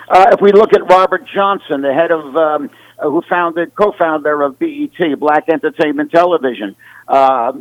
Uh, 0.09 0.27
if 0.33 0.41
we 0.41 0.51
look 0.51 0.73
at 0.73 0.81
Robert 0.89 1.25
Johnson, 1.33 1.81
the 1.81 1.93
head 1.93 2.11
of, 2.11 2.35
um, 2.35 2.69
uh, 2.99 3.09
who 3.09 3.21
founded, 3.29 3.73
co-founder 3.73 4.41
of 4.41 4.59
BET, 4.59 5.19
Black 5.19 5.45
Entertainment 5.49 6.11
Television, 6.11 6.75
uh, 7.07 7.53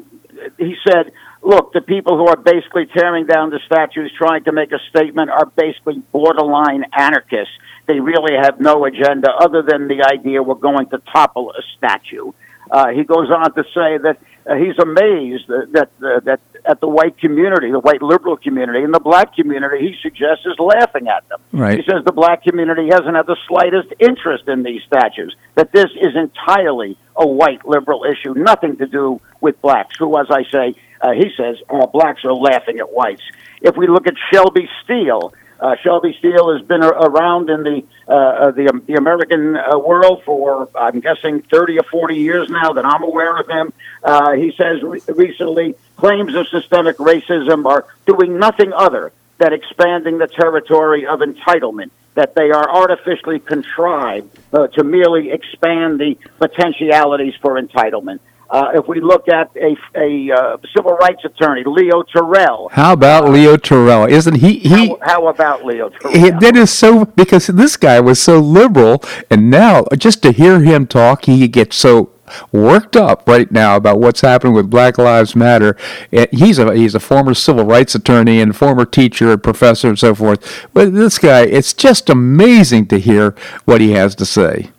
he 0.58 0.74
said, 0.86 1.12
look, 1.42 1.72
the 1.72 1.80
people 1.80 2.16
who 2.16 2.26
are 2.26 2.36
basically 2.36 2.86
tearing 2.86 3.26
down 3.26 3.50
the 3.50 3.60
statues, 3.66 4.12
trying 4.18 4.44
to 4.44 4.52
make 4.52 4.72
a 4.72 4.78
statement, 4.90 5.30
are 5.30 5.46
basically 5.46 6.02
borderline 6.12 6.84
anarchists. 6.92 7.54
They 7.92 8.00
really 8.00 8.34
have 8.40 8.58
no 8.58 8.86
agenda 8.86 9.28
other 9.38 9.60
than 9.60 9.86
the 9.86 10.02
idea 10.02 10.42
we're 10.42 10.54
going 10.54 10.88
to 10.88 10.98
topple 11.12 11.50
a 11.50 11.60
statue. 11.76 12.32
Uh, 12.70 12.88
he 12.88 13.04
goes 13.04 13.28
on 13.30 13.52
to 13.52 13.64
say 13.64 13.98
that 13.98 14.16
uh, 14.46 14.54
he's 14.54 14.78
amazed 14.78 15.46
that 15.48 15.68
that, 15.72 15.90
uh, 16.02 16.20
that 16.20 16.40
at 16.64 16.80
the 16.80 16.88
white 16.88 17.18
community, 17.18 17.70
the 17.70 17.80
white 17.80 18.00
liberal 18.00 18.38
community, 18.38 18.82
and 18.82 18.94
the 18.94 19.00
black 19.00 19.34
community, 19.34 19.88
he 19.88 19.94
suggests 20.00 20.46
is 20.46 20.58
laughing 20.58 21.08
at 21.08 21.28
them. 21.28 21.40
Right. 21.52 21.76
He 21.76 21.84
says 21.84 22.02
the 22.06 22.12
black 22.12 22.42
community 22.44 22.86
hasn't 22.90 23.14
had 23.14 23.26
the 23.26 23.36
slightest 23.46 23.92
interest 23.98 24.48
in 24.48 24.62
these 24.62 24.80
statues. 24.84 25.36
That 25.56 25.70
this 25.72 25.90
is 26.00 26.16
entirely 26.16 26.96
a 27.14 27.26
white 27.26 27.66
liberal 27.66 28.04
issue, 28.04 28.32
nothing 28.32 28.78
to 28.78 28.86
do 28.86 29.20
with 29.42 29.60
blacks. 29.60 29.96
Who, 29.98 30.18
as 30.18 30.28
I 30.30 30.44
say, 30.50 30.74
uh, 31.02 31.12
he 31.12 31.30
says 31.36 31.56
uh, 31.68 31.86
blacks 31.86 32.24
are 32.24 32.32
laughing 32.32 32.78
at 32.78 32.90
whites. 32.90 33.22
If 33.60 33.76
we 33.76 33.86
look 33.86 34.06
at 34.06 34.14
Shelby 34.32 34.66
Steele, 34.82 35.34
uh, 35.62 35.76
Shelby 35.76 36.14
Steele 36.18 36.52
has 36.56 36.66
been 36.66 36.82
around 36.82 37.48
in 37.48 37.62
the 37.62 37.84
uh, 38.08 38.12
uh, 38.12 38.50
the, 38.50 38.68
um, 38.68 38.82
the 38.86 38.94
American 38.94 39.56
uh, 39.56 39.78
world 39.78 40.22
for 40.24 40.68
I'm 40.74 40.98
guessing 40.98 41.42
30 41.42 41.78
or 41.78 41.84
40 41.84 42.16
years 42.16 42.50
now 42.50 42.72
that 42.72 42.84
I'm 42.84 43.04
aware 43.04 43.38
of 43.38 43.48
him. 43.48 43.72
Uh, 44.02 44.32
he 44.32 44.52
says 44.56 44.82
re- 44.82 45.00
recently 45.08 45.76
claims 45.96 46.34
of 46.34 46.48
systemic 46.48 46.96
racism 46.96 47.64
are 47.64 47.86
doing 48.06 48.38
nothing 48.38 48.72
other 48.72 49.12
than 49.38 49.52
expanding 49.52 50.18
the 50.18 50.26
territory 50.26 51.06
of 51.06 51.20
entitlement. 51.20 51.90
That 52.14 52.34
they 52.34 52.50
are 52.50 52.68
artificially 52.68 53.38
contrived 53.38 54.36
uh, 54.52 54.66
to 54.66 54.84
merely 54.84 55.30
expand 55.30 55.98
the 55.98 56.18
potentialities 56.38 57.34
for 57.40 57.58
entitlement. 57.58 58.18
Uh, 58.52 58.70
if 58.74 58.86
we 58.86 59.00
look 59.00 59.28
at 59.28 59.50
a, 59.56 59.74
a 59.96 60.30
uh, 60.30 60.56
civil 60.76 60.92
rights 60.92 61.24
attorney, 61.24 61.62
Leo 61.64 62.02
Terrell, 62.02 62.68
How 62.70 62.92
about 62.92 63.30
Leo 63.30 63.56
Terrell? 63.56 64.04
Isn't 64.04 64.34
he? 64.36 64.58
He. 64.58 64.88
how, 64.88 64.98
how 65.00 65.26
about 65.28 65.64
Leo 65.64 65.88
Terrell? 65.88 66.14
He, 66.14 66.30
that 66.30 66.54
is 66.54 66.70
so 66.70 67.06
because 67.06 67.46
this 67.46 67.78
guy 67.78 67.98
was 67.98 68.20
so 68.20 68.38
liberal, 68.38 69.02
and 69.30 69.50
now 69.50 69.84
just 69.96 70.22
to 70.24 70.32
hear 70.32 70.60
him 70.60 70.86
talk, 70.86 71.24
he 71.24 71.48
gets 71.48 71.76
so 71.76 72.12
worked 72.50 72.94
up 72.94 73.26
right 73.26 73.50
now 73.50 73.76
about 73.76 74.00
what's 74.00 74.20
happening 74.20 74.52
with 74.52 74.68
Black 74.68 74.98
Lives 74.98 75.34
Matter. 75.34 75.74
And 76.12 76.28
He's 76.30 76.58
a 76.58 76.74
he's 76.74 76.94
a 76.94 77.00
former 77.00 77.32
civil 77.32 77.64
rights 77.64 77.94
attorney 77.94 78.38
and 78.40 78.54
former 78.54 78.84
teacher 78.84 79.32
and 79.32 79.42
professor 79.42 79.88
and 79.88 79.98
so 79.98 80.14
forth. 80.14 80.68
But 80.74 80.92
this 80.92 81.18
guy, 81.18 81.42
it's 81.42 81.72
just 81.72 82.10
amazing 82.10 82.88
to 82.88 82.98
hear 82.98 83.34
what 83.64 83.80
he 83.80 83.92
has 83.92 84.14
to 84.16 84.26
say. 84.26 84.70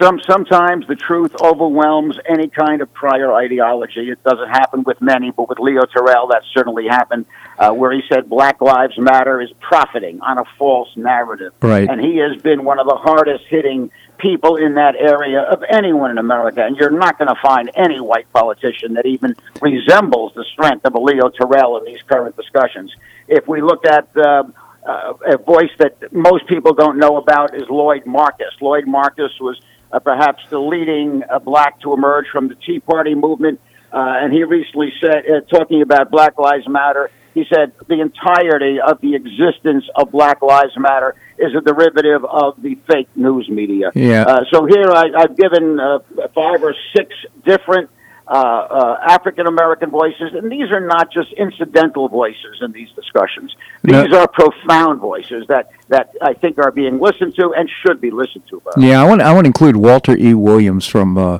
Some 0.00 0.20
sometimes 0.20 0.86
the 0.86 0.96
truth 0.96 1.34
overwhelms 1.40 2.18
any 2.28 2.48
kind 2.48 2.82
of 2.82 2.92
prior 2.92 3.32
ideology. 3.32 4.10
It 4.10 4.22
doesn't 4.24 4.48
happen 4.48 4.82
with 4.84 5.00
many, 5.00 5.30
but 5.30 5.48
with 5.48 5.58
Leo 5.58 5.82
Terrell, 5.86 6.28
that 6.28 6.42
certainly 6.52 6.86
happened, 6.86 7.26
uh, 7.58 7.72
where 7.72 7.92
he 7.92 8.02
said 8.08 8.28
Black 8.28 8.60
Lives 8.60 8.98
Matter 8.98 9.40
is 9.40 9.50
profiting 9.60 10.20
on 10.20 10.38
a 10.38 10.44
false 10.58 10.88
narrative, 10.96 11.52
Right. 11.62 11.88
and 11.88 12.00
he 12.00 12.16
has 12.18 12.40
been 12.42 12.64
one 12.64 12.78
of 12.78 12.86
the 12.86 12.96
hardest 12.96 13.44
hitting 13.48 13.90
people 14.18 14.56
in 14.56 14.74
that 14.74 14.96
area 14.96 15.40
of 15.42 15.62
anyone 15.68 16.10
in 16.10 16.18
America. 16.18 16.64
And 16.64 16.76
you're 16.76 16.90
not 16.90 17.18
going 17.18 17.28
to 17.28 17.40
find 17.42 17.70
any 17.74 18.00
white 18.00 18.30
politician 18.32 18.94
that 18.94 19.06
even 19.06 19.34
resembles 19.60 20.32
the 20.34 20.44
strength 20.44 20.84
of 20.86 20.94
a 20.94 20.98
Leo 20.98 21.28
Terrell 21.28 21.76
in 21.78 21.84
these 21.84 22.00
current 22.02 22.36
discussions. 22.36 22.94
If 23.28 23.46
we 23.46 23.60
look 23.60 23.84
at 23.86 24.08
uh, 24.16 24.44
uh, 24.86 25.14
a 25.26 25.36
voice 25.38 25.70
that 25.78 26.12
most 26.12 26.46
people 26.46 26.72
don't 26.72 26.98
know 26.98 27.16
about 27.16 27.54
is 27.54 27.68
Lloyd 27.68 28.06
Marcus. 28.06 28.54
Lloyd 28.60 28.86
Marcus 28.86 29.32
was 29.40 29.60
uh, 29.92 29.98
perhaps 29.98 30.42
the 30.50 30.58
leading 30.58 31.22
uh, 31.22 31.38
black 31.38 31.80
to 31.80 31.92
emerge 31.92 32.26
from 32.32 32.48
the 32.48 32.54
Tea 32.54 32.80
Party 32.80 33.14
movement, 33.14 33.60
uh, 33.92 34.22
and 34.22 34.32
he 34.32 34.44
recently 34.44 34.92
said, 35.00 35.24
uh, 35.28 35.40
talking 35.42 35.82
about 35.82 36.10
Black 36.10 36.38
Lives 36.38 36.68
Matter, 36.68 37.10
he 37.34 37.44
said 37.52 37.72
the 37.86 38.00
entirety 38.00 38.80
of 38.80 39.00
the 39.00 39.14
existence 39.14 39.84
of 39.94 40.10
Black 40.10 40.40
Lives 40.42 40.76
Matter 40.76 41.14
is 41.38 41.54
a 41.54 41.60
derivative 41.60 42.24
of 42.24 42.60
the 42.62 42.76
fake 42.90 43.08
news 43.14 43.48
media. 43.48 43.92
Yeah. 43.94 44.22
Uh, 44.22 44.44
so 44.50 44.64
here 44.64 44.90
I, 44.90 45.10
I've 45.14 45.36
given 45.36 45.78
uh, 45.78 45.98
five 46.34 46.62
or 46.62 46.74
six 46.96 47.14
different 47.44 47.90
uh, 48.26 48.30
uh, 48.30 48.98
African 49.02 49.46
American 49.46 49.90
voices, 49.90 50.32
and 50.32 50.50
these 50.50 50.70
are 50.72 50.80
not 50.80 51.12
just 51.12 51.30
incidental 51.34 52.08
voices 52.08 52.60
in 52.60 52.72
these 52.72 52.88
discussions. 52.96 53.54
No. 53.84 54.02
These 54.02 54.14
are 54.14 54.26
profound 54.26 55.00
voices 55.00 55.46
that, 55.48 55.70
that 55.88 56.12
I 56.20 56.34
think 56.34 56.58
are 56.58 56.72
being 56.72 56.98
listened 56.98 57.36
to 57.36 57.54
and 57.54 57.70
should 57.84 58.00
be 58.00 58.10
listened 58.10 58.44
to. 58.50 58.60
By. 58.60 58.72
Yeah, 58.78 59.00
I 59.00 59.06
want 59.06 59.22
I 59.22 59.32
want 59.32 59.44
to 59.44 59.48
include 59.48 59.76
Walter 59.76 60.16
E. 60.16 60.34
Williams 60.34 60.86
from 60.86 61.16
uh, 61.16 61.38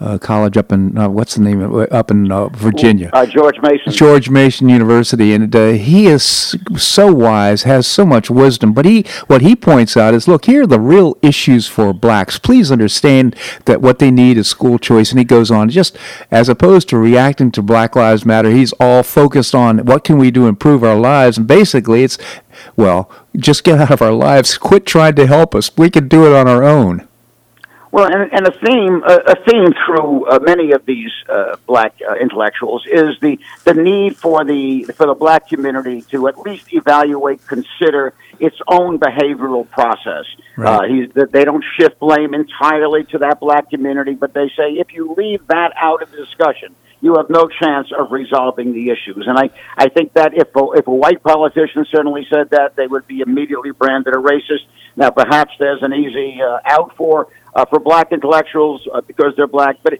uh, 0.00 0.18
college 0.18 0.56
up 0.56 0.70
in 0.70 0.96
uh, 0.96 1.08
what's 1.08 1.34
the 1.34 1.42
name 1.42 1.60
of 1.60 1.92
up 1.92 2.10
in 2.10 2.30
uh, 2.30 2.48
Virginia. 2.48 3.10
Uh, 3.12 3.26
George 3.26 3.60
Mason. 3.60 3.92
George 3.92 4.30
Mason 4.30 4.68
University, 4.68 5.32
and 5.32 5.54
uh, 5.54 5.68
he 5.70 6.06
is 6.06 6.24
so 6.76 7.12
wise, 7.12 7.64
has 7.64 7.86
so 7.86 8.06
much 8.06 8.30
wisdom. 8.30 8.72
But 8.72 8.84
he, 8.84 9.04
what 9.26 9.42
he 9.42 9.56
points 9.56 9.96
out 9.96 10.14
is, 10.14 10.28
look, 10.28 10.44
here 10.44 10.62
are 10.62 10.66
the 10.66 10.80
real 10.80 11.16
issues 11.22 11.66
for 11.66 11.92
blacks. 11.92 12.38
Please 12.38 12.70
understand 12.70 13.34
that 13.64 13.80
what 13.80 13.98
they 13.98 14.10
need 14.10 14.38
is 14.38 14.48
school 14.48 14.78
choice. 14.78 15.10
And 15.10 15.18
he 15.18 15.24
goes 15.24 15.50
on, 15.50 15.68
just 15.70 15.96
as 16.30 16.48
opposed 16.48 16.88
to 16.90 16.98
reacting 16.98 17.50
to 17.52 17.62
Black 17.62 17.96
Lives 17.96 18.24
Matter, 18.24 18.50
he's 18.50 18.72
all 18.74 19.02
focused 19.02 19.54
on 19.54 19.84
what 19.84 20.04
can 20.04 20.18
we 20.18 20.30
do 20.30 20.38
to 20.38 20.46
improve 20.46 20.84
our 20.84 20.96
lives. 20.96 21.36
And 21.36 21.46
basically, 21.46 22.04
it's, 22.04 22.18
well, 22.76 23.10
just 23.36 23.64
get 23.64 23.80
out 23.80 23.90
of 23.90 24.02
our 24.02 24.12
lives, 24.12 24.58
quit 24.58 24.86
trying 24.86 25.14
to 25.16 25.26
help 25.26 25.54
us. 25.54 25.76
We 25.76 25.90
can 25.90 26.08
do 26.08 26.26
it 26.26 26.32
on 26.32 26.48
our 26.48 26.62
own. 26.62 27.08
Well, 27.90 28.04
and, 28.04 28.30
and 28.32 28.46
a 28.46 28.50
theme, 28.50 29.02
uh, 29.02 29.18
a 29.26 29.36
theme 29.50 29.72
through 29.86 30.26
uh, 30.28 30.38
many 30.40 30.72
of 30.72 30.84
these 30.84 31.10
uh, 31.28 31.56
black 31.66 31.94
uh, 32.06 32.14
intellectuals 32.16 32.86
is 32.86 33.18
the, 33.20 33.38
the 33.64 33.74
need 33.74 34.16
for 34.16 34.44
the 34.44 34.84
for 34.94 35.06
the 35.06 35.14
black 35.14 35.48
community 35.48 36.02
to 36.10 36.28
at 36.28 36.38
least 36.38 36.72
evaluate, 36.72 37.46
consider 37.46 38.12
its 38.40 38.56
own 38.68 38.98
behavioral 38.98 39.68
process. 39.70 40.26
Right. 40.56 41.08
Uh, 41.16 41.26
they 41.30 41.44
don't 41.44 41.64
shift 41.78 41.98
blame 41.98 42.34
entirely 42.34 43.04
to 43.04 43.18
that 43.18 43.40
black 43.40 43.70
community, 43.70 44.14
but 44.14 44.34
they 44.34 44.48
say 44.50 44.72
if 44.72 44.92
you 44.92 45.14
leave 45.16 45.46
that 45.46 45.72
out 45.76 46.02
of 46.02 46.10
the 46.10 46.18
discussion, 46.18 46.74
you 47.00 47.14
have 47.16 47.30
no 47.30 47.48
chance 47.48 47.88
of 47.96 48.10
resolving 48.10 48.72
the 48.72 48.90
issues. 48.90 49.24
And 49.26 49.38
I, 49.38 49.50
I 49.76 49.88
think 49.88 50.14
that 50.14 50.32
if 50.34 50.48
a, 50.56 50.78
if 50.78 50.86
a 50.86 50.94
white 50.94 51.22
politician 51.22 51.86
certainly 51.90 52.26
said 52.30 52.50
that, 52.50 52.76
they 52.76 52.86
would 52.86 53.06
be 53.06 53.20
immediately 53.20 53.70
branded 53.70 54.14
a 54.14 54.18
racist. 54.18 54.66
Now, 54.96 55.10
perhaps 55.10 55.52
there's 55.58 55.82
an 55.82 55.92
easy 55.92 56.40
uh, 56.42 56.58
out 56.64 56.96
for 56.96 57.28
uh, 57.54 57.64
for 57.66 57.80
black 57.80 58.12
intellectuals 58.12 58.86
uh, 58.92 59.00
because 59.00 59.34
they're 59.36 59.46
black, 59.46 59.78
but 59.82 59.94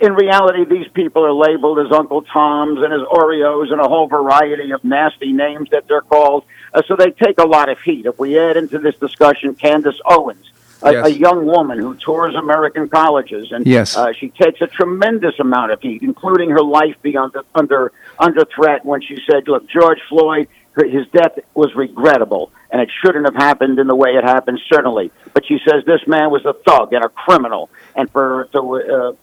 in 0.00 0.14
reality, 0.14 0.64
these 0.64 0.86
people 0.94 1.24
are 1.24 1.32
labeled 1.32 1.78
as 1.80 1.92
Uncle 1.92 2.22
Toms 2.22 2.80
and 2.82 2.92
as 2.92 3.00
Oreos 3.00 3.72
and 3.72 3.80
a 3.80 3.88
whole 3.88 4.06
variety 4.06 4.70
of 4.70 4.84
nasty 4.84 5.32
names 5.32 5.70
that 5.70 5.88
they're 5.88 6.02
called. 6.02 6.44
Uh, 6.72 6.82
so 6.86 6.94
they 6.96 7.10
take 7.10 7.38
a 7.38 7.46
lot 7.46 7.68
of 7.68 7.80
heat. 7.80 8.06
If 8.06 8.18
we 8.18 8.38
add 8.38 8.56
into 8.56 8.78
this 8.78 8.94
discussion 8.96 9.54
Candace 9.54 10.00
Owens, 10.04 10.50
a, 10.82 10.92
Yes. 10.92 11.06
a 11.06 11.12
young 11.12 11.46
woman 11.46 11.78
who 11.78 11.94
tours 11.94 12.34
American 12.34 12.88
colleges, 12.88 13.52
and 13.52 13.66
Yes. 13.66 13.96
uh, 13.96 14.12
she 14.12 14.28
takes 14.30 14.60
a 14.60 14.66
tremendous 14.66 15.38
amount 15.38 15.72
of 15.72 15.80
heat, 15.80 16.02
including 16.02 16.50
her 16.50 16.62
life 16.62 16.96
being 17.02 17.16
under 17.16 17.42
under 17.54 17.92
under 18.18 18.44
threat 18.44 18.84
when 18.84 19.00
she 19.00 19.18
said, 19.30 19.48
"Look, 19.48 19.66
George 19.68 20.00
Floyd, 20.08 20.48
his 20.76 21.06
death 21.08 21.38
was 21.54 21.74
regrettable, 21.74 22.50
and 22.70 22.80
it 22.80 22.90
shouldn't 23.00 23.24
have 23.26 23.34
happened 23.36 23.78
in 23.78 23.86
the 23.86 23.96
way 23.96 24.10
it 24.16 24.24
happened, 24.24 24.60
certainly." 24.72 25.10
But 25.34 25.46
she 25.46 25.58
says 25.66 25.84
this 25.84 26.06
man 26.06 26.30
was 26.30 26.44
a 26.44 26.52
thug 26.52 26.92
and 26.92 27.04
a 27.04 27.08
criminal, 27.08 27.70
and 27.96 28.10
for 28.10 28.48
to 28.52 28.60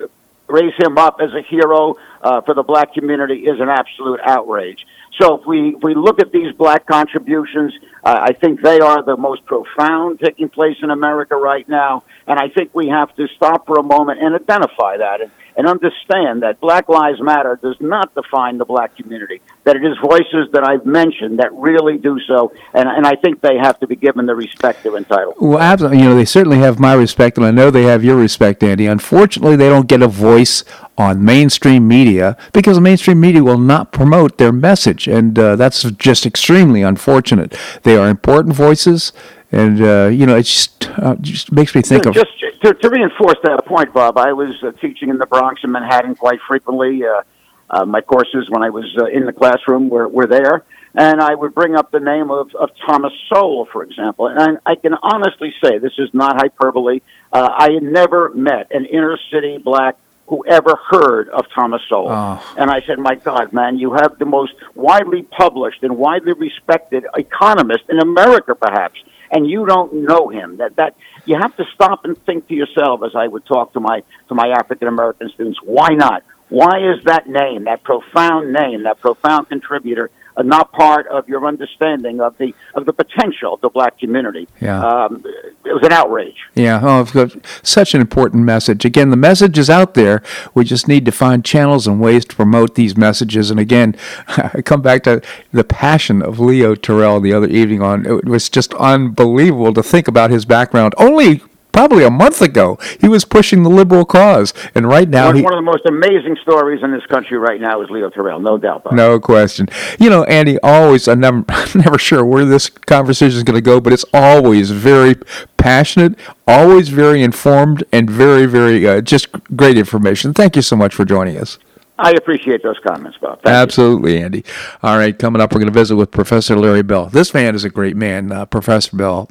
uh, 0.01 0.07
raise 0.47 0.74
him 0.78 0.97
up 0.97 1.22
as 1.22 1.34
a 1.34 1.41
hero 1.41 1.95
uh, 2.24 2.41
for 2.41 2.53
the 2.55 2.64
black 2.64 2.93
community 2.93 3.45
is 3.45 3.60
an 3.60 3.70
absolute 3.70 4.20
outrage. 4.24 4.86
So 5.20 5.39
if 5.39 5.45
we 5.45 5.76
if 5.76 5.84
we 5.84 5.95
look 5.95 6.20
at 6.22 6.32
these 6.32 6.53
black 6.53 6.86
contributions, 6.86 7.74
uh, 8.03 8.20
I 8.22 8.34
think 8.34 8.62
they 8.62 8.80
are 8.80 9.03
the 9.03 9.18
most 9.18 9.45
profound 9.45 10.20
taking 10.24 10.49
place 10.49 10.78
in 10.82 10.91
America 10.91 11.36
right 11.36 11.68
now, 11.68 12.03
and 12.28 12.39
I 12.39 12.49
think 12.49 12.74
we 12.74 12.88
have 12.88 13.14
to 13.16 13.28
stop 13.36 13.66
for 13.66 13.80
a 13.80 13.84
moment 13.84 14.22
and 14.22 14.36
identify 14.36 14.97
that. 14.97 15.22
And, 15.22 15.32
and 15.60 15.68
understand 15.68 16.41
that 16.41 16.57
Black 16.62 16.88
Lives 16.88 17.22
Matter 17.22 17.60
does 17.62 17.76
not 17.82 18.16
define 18.16 18.57
the 18.57 18.64
black 18.64 18.95
community. 18.95 19.41
That 19.66 19.76
it 19.76 19.84
is 19.84 19.97
voices 20.01 20.49
that 20.53 20.64
I've 20.64 20.86
mentioned 20.86 21.39
that 21.39 21.51
really 21.51 21.97
do 21.97 22.18
so, 22.22 22.53
and 22.74 22.88
and 22.88 23.05
I 23.05 23.16
think 23.16 23.41
they 23.41 23.57
have 23.57 23.78
to 23.82 23.88
be 23.88 23.97
given 23.97 24.26
the 24.26 24.36
respect 24.36 24.84
they're 24.84 24.95
entitled. 24.95 25.36
Well, 25.38 25.60
absolutely. 25.60 25.99
You 25.99 26.05
know, 26.05 26.16
they 26.16 26.24
certainly 26.24 26.60
have 26.60 26.80
my 26.80 26.93
respect, 26.93 27.36
and 27.36 27.45
I 27.45 27.51
know 27.51 27.70
they 27.72 27.84
have 27.84 28.05
your 28.05 28.16
respect, 28.16 28.64
Andy. 28.64 28.86
Unfortunately, 28.86 29.57
they 29.57 29.68
don't 29.68 29.89
get 29.89 30.01
a 30.01 30.07
voice 30.07 30.64
on 30.97 31.26
mainstream 31.26 31.89
media 31.89 32.38
because 32.53 32.80
mainstream 32.80 33.20
media 33.20 33.43
will 33.43 33.57
not 33.57 33.91
promote 33.91 34.38
their 34.38 34.53
message, 34.53 35.10
and 35.10 35.38
uh, 35.38 35.57
that's 35.57 35.84
just 35.91 36.26
extremely 36.26 36.84
unfortunate. 36.84 37.53
They 37.84 37.97
are 37.97 38.07
important 38.07 38.55
voices, 38.55 39.12
and 39.52 39.82
uh, 39.82 40.08
you 40.08 40.26
know, 40.26 40.36
it 40.36 40.43
just 40.43 40.89
uh, 40.89 41.16
just 41.22 41.52
makes 41.52 41.74
me 41.74 41.82
think 41.82 42.06
of. 42.06 42.14
just 42.14 42.32
to, 42.62 42.74
to 42.74 42.89
reinforce 42.89 43.38
that 43.43 43.66
point, 43.66 43.93
Bob, 43.93 44.18
I 44.18 44.34
was 44.34 44.56
uh, 44.64 44.72
teaching 44.74 45.10
in 45.10 45.18
the 45.18 45.26
Bronx 45.26 45.62
and 45.64 45.72
Manhattan 45.72 46.16
quite 46.16 46.39
frequently. 46.47 47.04
Uh, 47.04 47.24
uh, 47.70 47.86
my 47.86 48.02
courses, 48.02 48.50
when 48.50 48.64
I 48.64 48.70
was 48.70 48.86
uh, 49.00 49.06
in 49.06 49.26
the 49.26 49.34
classroom, 49.34 49.89
were, 49.89 50.08
were 50.08 50.26
there, 50.26 50.64
and 50.95 51.22
I 51.22 51.36
would 51.36 51.54
bring 51.54 51.76
up 51.76 51.91
the 51.91 52.00
name 52.00 52.32
of, 52.32 52.54
of 52.56 52.72
Thomas 52.86 53.14
Sowell, 53.32 53.68
for 53.72 53.84
example. 53.84 54.28
And 54.28 54.58
I, 54.66 54.72
I 54.72 54.76
can 54.76 54.95
honestly 54.95 55.54
say 55.64 55.78
this 55.78 55.93
is 56.00 56.10
not 56.14 56.38
hyperbole. 56.38 57.02
Uh, 57.32 57.50
I 57.56 57.72
had 57.72 57.84
never 57.84 58.34
met 58.34 58.72
an 58.72 58.86
inner 58.86 59.20
city 59.32 59.60
black 59.60 59.97
who 60.28 60.45
ever 60.45 60.80
heard 60.89 61.30
of 61.30 61.45
Thomas 61.54 61.82
Sowell. 61.89 62.12
Oh. 62.12 62.56
And 62.58 62.70
I 62.70 62.82
said, 62.82 63.00
my 63.00 63.16
God, 63.16 63.52
man, 63.52 63.78
you 63.78 63.93
have 63.93 64.20
the 64.20 64.26
most 64.26 64.54
widely 64.76 65.24
published 65.24 65.84
and 65.84 65.97
widely 65.97 66.34
respected 66.34 67.06
economist 67.16 67.84
in 67.89 68.00
America, 68.00 68.54
perhaps, 68.56 69.00
and 69.32 69.50
you 69.50 69.66
don't 69.66 69.94
know 69.94 70.30
him. 70.30 70.58
That 70.58 70.76
that 70.78 70.96
you 71.26 71.38
have 71.40 71.56
to 71.58 71.66
stop 71.74 72.06
and 72.06 72.18
think 72.26 72.48
to 72.48 72.56
yourself, 72.56 73.02
as 73.04 73.16
I 73.16 73.28
would 73.28 73.46
talk 73.46 73.74
to 73.74 73.80
my 73.80 74.04
to 74.28 74.36
my 74.36 74.50
African 74.50 74.88
American 74.88 75.30
students. 75.30 75.60
Why 75.64 75.90
not? 75.90 76.24
Why 76.50 76.80
is 76.80 77.04
that 77.04 77.28
name, 77.28 77.66
that 77.66 77.84
profound 77.84 78.54
name, 78.54 78.84
that 78.84 79.00
profound 79.00 79.50
contributor, 79.50 80.10
not 80.44 80.72
part 80.72 81.08
of 81.08 81.28
your 81.28 81.46
understanding 81.46 82.22
of 82.22 82.38
the 82.38 82.54
of 82.76 82.86
the 82.86 82.94
potential 82.94 83.54
of 83.54 83.62
the 83.62 83.70
black 83.70 84.00
community? 84.00 84.48
Yeah. 84.62 84.86
Um, 84.86 85.24
it 85.66 85.74
was 85.74 85.84
an 85.84 85.92
outrage. 85.92 86.38
Yeah, 86.56 86.80
oh, 86.82 87.30
such 87.64 87.94
an 87.94 88.02
important 88.02 88.44
message. 88.44 88.86
Again, 88.86 89.10
the 89.10 89.18
message 89.18 89.58
is 89.58 89.70
out 89.70 89.94
there. 89.94 90.24
We 90.54 90.64
just 90.64 90.88
need 90.88 91.06
to 91.06 91.12
find 91.12 91.46
channels 91.46 91.86
and 91.86 92.00
ways 92.00 92.26
to 92.26 92.36
promote 92.36 92.76
these 92.76 92.98
messages. 92.98 93.52
And 93.52 93.60
again, 93.60 93.96
I 94.28 94.62
come 94.62 94.82
back 94.82 95.04
to 95.04 95.22
the 95.52 95.64
passion 95.64 96.22
of 96.22 96.40
Leo 96.40 96.76
Terrell 96.76 97.20
the 97.20 97.34
other 97.34 97.48
evening 97.48 97.82
on. 97.82 98.06
It 98.06 98.26
was 98.26 98.50
just 98.50 98.74
unbelievable 98.76 99.74
to 99.74 99.84
think 99.84 100.08
about 100.08 100.32
his 100.32 100.46
background. 100.46 100.94
Only 100.98 101.42
probably 101.72 102.04
a 102.04 102.10
month 102.10 102.42
ago, 102.42 102.78
he 103.00 103.08
was 103.08 103.26
pushing 103.26 103.64
the 103.64 103.70
liberal 103.70 104.06
cause, 104.06 104.54
and 104.76 104.88
right 104.88 105.08
now 105.08 105.28
One, 105.28 105.36
he. 105.36 105.42
one 105.42 105.54
of 105.54 105.58
the 105.58 105.72
most 105.72 105.86
amazing 105.86 106.38
stories 106.42 106.82
in 106.84 106.92
this 106.92 107.06
country 107.08 107.38
right 107.38 107.60
now 107.60 107.82
is 107.82 107.90
Leo 107.90 108.10
Terrell, 108.10 108.40
no 108.40 108.58
doubt. 108.58 108.84
Bob. 108.84 108.94
No 108.94 109.20
question. 109.20 109.68
You 110.00 110.10
know, 110.10 110.24
Andy, 110.26 110.60
always, 110.60 111.08
I'm 111.08 111.20
never, 111.20 111.44
never 111.76 111.98
sure 111.98 112.24
where 112.26 112.46
this 112.46 112.70
conversation 112.70 113.38
is 113.38 113.44
going 113.44 113.56
to 113.56 113.62
go, 113.62 113.80
but 113.80 113.94
it's 113.94 114.06
always 114.14 114.72
very 114.72 115.16
passionate, 115.58 116.18
always 116.48 116.90
very 116.90 117.22
informed, 117.24 117.84
and 117.92 118.10
very, 118.10 118.46
very, 118.46 118.88
uh, 118.88 119.02
just 119.02 119.28
great 119.56 119.78
information. 119.78 120.34
Thank 120.34 120.56
you 120.56 120.62
so 120.62 120.76
much 120.76 120.94
for 120.94 121.06
joining 121.06 121.38
us. 121.38 121.60
I 122.02 122.12
appreciate 122.12 122.64
those 122.64 122.80
comments, 122.80 123.18
Bob. 123.18 123.42
Thank 123.42 123.54
you. 123.54 123.62
Absolutely, 123.62 124.24
Andy. 124.24 124.46
All 124.82 124.98
right, 124.98 125.18
coming 125.18 125.42
up, 125.42 125.52
we're 125.54 125.60
going 125.60 125.72
to 125.72 125.78
visit 125.78 125.98
with 125.98 126.12
Professor 126.12 126.56
Larry 126.58 126.82
Bell. 126.82 127.08
This 127.08 127.34
man 127.34 127.56
is 127.56 127.66
a 127.66 127.70
great 127.70 127.98
man, 127.98 128.32
uh, 128.32 128.46
Professor 128.46 128.96
Bell. 128.96 129.30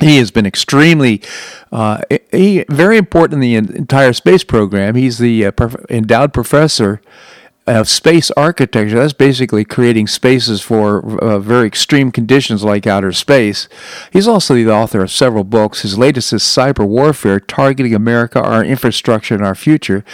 He 0.00 0.16
has 0.18 0.30
been 0.30 0.44
extremely, 0.44 1.22
uh, 1.70 2.02
he, 2.32 2.64
very 2.68 2.98
important 2.98 3.34
in 3.34 3.40
the 3.40 3.76
entire 3.76 4.12
space 4.12 4.42
program. 4.42 4.96
He's 4.96 5.18
the 5.18 5.46
uh, 5.46 5.52
endowed 5.88 6.32
professor 6.32 7.00
of 7.66 7.88
space 7.88 8.30
architecture. 8.32 8.96
That's 8.96 9.12
basically 9.12 9.64
creating 9.64 10.08
spaces 10.08 10.60
for 10.60 11.18
uh, 11.22 11.38
very 11.38 11.66
extreme 11.66 12.10
conditions 12.10 12.62
like 12.62 12.86
outer 12.86 13.12
space. 13.12 13.68
He's 14.12 14.28
also 14.28 14.54
the 14.54 14.70
author 14.70 15.02
of 15.02 15.10
several 15.10 15.44
books. 15.44 15.82
His 15.82 15.96
latest 15.96 16.32
is 16.32 16.42
Cyber 16.42 16.86
Warfare 16.86 17.40
Targeting 17.40 17.94
America, 17.94 18.42
Our 18.42 18.64
Infrastructure, 18.64 19.34
and 19.34 19.44
Our 19.44 19.54
Future. 19.54 20.04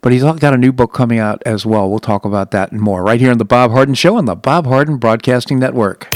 But 0.00 0.12
he's 0.12 0.22
got 0.22 0.54
a 0.54 0.58
new 0.58 0.72
book 0.72 0.92
coming 0.92 1.18
out 1.18 1.42
as 1.44 1.66
well. 1.66 1.90
We'll 1.90 1.98
talk 1.98 2.24
about 2.24 2.52
that 2.52 2.70
and 2.70 2.80
more 2.80 3.02
right 3.02 3.18
here 3.18 3.32
on 3.32 3.38
The 3.38 3.44
Bob 3.44 3.72
Harden 3.72 3.94
Show 3.94 4.16
on 4.16 4.26
the 4.26 4.36
Bob 4.36 4.66
Harden 4.66 4.98
Broadcasting 4.98 5.58
Network. 5.58 6.15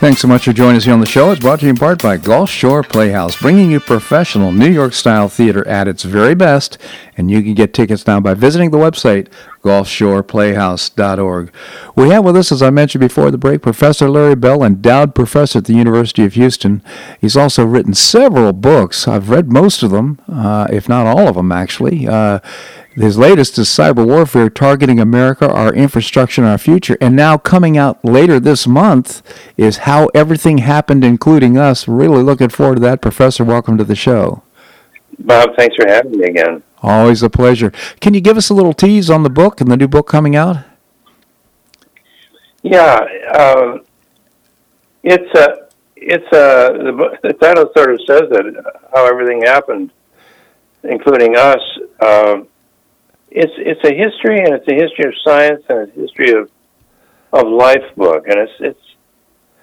Thanks 0.00 0.22
so 0.22 0.28
much 0.28 0.46
for 0.46 0.54
joining 0.54 0.78
us 0.78 0.84
here 0.84 0.94
on 0.94 1.00
the 1.00 1.04
show. 1.06 1.30
It's 1.30 1.42
brought 1.42 1.60
to 1.60 1.66
you 1.66 1.70
in 1.72 1.76
part 1.76 2.02
by 2.02 2.16
Gulfshore 2.16 2.88
Playhouse, 2.88 3.38
bringing 3.38 3.70
you 3.70 3.80
professional 3.80 4.50
New 4.50 4.70
York 4.70 4.94
style 4.94 5.28
theater 5.28 5.68
at 5.68 5.86
its 5.88 6.04
very 6.04 6.34
best. 6.34 6.78
And 7.18 7.30
you 7.30 7.42
can 7.42 7.52
get 7.52 7.74
tickets 7.74 8.06
now 8.06 8.18
by 8.18 8.32
visiting 8.32 8.70
the 8.70 8.78
website, 8.78 9.28
gulfshoreplayhouse.org. 9.62 11.52
We 11.94 12.08
have 12.10 12.24
with 12.24 12.36
us, 12.36 12.50
as 12.52 12.62
I 12.62 12.70
mentioned 12.70 13.00
before 13.00 13.30
the 13.30 13.38
break, 13.38 13.62
Professor 13.62 14.08
Larry 14.08 14.34
Bell, 14.36 14.62
endowed 14.62 15.14
professor 15.14 15.58
at 15.58 15.66
the 15.66 15.74
University 15.74 16.24
of 16.24 16.34
Houston. 16.34 16.82
He's 17.20 17.36
also 17.36 17.64
written 17.64 17.94
several 17.94 18.52
books. 18.52 19.06
I've 19.06 19.28
read 19.28 19.52
most 19.52 19.82
of 19.82 19.90
them, 19.90 20.20
uh, 20.30 20.68
if 20.70 20.88
not 20.88 21.06
all 21.06 21.28
of 21.28 21.34
them, 21.34 21.52
actually. 21.52 22.08
Uh, 22.08 22.40
his 22.94 23.16
latest 23.16 23.56
is 23.58 23.68
Cyber 23.68 24.04
Warfare 24.04 24.50
Targeting 24.50 24.98
America, 24.98 25.48
Our 25.48 25.72
Infrastructure, 25.72 26.42
and 26.42 26.50
Our 26.50 26.58
Future. 26.58 26.98
And 27.00 27.14
now, 27.14 27.38
coming 27.38 27.78
out 27.78 28.04
later 28.04 28.40
this 28.40 28.66
month, 28.66 29.22
is 29.56 29.78
How 29.78 30.06
Everything 30.14 30.58
Happened, 30.58 31.04
Including 31.04 31.56
Us. 31.56 31.86
Really 31.86 32.22
looking 32.22 32.48
forward 32.48 32.76
to 32.76 32.80
that. 32.82 33.00
Professor, 33.00 33.44
welcome 33.44 33.78
to 33.78 33.84
the 33.84 33.94
show. 33.94 34.42
Bob, 35.20 35.50
thanks 35.56 35.76
for 35.76 35.86
having 35.86 36.18
me 36.18 36.24
again. 36.24 36.62
Always 36.82 37.22
a 37.22 37.30
pleasure. 37.30 37.72
Can 38.00 38.14
you 38.14 38.20
give 38.20 38.36
us 38.36 38.50
a 38.50 38.54
little 38.54 38.72
tease 38.72 39.10
on 39.10 39.22
the 39.22 39.30
book 39.30 39.60
and 39.60 39.70
the 39.70 39.76
new 39.76 39.88
book 39.88 40.06
coming 40.06 40.34
out? 40.34 40.64
Yeah, 42.62 43.00
uh, 43.32 43.78
it's 45.02 45.38
a, 45.38 45.68
it's 45.96 46.26
a, 46.26 46.72
the, 46.72 47.18
the 47.22 47.32
title 47.34 47.70
sort 47.76 47.92
of 47.92 48.00
says 48.06 48.22
it, 48.30 48.64
How 48.94 49.06
Everything 49.06 49.42
Happened, 49.42 49.90
Including 50.82 51.36
Us. 51.36 51.60
Uh, 52.00 52.40
it's 53.30 53.52
it's 53.58 53.84
a 53.84 53.94
history 53.94 54.38
and 54.38 54.54
it's 54.54 54.66
a 54.66 54.74
history 54.74 55.06
of 55.06 55.14
science 55.24 55.62
and 55.68 55.88
a 55.88 55.92
history 55.92 56.32
of 56.32 56.50
of 57.32 57.46
life 57.46 57.94
book 57.96 58.26
and 58.26 58.40
it's 58.40 58.52
it's 58.58 58.80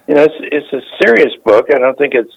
you 0.06 0.14
know 0.14 0.22
it's 0.22 0.34
it's 0.40 0.72
a 0.72 1.04
serious 1.04 1.34
book. 1.44 1.66
I 1.72 1.78
don't 1.78 1.98
think 1.98 2.14
it's 2.14 2.34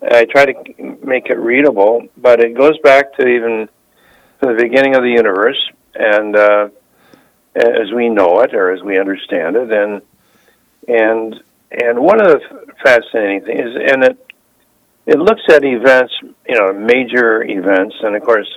I 0.00 0.24
try 0.24 0.46
to 0.46 0.98
make 1.04 1.26
it 1.26 1.38
readable, 1.38 2.06
but 2.16 2.40
it 2.40 2.56
goes 2.56 2.78
back 2.78 3.14
to 3.16 3.26
even 3.26 3.68
the 4.40 4.54
beginning 4.54 4.94
of 4.94 5.02
the 5.02 5.10
universe 5.10 5.58
and 5.94 6.36
uh, 6.36 6.68
as 7.54 7.92
we 7.94 8.08
know 8.08 8.40
it 8.40 8.54
or 8.54 8.72
as 8.72 8.82
we 8.82 8.98
understand 8.98 9.56
it 9.56 9.72
and 9.72 10.02
and 10.86 11.42
and 11.70 11.98
one 11.98 12.20
of 12.20 12.28
the 12.28 12.72
fascinating 12.82 13.42
things 13.44 13.60
is 13.60 13.76
and 13.92 14.04
it 14.04 14.24
it 15.06 15.18
looks 15.18 15.40
at 15.48 15.64
events, 15.64 16.12
you 16.46 16.54
know, 16.54 16.72
major 16.72 17.42
events 17.42 17.96
and 18.02 18.14
of 18.14 18.22
course 18.22 18.48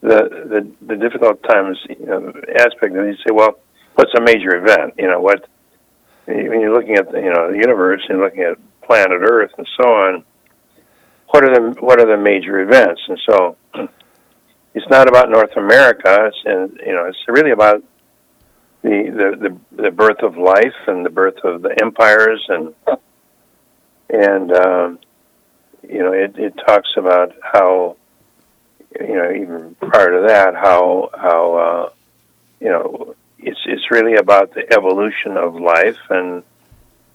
the 0.00 0.70
the, 0.80 0.86
the 0.86 0.96
difficult 0.96 1.42
times 1.42 1.78
you 1.88 2.06
know, 2.06 2.32
aspect 2.56 2.94
it, 2.94 3.06
you 3.06 3.16
say, 3.16 3.32
well, 3.32 3.58
what's 3.94 4.12
a 4.16 4.20
major 4.20 4.56
event? 4.56 4.94
You 4.98 5.08
know, 5.08 5.20
what 5.20 5.46
when 6.26 6.60
you're 6.60 6.74
looking 6.74 6.96
at 6.96 7.10
the, 7.10 7.18
you 7.18 7.32
know 7.32 7.50
the 7.50 7.58
universe 7.58 8.02
and 8.08 8.20
looking 8.20 8.42
at 8.42 8.58
planet 8.82 9.20
Earth 9.22 9.52
and 9.58 9.68
so 9.80 9.88
on, 9.88 10.24
what 11.28 11.44
are 11.44 11.54
the 11.54 11.80
what 11.80 12.00
are 12.00 12.06
the 12.06 12.22
major 12.22 12.60
events? 12.60 13.00
And 13.08 13.18
so 13.28 13.56
it's 14.74 14.88
not 14.88 15.08
about 15.08 15.30
North 15.30 15.56
America. 15.56 16.26
It's 16.26 16.38
and 16.44 16.80
you 16.84 16.92
know 16.92 17.06
it's 17.06 17.18
really 17.26 17.50
about 17.50 17.82
the, 18.82 18.88
the 18.90 19.48
the 19.76 19.82
the 19.82 19.90
birth 19.90 20.22
of 20.22 20.36
life 20.36 20.80
and 20.86 21.04
the 21.04 21.10
birth 21.10 21.38
of 21.44 21.62
the 21.62 21.74
empires 21.80 22.44
and 22.48 22.74
and 24.10 24.52
um, 24.52 24.98
you 25.88 25.98
know 25.98 26.12
it, 26.12 26.38
it 26.38 26.54
talks 26.66 26.90
about 26.96 27.34
how 27.42 27.96
you 29.00 29.14
know, 29.14 29.30
even 29.32 29.76
prior 29.76 30.20
to 30.20 30.26
that, 30.28 30.54
how 30.54 31.10
how 31.14 31.54
uh, 31.54 31.90
you 32.60 32.68
know 32.68 33.14
it's 33.38 33.60
it's 33.66 33.90
really 33.90 34.14
about 34.14 34.54
the 34.54 34.70
evolution 34.72 35.36
of 35.36 35.54
life 35.54 35.98
and 36.10 36.42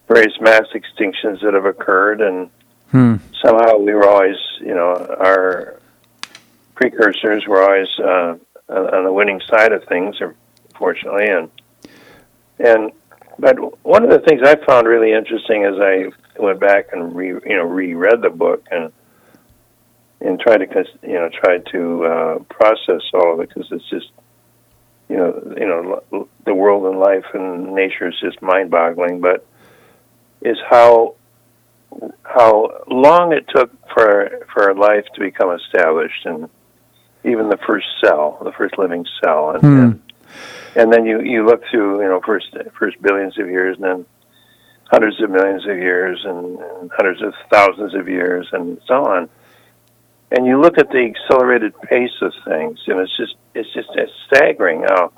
various 0.07 0.33
mass 0.39 0.65
extinctions 0.73 1.41
that 1.41 1.53
have 1.53 1.65
occurred, 1.65 2.21
and 2.21 2.49
hmm. 2.91 3.15
somehow 3.43 3.77
we 3.77 3.93
were 3.93 4.07
always, 4.07 4.37
you 4.59 4.73
know, 4.73 4.93
our 5.19 5.79
precursors 6.75 7.45
were 7.47 7.61
always 7.61 7.87
uh, 7.99 8.35
on 8.69 9.03
the 9.03 9.13
winning 9.13 9.41
side 9.49 9.71
of 9.71 9.83
things, 9.85 10.15
unfortunately, 10.19 11.27
and 11.27 11.49
and 12.59 12.91
but 13.39 13.83
one 13.85 14.03
of 14.03 14.09
the 14.09 14.19
things 14.19 14.41
I 14.43 14.55
found 14.55 14.87
really 14.87 15.11
interesting 15.11 15.63
as 15.65 15.75
I 15.79 16.41
went 16.41 16.59
back 16.59 16.89
and 16.93 17.15
re 17.15 17.27
you 17.27 17.55
know 17.55 17.63
reread 17.63 18.21
the 18.21 18.29
book 18.29 18.65
and 18.71 18.91
and 20.21 20.39
try 20.39 20.57
to 20.57 20.85
you 21.01 21.13
know 21.13 21.29
try 21.29 21.57
to 21.59 22.05
uh, 22.05 22.39
process 22.49 23.01
all 23.13 23.33
of 23.33 23.39
it 23.39 23.49
because 23.49 23.71
it's 23.71 23.89
just 23.89 24.11
you 25.09 25.17
know 25.17 25.55
you 25.57 25.67
know 25.67 26.27
the 26.45 26.53
world 26.53 26.85
and 26.85 26.99
life 26.99 27.25
and 27.33 27.73
nature 27.73 28.07
is 28.07 28.19
just 28.19 28.41
mind-boggling. 28.41 29.19
But 29.19 29.45
is 30.41 30.57
how 30.69 31.15
how 32.23 32.83
long 32.87 33.33
it 33.33 33.45
took 33.53 33.71
for 33.93 34.45
for 34.53 34.73
life 34.75 35.05
to 35.15 35.19
become 35.21 35.51
established 35.51 36.25
and 36.25 36.49
even 37.23 37.49
the 37.49 37.59
first 37.65 37.87
cell, 38.03 38.39
the 38.43 38.51
first 38.51 38.77
living 38.77 39.05
cell, 39.23 39.51
and, 39.51 39.61
hmm. 39.61 39.79
and 39.79 40.01
and 40.75 40.93
then 40.93 41.05
you 41.05 41.21
you 41.21 41.45
look 41.45 41.63
through 41.69 42.01
you 42.01 42.07
know 42.07 42.21
first 42.25 42.55
first 42.77 43.01
billions 43.01 43.37
of 43.37 43.47
years 43.47 43.75
and 43.77 43.83
then 43.83 44.05
hundreds 44.85 45.21
of 45.21 45.29
millions 45.29 45.63
of 45.65 45.77
years 45.77 46.19
and, 46.23 46.59
and 46.59 46.91
hundreds 46.95 47.21
of 47.21 47.33
thousands 47.49 47.95
of 47.95 48.07
years 48.07 48.47
and 48.51 48.79
so 48.87 49.05
on 49.05 49.29
and 50.33 50.47
you 50.47 50.59
look 50.59 50.79
at 50.79 50.89
the 50.89 51.13
accelerated 51.13 51.79
pace 51.83 52.21
of 52.21 52.33
things, 52.45 52.79
and 52.87 52.99
it's 52.99 53.15
just 53.15 53.35
it's 53.53 53.71
just 53.73 53.89
it's 53.95 54.11
staggering 54.27 54.81
how. 54.81 55.11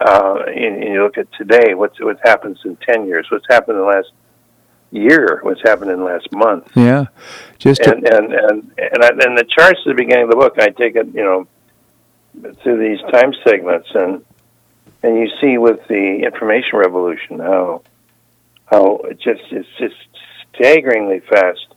Uh, 0.00 0.42
and, 0.46 0.82
and 0.82 0.92
you 0.92 1.02
look 1.02 1.16
at 1.16 1.26
today, 1.32 1.72
what's 1.74 1.98
what 2.00 2.18
happens 2.22 2.58
in 2.64 2.76
ten 2.76 3.06
years, 3.06 3.26
what's 3.30 3.46
happened 3.48 3.78
in 3.78 3.82
the 3.82 3.88
last 3.88 4.12
year, 4.94 5.40
what's 5.42 5.62
happening 5.62 6.04
last 6.04 6.32
month. 6.32 6.70
Yeah, 6.74 7.06
just 7.58 7.82
to- 7.82 7.94
and 7.94 8.06
and 8.06 8.32
and 8.32 8.72
and, 8.78 9.04
I, 9.04 9.08
and 9.08 9.38
the 9.38 9.44
charts 9.48 9.80
at 9.84 9.90
the 9.90 9.94
beginning 9.94 10.24
of 10.24 10.30
the 10.30 10.36
book, 10.36 10.54
I 10.58 10.68
take 10.68 10.96
it, 10.96 11.08
you 11.14 11.24
know, 11.24 11.46
through 12.62 12.78
these 12.78 13.00
time 13.12 13.32
segments, 13.46 13.88
and 13.94 14.24
and 15.02 15.16
you 15.18 15.28
see 15.40 15.58
with 15.58 15.86
the 15.88 16.22
information 16.24 16.78
revolution 16.78 17.38
how 17.38 17.82
how 18.66 18.96
it 19.04 19.20
just 19.20 19.42
it's 19.50 19.68
just 19.78 19.96
staggeringly 20.54 21.20
fast 21.20 21.74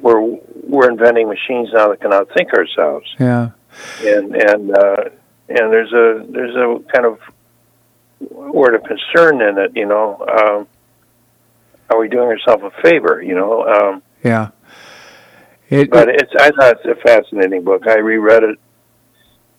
we're 0.00 0.20
we're 0.20 0.90
inventing 0.90 1.28
machines 1.28 1.68
now 1.72 1.88
that 1.88 2.00
can 2.00 2.10
outthink 2.10 2.52
ourselves. 2.52 3.14
Yeah. 3.18 3.50
And 4.02 4.34
and 4.34 4.76
uh, 4.76 5.04
and 5.48 5.72
there's 5.72 5.92
a 5.92 6.24
there's 6.28 6.54
a 6.54 6.78
kind 6.92 7.06
of 7.06 7.18
word 8.30 8.74
of 8.74 8.84
concern 8.84 9.40
in 9.40 9.58
it. 9.58 9.72
You 9.74 9.86
know, 9.86 10.24
um, 10.26 10.68
are 11.90 11.98
we 11.98 12.08
doing 12.08 12.28
ourselves 12.28 12.64
a 12.64 12.82
favor? 12.82 13.22
You 13.22 13.34
know. 13.34 13.66
Um, 13.66 14.02
yeah. 14.22 14.50
It, 15.68 15.90
but 15.90 16.08
it's 16.08 16.32
I 16.38 16.50
thought 16.50 16.78
it's 16.78 16.98
a 16.98 17.02
fascinating 17.02 17.64
book. 17.64 17.86
I 17.88 17.98
reread 17.98 18.44
it 18.44 18.58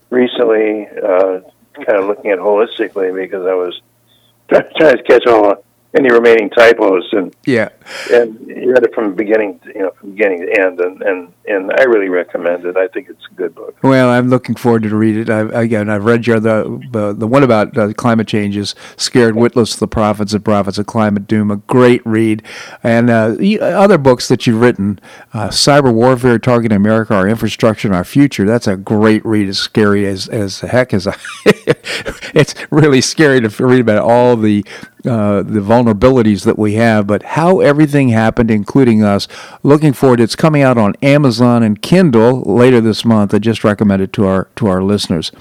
recently, 0.09 0.87
uh, 0.87 1.41
kind 1.85 1.99
of 1.99 2.05
looking 2.05 2.31
at 2.31 2.39
holistically 2.39 3.13
because 3.13 3.45
I 3.45 3.53
was 3.53 3.81
trying 4.49 4.97
to 4.97 5.03
catch 5.03 5.25
all 5.27 5.63
any 5.97 6.11
remaining 6.11 6.49
typos 6.49 7.07
and 7.13 7.35
yeah 7.45 7.69
and 8.11 8.39
you 8.47 8.71
read 8.71 8.83
it 8.83 8.93
from 8.93 9.15
beginning 9.15 9.57
to, 9.59 9.69
you 9.73 9.79
know 9.79 9.91
from 9.99 10.11
beginning 10.11 10.41
to 10.41 10.61
end 10.61 10.79
and 10.79 11.01
and 11.01 11.33
and 11.47 11.71
I 11.77 11.83
really 11.83 12.09
recommend 12.09 12.65
it. 12.65 12.75
I 12.75 12.87
think 12.89 13.07
it's 13.09 13.25
a 13.31 13.33
good 13.35 13.55
book. 13.55 13.77
Well, 13.81 14.09
I'm 14.09 14.27
looking 14.27 14.55
forward 14.55 14.83
to 14.83 14.95
read 14.95 15.15
it. 15.15 15.29
I, 15.29 15.61
again, 15.61 15.89
I've 15.89 16.03
read 16.03 16.27
your 16.27 16.39
the 16.39 17.15
the, 17.17 17.27
one 17.27 17.43
about 17.43 17.77
uh, 17.77 17.93
climate 17.93 18.27
change 18.27 18.57
is 18.57 18.75
"Scared 18.97 19.35
Witless: 19.35 19.75
The 19.77 19.87
Prophets 19.87 20.33
and 20.33 20.43
Profits 20.43 20.77
of 20.77 20.85
Climate 20.87 21.25
Doom." 21.25 21.49
A 21.49 21.57
great 21.57 22.05
read, 22.05 22.43
and 22.83 23.09
uh, 23.09 23.35
other 23.61 23.97
books 23.97 24.27
that 24.27 24.45
you've 24.45 24.59
written, 24.59 24.99
uh, 25.33 25.47
"Cyber 25.47 25.93
Warfare: 25.93 26.37
Targeting 26.37 26.75
America, 26.75 27.13
Our 27.13 27.27
Infrastructure, 27.27 27.87
and 27.87 27.95
Our 27.95 28.03
Future." 28.03 28.45
That's 28.45 28.67
a 28.67 28.75
great 28.75 29.25
read. 29.25 29.47
As 29.47 29.57
scary 29.57 30.05
as 30.05 30.27
as 30.27 30.59
heck 30.59 30.93
as 30.93 31.07
it's 31.45 32.55
really 32.69 33.01
scary 33.01 33.39
to 33.39 33.65
read 33.65 33.81
about 33.81 33.99
all 33.99 34.35
the 34.35 34.65
uh, 35.05 35.41
the 35.43 35.61
vulnerabilities 35.61 36.43
that 36.43 36.59
we 36.59 36.73
have, 36.73 37.07
but 37.07 37.23
how 37.23 37.61
everything 37.61 38.09
happened, 38.09 38.51
including 38.51 39.03
us. 39.03 39.27
Looking 39.63 39.93
forward. 39.93 40.19
It's 40.19 40.35
coming 40.35 40.63
out 40.63 40.77
on 40.77 40.95
Amazon 41.01 41.36
and 41.41 41.81
Kindle 41.81 42.41
later 42.41 42.81
this 42.81 43.05
month. 43.05 43.33
I 43.33 43.39
just 43.39 43.63
recommend 43.63 44.01
it 44.01 44.13
to 44.13 44.25
our 44.25 44.49
to 44.55 44.67
our 44.67 44.81
listeners. 44.83 45.31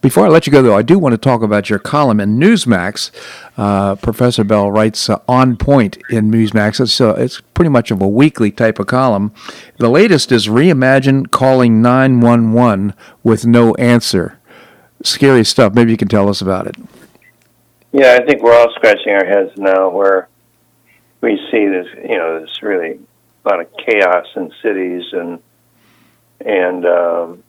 Before 0.00 0.26
I 0.26 0.28
let 0.28 0.46
you 0.46 0.52
go, 0.52 0.62
though, 0.62 0.76
I 0.76 0.82
do 0.82 0.98
want 0.98 1.12
to 1.12 1.18
talk 1.18 1.42
about 1.42 1.70
your 1.70 1.78
column 1.78 2.20
in 2.20 2.38
Newsmax. 2.38 3.10
Uh, 3.56 3.94
Professor 3.96 4.44
Bell 4.44 4.70
writes 4.70 5.10
uh, 5.10 5.20
on 5.28 5.56
point 5.56 5.98
in 6.10 6.30
Newsmax. 6.30 6.80
It's 6.80 7.00
uh, 7.00 7.14
it's 7.18 7.40
pretty 7.54 7.70
much 7.70 7.90
of 7.90 8.00
a 8.00 8.08
weekly 8.08 8.50
type 8.50 8.78
of 8.78 8.86
column. 8.86 9.32
The 9.78 9.88
latest 9.88 10.32
is 10.32 10.48
reimagine 10.48 11.30
calling 11.30 11.82
nine 11.82 12.20
one 12.20 12.52
one 12.52 12.94
with 13.22 13.46
no 13.46 13.74
answer. 13.74 14.38
Scary 15.02 15.44
stuff. 15.44 15.74
Maybe 15.74 15.90
you 15.90 15.96
can 15.96 16.08
tell 16.08 16.28
us 16.28 16.40
about 16.40 16.66
it. 16.66 16.76
Yeah, 17.92 18.18
I 18.20 18.24
think 18.24 18.42
we're 18.42 18.54
all 18.58 18.72
scratching 18.74 19.12
our 19.12 19.26
heads 19.26 19.50
now 19.56 19.90
where 19.90 20.28
we 21.20 21.36
see 21.50 21.66
this, 21.66 21.86
you 22.08 22.16
know, 22.16 22.40
this 22.40 22.62
really 22.62 22.98
a 23.44 23.48
lot 23.48 23.60
of 23.60 23.68
chaos 23.76 24.26
in 24.36 24.52
cities 24.62 25.04
and 25.12 25.40
and 26.44 26.86
um, 26.86 27.44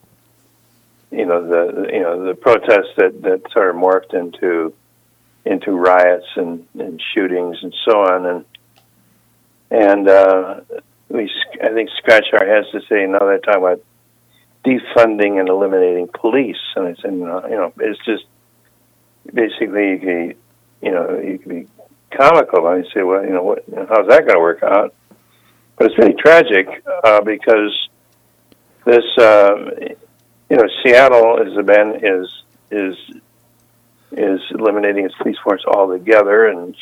you 1.11 1.25
know 1.25 1.47
the 1.47 1.89
you 1.91 2.01
know 2.01 2.25
the 2.25 2.35
protests 2.35 2.95
that 2.97 3.21
that 3.21 3.41
sort 3.51 3.69
of 3.69 3.75
morphed 3.75 4.13
into 4.13 4.73
into 5.45 5.71
riots 5.71 6.27
and, 6.35 6.65
and 6.79 7.01
shootings 7.13 7.57
and 7.61 7.73
so 7.85 7.99
on 7.99 8.25
and 8.25 8.45
and 9.71 10.07
uh, 10.07 10.61
we 11.09 11.31
I 11.61 11.69
think 11.69 11.89
scratch 11.97 12.27
our 12.33 12.45
heads 12.45 12.67
to 12.71 12.81
say 12.89 13.05
now 13.05 13.19
they're 13.19 13.39
talking 13.39 13.63
about 13.63 13.81
defunding 14.65 15.39
and 15.39 15.49
eliminating 15.49 16.07
police 16.07 16.61
and 16.75 16.87
I 16.87 16.95
said 17.01 17.13
you 17.13 17.25
know, 17.25 17.45
you 17.47 17.55
know 17.55 17.73
it's 17.79 18.03
just 18.05 18.23
basically 19.31 19.91
you 19.91 19.99
can, 19.99 20.35
you 20.81 20.91
know, 20.91 21.19
you 21.19 21.37
can 21.37 21.61
be 21.61 21.67
comical. 22.11 22.67
I 22.67 22.83
say, 22.93 23.03
well, 23.03 23.23
you 23.23 23.31
know, 23.31 23.43
what, 23.43 23.63
how's 23.73 24.07
that 24.07 24.25
going 24.25 24.35
to 24.35 24.39
work 24.39 24.63
out? 24.63 24.93
But 25.77 25.87
it's 25.87 25.97
really 25.97 26.13
tragic 26.13 26.67
uh, 27.03 27.21
because 27.21 27.89
this, 28.85 29.03
um, 29.19 29.71
you 30.49 30.57
know, 30.57 30.67
Seattle 30.83 31.41
is 31.41 31.57
a 31.57 31.63
been 31.63 31.99
is 32.03 32.43
is 32.71 32.95
is 34.11 34.39
eliminating 34.51 35.05
its 35.05 35.15
police 35.15 35.37
force 35.43 35.63
altogether, 35.65 36.47
and 36.47 36.75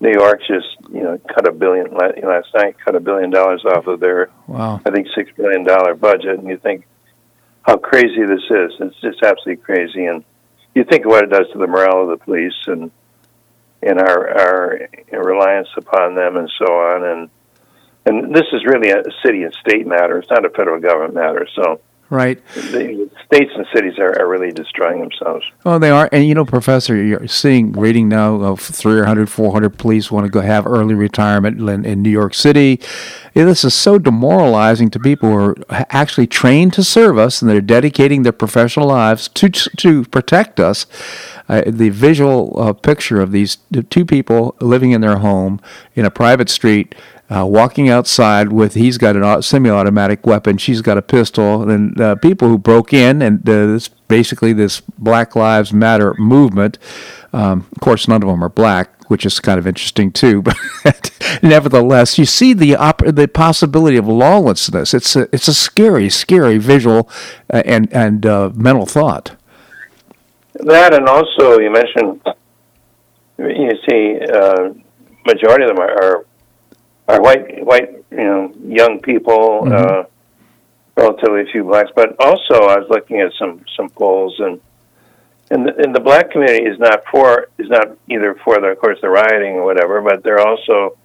New 0.00 0.12
York 0.12 0.40
just 0.46 0.76
you 0.92 1.02
know 1.02 1.18
cut 1.34 1.48
a 1.48 1.52
billion 1.52 1.94
last 1.94 2.48
night 2.54 2.76
cut 2.84 2.94
a 2.94 3.00
billion 3.00 3.30
dollars 3.30 3.64
off 3.64 3.86
of 3.86 4.00
their 4.00 4.28
wow. 4.46 4.80
I 4.84 4.90
think 4.90 5.08
six 5.14 5.30
billion 5.36 5.64
dollar 5.64 5.94
budget, 5.94 6.38
and 6.38 6.48
you 6.48 6.58
think 6.58 6.86
how 7.62 7.78
crazy 7.78 8.24
this 8.26 8.42
is. 8.50 8.72
It's 8.80 9.00
just 9.00 9.22
absolutely 9.22 9.56
crazy, 9.56 10.04
and 10.04 10.24
you 10.74 10.84
think 10.84 11.06
of 11.06 11.10
what 11.10 11.24
it 11.24 11.30
does 11.30 11.46
to 11.52 11.58
the 11.58 11.66
morale 11.66 12.02
of 12.02 12.18
the 12.18 12.24
police 12.24 12.66
and 12.66 12.90
and 13.82 14.00
our 14.00 14.28
our 14.38 14.88
reliance 15.12 15.68
upon 15.76 16.14
them 16.14 16.36
and 16.36 16.50
so 16.58 16.66
on 16.66 17.04
and 17.04 17.30
and 18.06 18.34
this 18.34 18.46
is 18.52 18.64
really 18.64 18.90
a 18.90 19.02
city 19.24 19.42
and 19.42 19.54
state 19.54 19.86
matter. 19.86 20.18
It's 20.18 20.30
not 20.30 20.44
a 20.44 20.50
federal 20.50 20.80
government 20.80 21.14
matter. 21.14 21.48
So 21.54 21.80
Right. 22.10 22.40
The 22.54 23.10
states 23.24 23.50
and 23.56 23.66
cities 23.74 23.98
are, 23.98 24.20
are 24.20 24.28
really 24.28 24.52
destroying 24.52 25.00
themselves. 25.00 25.44
Well, 25.64 25.78
they 25.78 25.90
are. 25.90 26.08
And, 26.12 26.28
you 26.28 26.34
know, 26.34 26.44
Professor, 26.44 26.94
you're 27.02 27.26
seeing, 27.26 27.72
reading 27.72 28.08
now 28.08 28.36
of 28.42 28.60
300, 28.60 29.28
400 29.30 29.78
police 29.78 30.12
want 30.12 30.24
to 30.24 30.30
go 30.30 30.40
have 30.40 30.66
early 30.66 30.94
retirement 30.94 31.58
in, 31.58 31.84
in 31.84 32.02
New 32.02 32.10
York 32.10 32.34
City. 32.34 32.78
Yeah, 33.34 33.44
this 33.44 33.64
is 33.64 33.74
so 33.74 33.98
demoralizing 33.98 34.90
to 34.90 35.00
people 35.00 35.30
who 35.30 35.36
are 35.36 35.56
actually 35.70 36.26
trained 36.26 36.74
to 36.74 36.84
serve 36.84 37.18
us 37.18 37.40
and 37.40 37.50
they're 37.50 37.60
dedicating 37.60 38.22
their 38.22 38.32
professional 38.32 38.86
lives 38.86 39.28
to, 39.28 39.48
to 39.48 40.04
protect 40.04 40.60
us. 40.60 40.86
Uh, 41.48 41.62
the 41.66 41.88
visual 41.88 42.54
uh, 42.58 42.72
picture 42.72 43.20
of 43.20 43.32
these 43.32 43.58
two 43.90 44.04
people 44.04 44.56
living 44.60 44.92
in 44.92 45.00
their 45.00 45.18
home 45.18 45.60
in 45.94 46.04
a 46.04 46.10
private 46.10 46.48
street 46.48 46.94
uh, 47.30 47.46
walking 47.46 47.88
outside 47.88 48.52
with 48.52 48.74
he's 48.74 48.98
got 48.98 49.16
a 49.16 49.42
semi-automatic 49.42 50.26
weapon, 50.26 50.58
she's 50.58 50.82
got 50.82 50.98
a 50.98 51.02
pistol, 51.02 51.68
and 51.68 51.98
uh, 52.00 52.14
people 52.16 52.48
who 52.48 52.58
broke 52.58 52.92
in 52.92 53.22
and 53.22 53.48
uh, 53.48 53.66
this 53.66 53.88
basically 53.88 54.52
this 54.52 54.80
Black 54.98 55.34
Lives 55.34 55.72
Matter 55.72 56.14
movement. 56.18 56.78
Um, 57.32 57.66
of 57.72 57.80
course, 57.80 58.06
none 58.06 58.22
of 58.22 58.28
them 58.28 58.44
are 58.44 58.48
black, 58.48 59.08
which 59.08 59.24
is 59.24 59.40
kind 59.40 59.58
of 59.58 59.66
interesting 59.66 60.12
too. 60.12 60.42
But 60.84 61.10
nevertheless, 61.42 62.18
you 62.18 62.26
see 62.26 62.52
the 62.52 62.76
op- 62.76 63.04
the 63.06 63.26
possibility 63.26 63.96
of 63.96 64.06
lawlessness. 64.06 64.92
It's 64.92 65.16
a, 65.16 65.28
it's 65.32 65.48
a 65.48 65.54
scary, 65.54 66.10
scary 66.10 66.58
visual 66.58 67.08
uh, 67.52 67.62
and 67.64 67.90
and 67.92 68.26
uh, 68.26 68.50
mental 68.54 68.84
thought. 68.84 69.34
That 70.54 70.94
and 70.94 71.08
also 71.08 71.58
you 71.58 71.72
mentioned 71.72 72.20
you 73.38 73.70
see 73.88 74.20
uh, 74.32 74.74
majority 75.26 75.64
of 75.64 75.70
them 75.74 75.80
are, 75.80 76.02
are 76.02 76.26
are 77.08 77.20
white 77.20 77.64
white 77.64 77.90
you 78.10 78.16
know 78.24 78.52
young 78.64 79.00
people, 79.00 79.62
mm-hmm. 79.62 79.72
uh, 79.72 80.04
relatively 80.96 81.50
few 81.52 81.64
blacks. 81.64 81.90
But 81.94 82.16
also, 82.20 82.54
I 82.54 82.78
was 82.78 82.86
looking 82.88 83.20
at 83.20 83.32
some 83.38 83.64
some 83.76 83.90
polls, 83.90 84.34
and 84.38 84.60
and 85.50 85.66
the, 85.66 85.76
and 85.82 85.94
the 85.94 86.00
black 86.00 86.30
community 86.30 86.64
is 86.64 86.78
not 86.78 87.04
for 87.10 87.48
is 87.58 87.68
not 87.68 87.96
either 88.08 88.34
for 88.44 88.60
the 88.60 88.68
of 88.68 88.78
course 88.78 88.98
the 89.00 89.08
rioting 89.08 89.54
or 89.54 89.64
whatever, 89.64 90.00
but 90.00 90.22
they're 90.22 90.40
also 90.40 90.96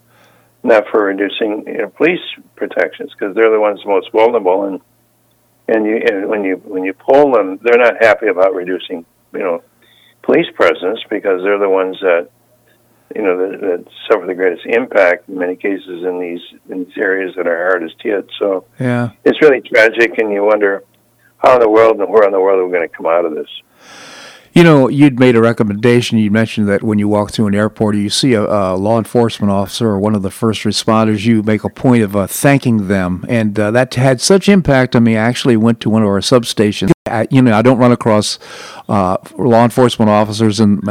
not 0.64 0.86
for 0.91 1.06
reducing 1.06 1.64
you 1.68 1.78
know, 1.78 1.88
police 1.88 2.20
protections 2.56 3.12
because 3.12 3.34
they're 3.34 3.52
the 3.52 3.60
ones 3.60 3.80
most 3.86 4.12
vulnerable 4.12 4.66
and 4.66 4.82
and 5.68 5.86
you 5.86 5.97
and 5.97 6.28
when 6.28 6.43
you 6.43 6.56
when 6.66 6.84
you 6.84 6.93
poll 6.93 7.32
them, 7.32 7.60
they're 7.62 7.78
not 7.78 8.02
happy 8.02 8.28
about 8.28 8.54
reducing 8.54 9.06
you 9.34 9.39
know 9.39 9.64
police 10.22 10.47
presence 10.56 11.00
because 11.10 11.43
they're 11.43 11.60
the 11.60 11.70
ones 11.70 11.97
that 12.02 12.30
you 13.16 13.22
know 13.22 13.38
that, 13.38 13.62
that 13.62 13.86
suffer 14.10 14.26
the 14.26 14.36
greatest 14.36 14.66
impact 14.66 15.30
in 15.30 15.38
many 15.38 15.55
cases 15.55 16.03
in 16.03 16.20
these 16.20 16.41
in 16.70 16.86
these 16.86 16.97
areas 16.97 17.34
that 17.36 17.47
are 17.47 17.70
hardest 17.70 17.95
hit. 17.99 18.30
So 18.39 18.66
yeah, 18.80 19.12
it's 19.26 19.41
really 19.41 19.62
tragic, 19.62 20.18
and 20.18 20.32
you 20.32 20.43
wonder 20.43 20.84
how 21.38 21.55
in 21.55 21.60
the 21.62 21.70
world 21.70 21.99
and 21.99 22.10
where 22.10 22.26
in 22.26 22.32
the 22.32 22.39
world 22.39 22.60
are 22.60 22.66
we 22.66 22.72
going 22.72 22.88
to 22.88 22.95
come 22.95 23.05
out 23.05 23.26
of 23.26 23.34
this. 23.34 23.49
You 24.51 24.64
know, 24.64 24.88
you'd 24.88 25.20
made 25.20 25.36
a 25.36 25.41
recommendation. 25.41 26.18
You 26.18 26.32
mentioned 26.32 26.68
that 26.70 26.82
when 26.82 26.97
you 26.97 27.07
walk 27.07 27.32
through 27.32 27.47
an 27.47 27.55
airport 27.55 27.95
or 27.95 27.99
you 27.99 28.10
see 28.10 28.34
a, 28.34 28.43
a 28.43 28.76
law 28.76 28.97
enforcement 28.97 29.51
officer 29.51 29.88
or 29.88 29.99
one 29.99 30.16
of 30.16 30.24
the 30.24 30.32
first 30.32 30.64
responders, 30.64 31.24
you 31.24 31.43
make 31.43 31.64
a 31.64 31.70
point 31.70 32.03
of 32.03 32.16
uh, 32.16 32.26
thanking 32.26 32.88
them. 32.88 33.26
And 33.30 33.57
uh, 33.60 33.70
that 33.72 33.93
had 33.93 34.20
such 34.20 34.49
impact 34.49 34.95
on 34.95 35.03
me. 35.03 35.16
I 35.16 35.22
actually 35.22 35.55
went 35.55 35.80
to 35.82 35.89
one 35.89 36.01
of 36.01 36.07
our 36.07 36.20
substations. 36.20 36.91
I, 37.05 37.28
you 37.30 37.41
know, 37.41 37.53
I 37.53 37.62
don't 37.62 37.78
run 37.78 37.91
across 37.91 38.39
uh, 38.90 39.18
law 39.38 39.64
enforcement 39.64 40.10
officers 40.10 40.60
and 40.60 40.82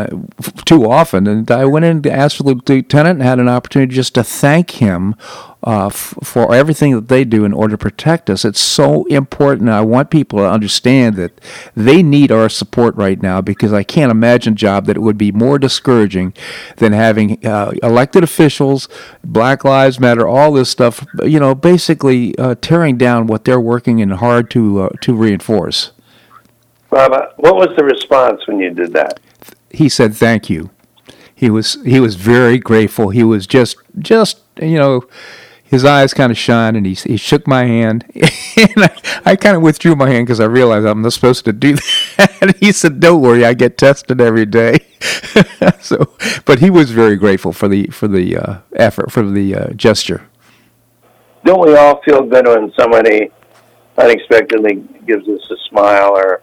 too 0.65 0.89
often, 0.89 1.27
and 1.27 1.51
I 1.51 1.65
went 1.65 1.85
in 1.85 2.01
to 2.03 2.13
ask 2.13 2.37
for 2.37 2.45
the 2.45 2.55
lieutenant 2.55 3.19
and 3.19 3.23
had 3.23 3.41
an 3.41 3.49
opportunity 3.49 3.93
just 3.93 4.15
to 4.15 4.23
thank 4.23 4.71
him 4.73 5.17
uh, 5.67 5.87
f- 5.87 6.15
for 6.23 6.55
everything 6.55 6.95
that 6.95 7.09
they 7.09 7.25
do 7.25 7.45
in 7.45 7.53
order 7.53 7.73
to 7.73 7.79
protect 7.79 8.31
us. 8.31 8.45
It's 8.45 8.61
so 8.61 9.05
important. 9.07 9.69
I 9.69 9.81
want 9.81 10.11
people 10.11 10.39
to 10.39 10.49
understand 10.49 11.17
that 11.17 11.41
they 11.75 12.01
need 12.01 12.31
our 12.31 12.49
support 12.49 12.95
right 12.95 13.21
now 13.21 13.41
because 13.41 13.73
I 13.73 13.83
can't 13.83 14.13
imagine 14.13 14.53
a 14.53 14.57
job 14.57 14.87
that 14.87 14.97
it 14.97 15.01
would 15.01 15.19
be 15.19 15.33
more 15.33 15.59
discouraging 15.59 16.35
than 16.77 16.93
having 16.93 17.45
uh, 17.45 17.73
elected 17.83 18.23
officials, 18.23 18.89
Black 19.25 19.65
Lives 19.65 19.99
Matter, 19.99 20.27
all 20.27 20.53
this 20.53 20.71
stuff. 20.71 21.05
You 21.25 21.41
know, 21.41 21.53
basically 21.57 22.39
uh, 22.39 22.55
tearing 22.61 22.97
down 22.97 23.27
what 23.27 23.45
they're 23.45 23.61
working 23.61 24.01
and 24.01 24.13
hard 24.13 24.53
to 24.53 24.83
uh, 24.83 24.89
to 25.01 25.15
reinforce. 25.15 25.91
Uh, 26.91 27.27
what 27.37 27.57
was 27.57 27.69
the 27.77 27.85
response 27.85 28.47
when 28.47 28.59
you 28.59 28.71
did 28.71 28.93
that? 28.93 29.21
He 29.71 29.89
said, 29.89 30.15
"Thank 30.15 30.49
you." 30.49 30.71
He 31.35 31.51
was 31.51 31.79
he 31.85 32.01
was 32.01 32.17
very 32.17 32.59
grateful. 32.59 33.11
He 33.11 33.23
was 33.23 33.47
just 33.47 33.77
just 33.99 34.41
you 34.61 34.79
know 34.79 35.07
his 35.63 35.85
eyes 35.85 36.15
kind 36.15 36.33
of 36.33 36.39
shine 36.39 36.75
and 36.75 36.87
he, 36.87 36.95
he 36.95 37.17
shook 37.17 37.47
my 37.47 37.65
hand 37.65 38.05
and 38.15 38.85
I, 38.85 39.21
I 39.25 39.37
kind 39.37 39.55
of 39.55 39.63
withdrew 39.63 39.95
my 39.97 40.09
hand 40.09 40.27
because 40.27 40.41
I 40.41 40.47
realized 40.47 40.87
I'm 40.87 41.03
not 41.03 41.13
supposed 41.13 41.45
to 41.45 41.53
do 41.53 41.75
that. 42.17 42.33
and 42.41 42.57
he 42.57 42.73
said, 42.73 43.01
"Don't 43.01 43.21
worry, 43.21 43.45
I 43.45 43.55
get 43.55 43.77
tested 43.79 44.21
every 44.21 44.47
day." 44.47 44.79
so, 45.81 46.17
but 46.45 46.59
he 46.61 46.71
was 46.71 46.91
very 46.91 47.17
grateful 47.17 47.53
for 47.53 47.69
the 47.69 47.87
for 47.89 48.09
the 48.09 48.37
uh, 48.37 48.59
effort 48.75 49.13
for 49.13 49.23
the 49.23 49.55
uh, 49.55 49.71
gesture. 49.75 50.27
Don't 51.45 51.65
we 51.67 51.77
all 51.77 52.03
feel 52.03 52.23
good 52.23 52.47
when 52.47 52.73
somebody 52.77 53.31
unexpectedly 53.97 54.83
gives 55.07 55.29
us 55.29 55.51
a 55.51 55.57
smile 55.69 56.17
or 56.17 56.43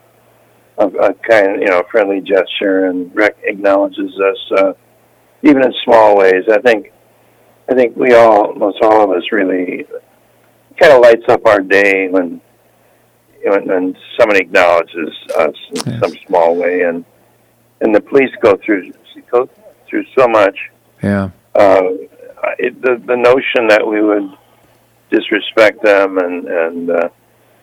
a, 0.78 0.86
a 0.86 1.14
kind, 1.14 1.60
you 1.60 1.68
know, 1.68 1.82
friendly 1.90 2.20
gesture 2.20 2.86
and 2.86 3.14
rec- 3.14 3.36
acknowledges 3.44 4.12
us, 4.20 4.58
uh, 4.58 4.72
even 5.42 5.64
in 5.64 5.72
small 5.84 6.16
ways? 6.16 6.44
I 6.50 6.58
think 6.60 6.92
I 7.68 7.74
think 7.74 7.96
we 7.96 8.14
all, 8.14 8.54
most 8.54 8.78
all 8.82 9.04
of 9.04 9.10
us, 9.10 9.24
really 9.32 9.86
kind 10.78 10.92
of 10.92 11.00
lights 11.00 11.24
up 11.28 11.44
our 11.46 11.60
day 11.60 12.08
when 12.08 12.40
when, 13.44 13.66
when 13.66 13.96
somebody 14.18 14.40
acknowledges 14.40 15.14
us 15.38 15.54
in 15.70 15.92
Yes. 15.92 16.00
some 16.00 16.12
small 16.26 16.56
way, 16.56 16.82
and 16.82 17.04
and 17.80 17.94
the 17.94 18.00
police 18.00 18.30
go 18.40 18.56
through 18.64 18.92
go 19.30 19.48
through 19.88 20.04
so 20.16 20.26
much. 20.28 20.56
Yeah. 21.02 21.30
Uh, 21.54 21.82
it, 22.58 22.80
the 22.82 23.00
the 23.06 23.16
notion 23.16 23.68
that 23.68 23.86
we 23.86 24.00
would 24.02 24.30
disrespect 25.10 25.82
them 25.82 26.18
and 26.18 26.46
and 26.46 26.90
uh, 26.90 27.08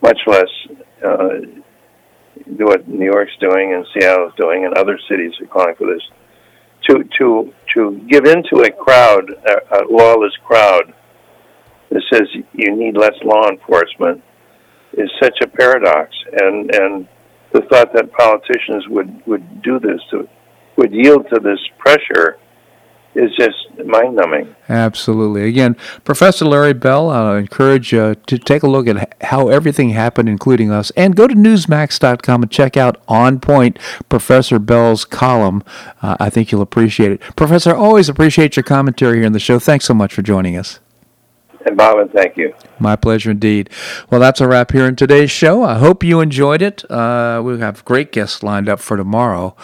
much 0.01 0.19
less 0.27 0.49
uh, 1.05 1.29
do 2.57 2.65
what 2.65 2.87
New 2.87 3.05
York's 3.05 3.35
doing 3.39 3.73
and 3.73 3.85
Seattle's 3.93 4.33
doing 4.35 4.65
and 4.65 4.73
other 4.75 4.99
cities 5.09 5.33
are 5.41 5.47
calling 5.47 5.75
for 5.75 5.87
this 5.87 6.01
to 6.89 7.03
to 7.17 7.53
to 7.73 8.05
give 8.09 8.25
into 8.25 8.63
a 8.63 8.71
crowd 8.71 9.29
a, 9.29 9.77
a 9.77 9.81
lawless 9.89 10.33
crowd 10.45 10.93
that 11.89 12.03
says 12.11 12.23
you 12.53 12.75
need 12.75 12.97
less 12.97 13.15
law 13.23 13.49
enforcement 13.49 14.21
is 14.93 15.09
such 15.21 15.37
a 15.41 15.47
paradox. 15.47 16.13
And 16.33 16.73
and 16.75 17.07
the 17.51 17.61
thought 17.61 17.93
that 17.93 18.11
politicians 18.11 18.87
would 18.89 19.25
would 19.25 19.61
do 19.61 19.79
this 19.79 20.01
to 20.11 20.27
would 20.75 20.91
yield 20.91 21.27
to 21.29 21.39
this 21.39 21.59
pressure 21.77 22.37
is 23.15 23.31
just 23.37 23.55
mind 23.85 24.15
numbing. 24.15 24.55
Absolutely. 24.69 25.47
Again, 25.47 25.75
Professor 26.03 26.45
Larry 26.45 26.73
Bell, 26.73 27.09
I 27.09 27.37
encourage 27.37 27.93
uh, 27.93 28.15
to 28.27 28.37
take 28.37 28.63
a 28.63 28.67
look 28.67 28.87
at 28.87 29.23
how 29.23 29.49
everything 29.49 29.89
happened, 29.89 30.29
including 30.29 30.71
us, 30.71 30.91
and 30.91 31.15
go 31.15 31.27
to 31.27 31.35
Newsmax.com 31.35 32.43
and 32.43 32.51
check 32.51 32.77
out 32.77 33.01
On 33.07 33.39
Point, 33.39 33.77
Professor 34.09 34.59
Bell's 34.59 35.05
column. 35.05 35.63
Uh, 36.01 36.17
I 36.19 36.29
think 36.29 36.51
you'll 36.51 36.61
appreciate 36.61 37.11
it. 37.11 37.21
Professor, 37.35 37.75
always 37.75 38.09
appreciate 38.09 38.55
your 38.55 38.63
commentary 38.63 39.17
here 39.17 39.25
in 39.25 39.33
the 39.33 39.39
show. 39.39 39.59
Thanks 39.59 39.85
so 39.85 39.93
much 39.93 40.13
for 40.13 40.21
joining 40.21 40.57
us. 40.57 40.79
And 41.65 41.77
Bob, 41.77 41.97
and 41.97 42.11
thank 42.11 42.35
you. 42.35 42.53
My 42.77 42.95
pleasure 42.95 43.31
indeed. 43.31 43.69
Well, 44.09 44.19
that's 44.19 44.41
a 44.41 44.47
wrap 44.47 44.71
here 44.71 44.85
in 44.85 44.95
today's 44.97 45.31
show. 45.31 45.63
I 45.63 45.77
hope 45.77 46.03
you 46.03 46.19
enjoyed 46.19 46.61
it. 46.61 46.89
Uh, 46.91 47.41
we 47.43 47.57
have 47.59 47.85
great 47.85 48.11
guests 48.11 48.43
lined 48.43 48.67
up 48.67 48.79
for 48.79 48.97
tomorrow. 48.97 49.55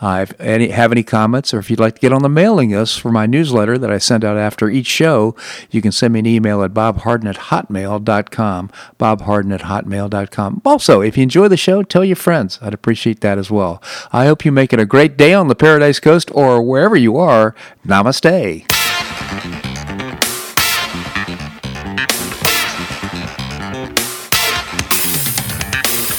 Uh, 0.00 0.26
if 0.28 0.38
any 0.40 0.68
have 0.68 0.92
any 0.92 1.02
comments, 1.02 1.54
or 1.54 1.58
if 1.58 1.70
you'd 1.70 1.80
like 1.80 1.94
to 1.94 2.00
get 2.00 2.12
on 2.12 2.22
the 2.22 2.28
mailing 2.28 2.70
list 2.70 3.00
for 3.00 3.10
my 3.10 3.26
newsletter 3.26 3.78
that 3.78 3.90
I 3.90 3.98
send 3.98 4.24
out 4.24 4.36
after 4.36 4.68
each 4.68 4.86
show, 4.86 5.34
you 5.70 5.80
can 5.80 5.92
send 5.92 6.12
me 6.12 6.18
an 6.20 6.26
email 6.26 6.62
at 6.62 6.74
bobharden 6.74 7.26
at 7.26 7.36
hotmail.com. 7.36 8.70
Bobharden 8.98 9.54
at 9.54 9.62
hotmail.com. 9.62 10.62
Also, 10.64 11.00
if 11.00 11.16
you 11.16 11.22
enjoy 11.22 11.48
the 11.48 11.56
show, 11.56 11.82
tell 11.82 12.04
your 12.04 12.16
friends. 12.16 12.58
I'd 12.60 12.74
appreciate 12.74 13.20
that 13.20 13.38
as 13.38 13.50
well. 13.50 13.82
I 14.12 14.26
hope 14.26 14.44
you 14.44 14.52
make 14.52 14.72
it 14.72 14.80
a 14.80 14.86
great 14.86 15.16
day 15.16 15.32
on 15.32 15.48
the 15.48 15.54
Paradise 15.54 16.00
Coast 16.00 16.30
or 16.34 16.62
wherever 16.62 16.96
you 16.96 17.16
are. 17.16 17.54
Namaste. 17.86 18.64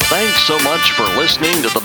Thanks 0.07 0.43
so 0.43 0.57
much 0.59 0.91
for 0.91 1.03
listening 1.17 1.61
to 1.63 1.73
The 1.73 1.84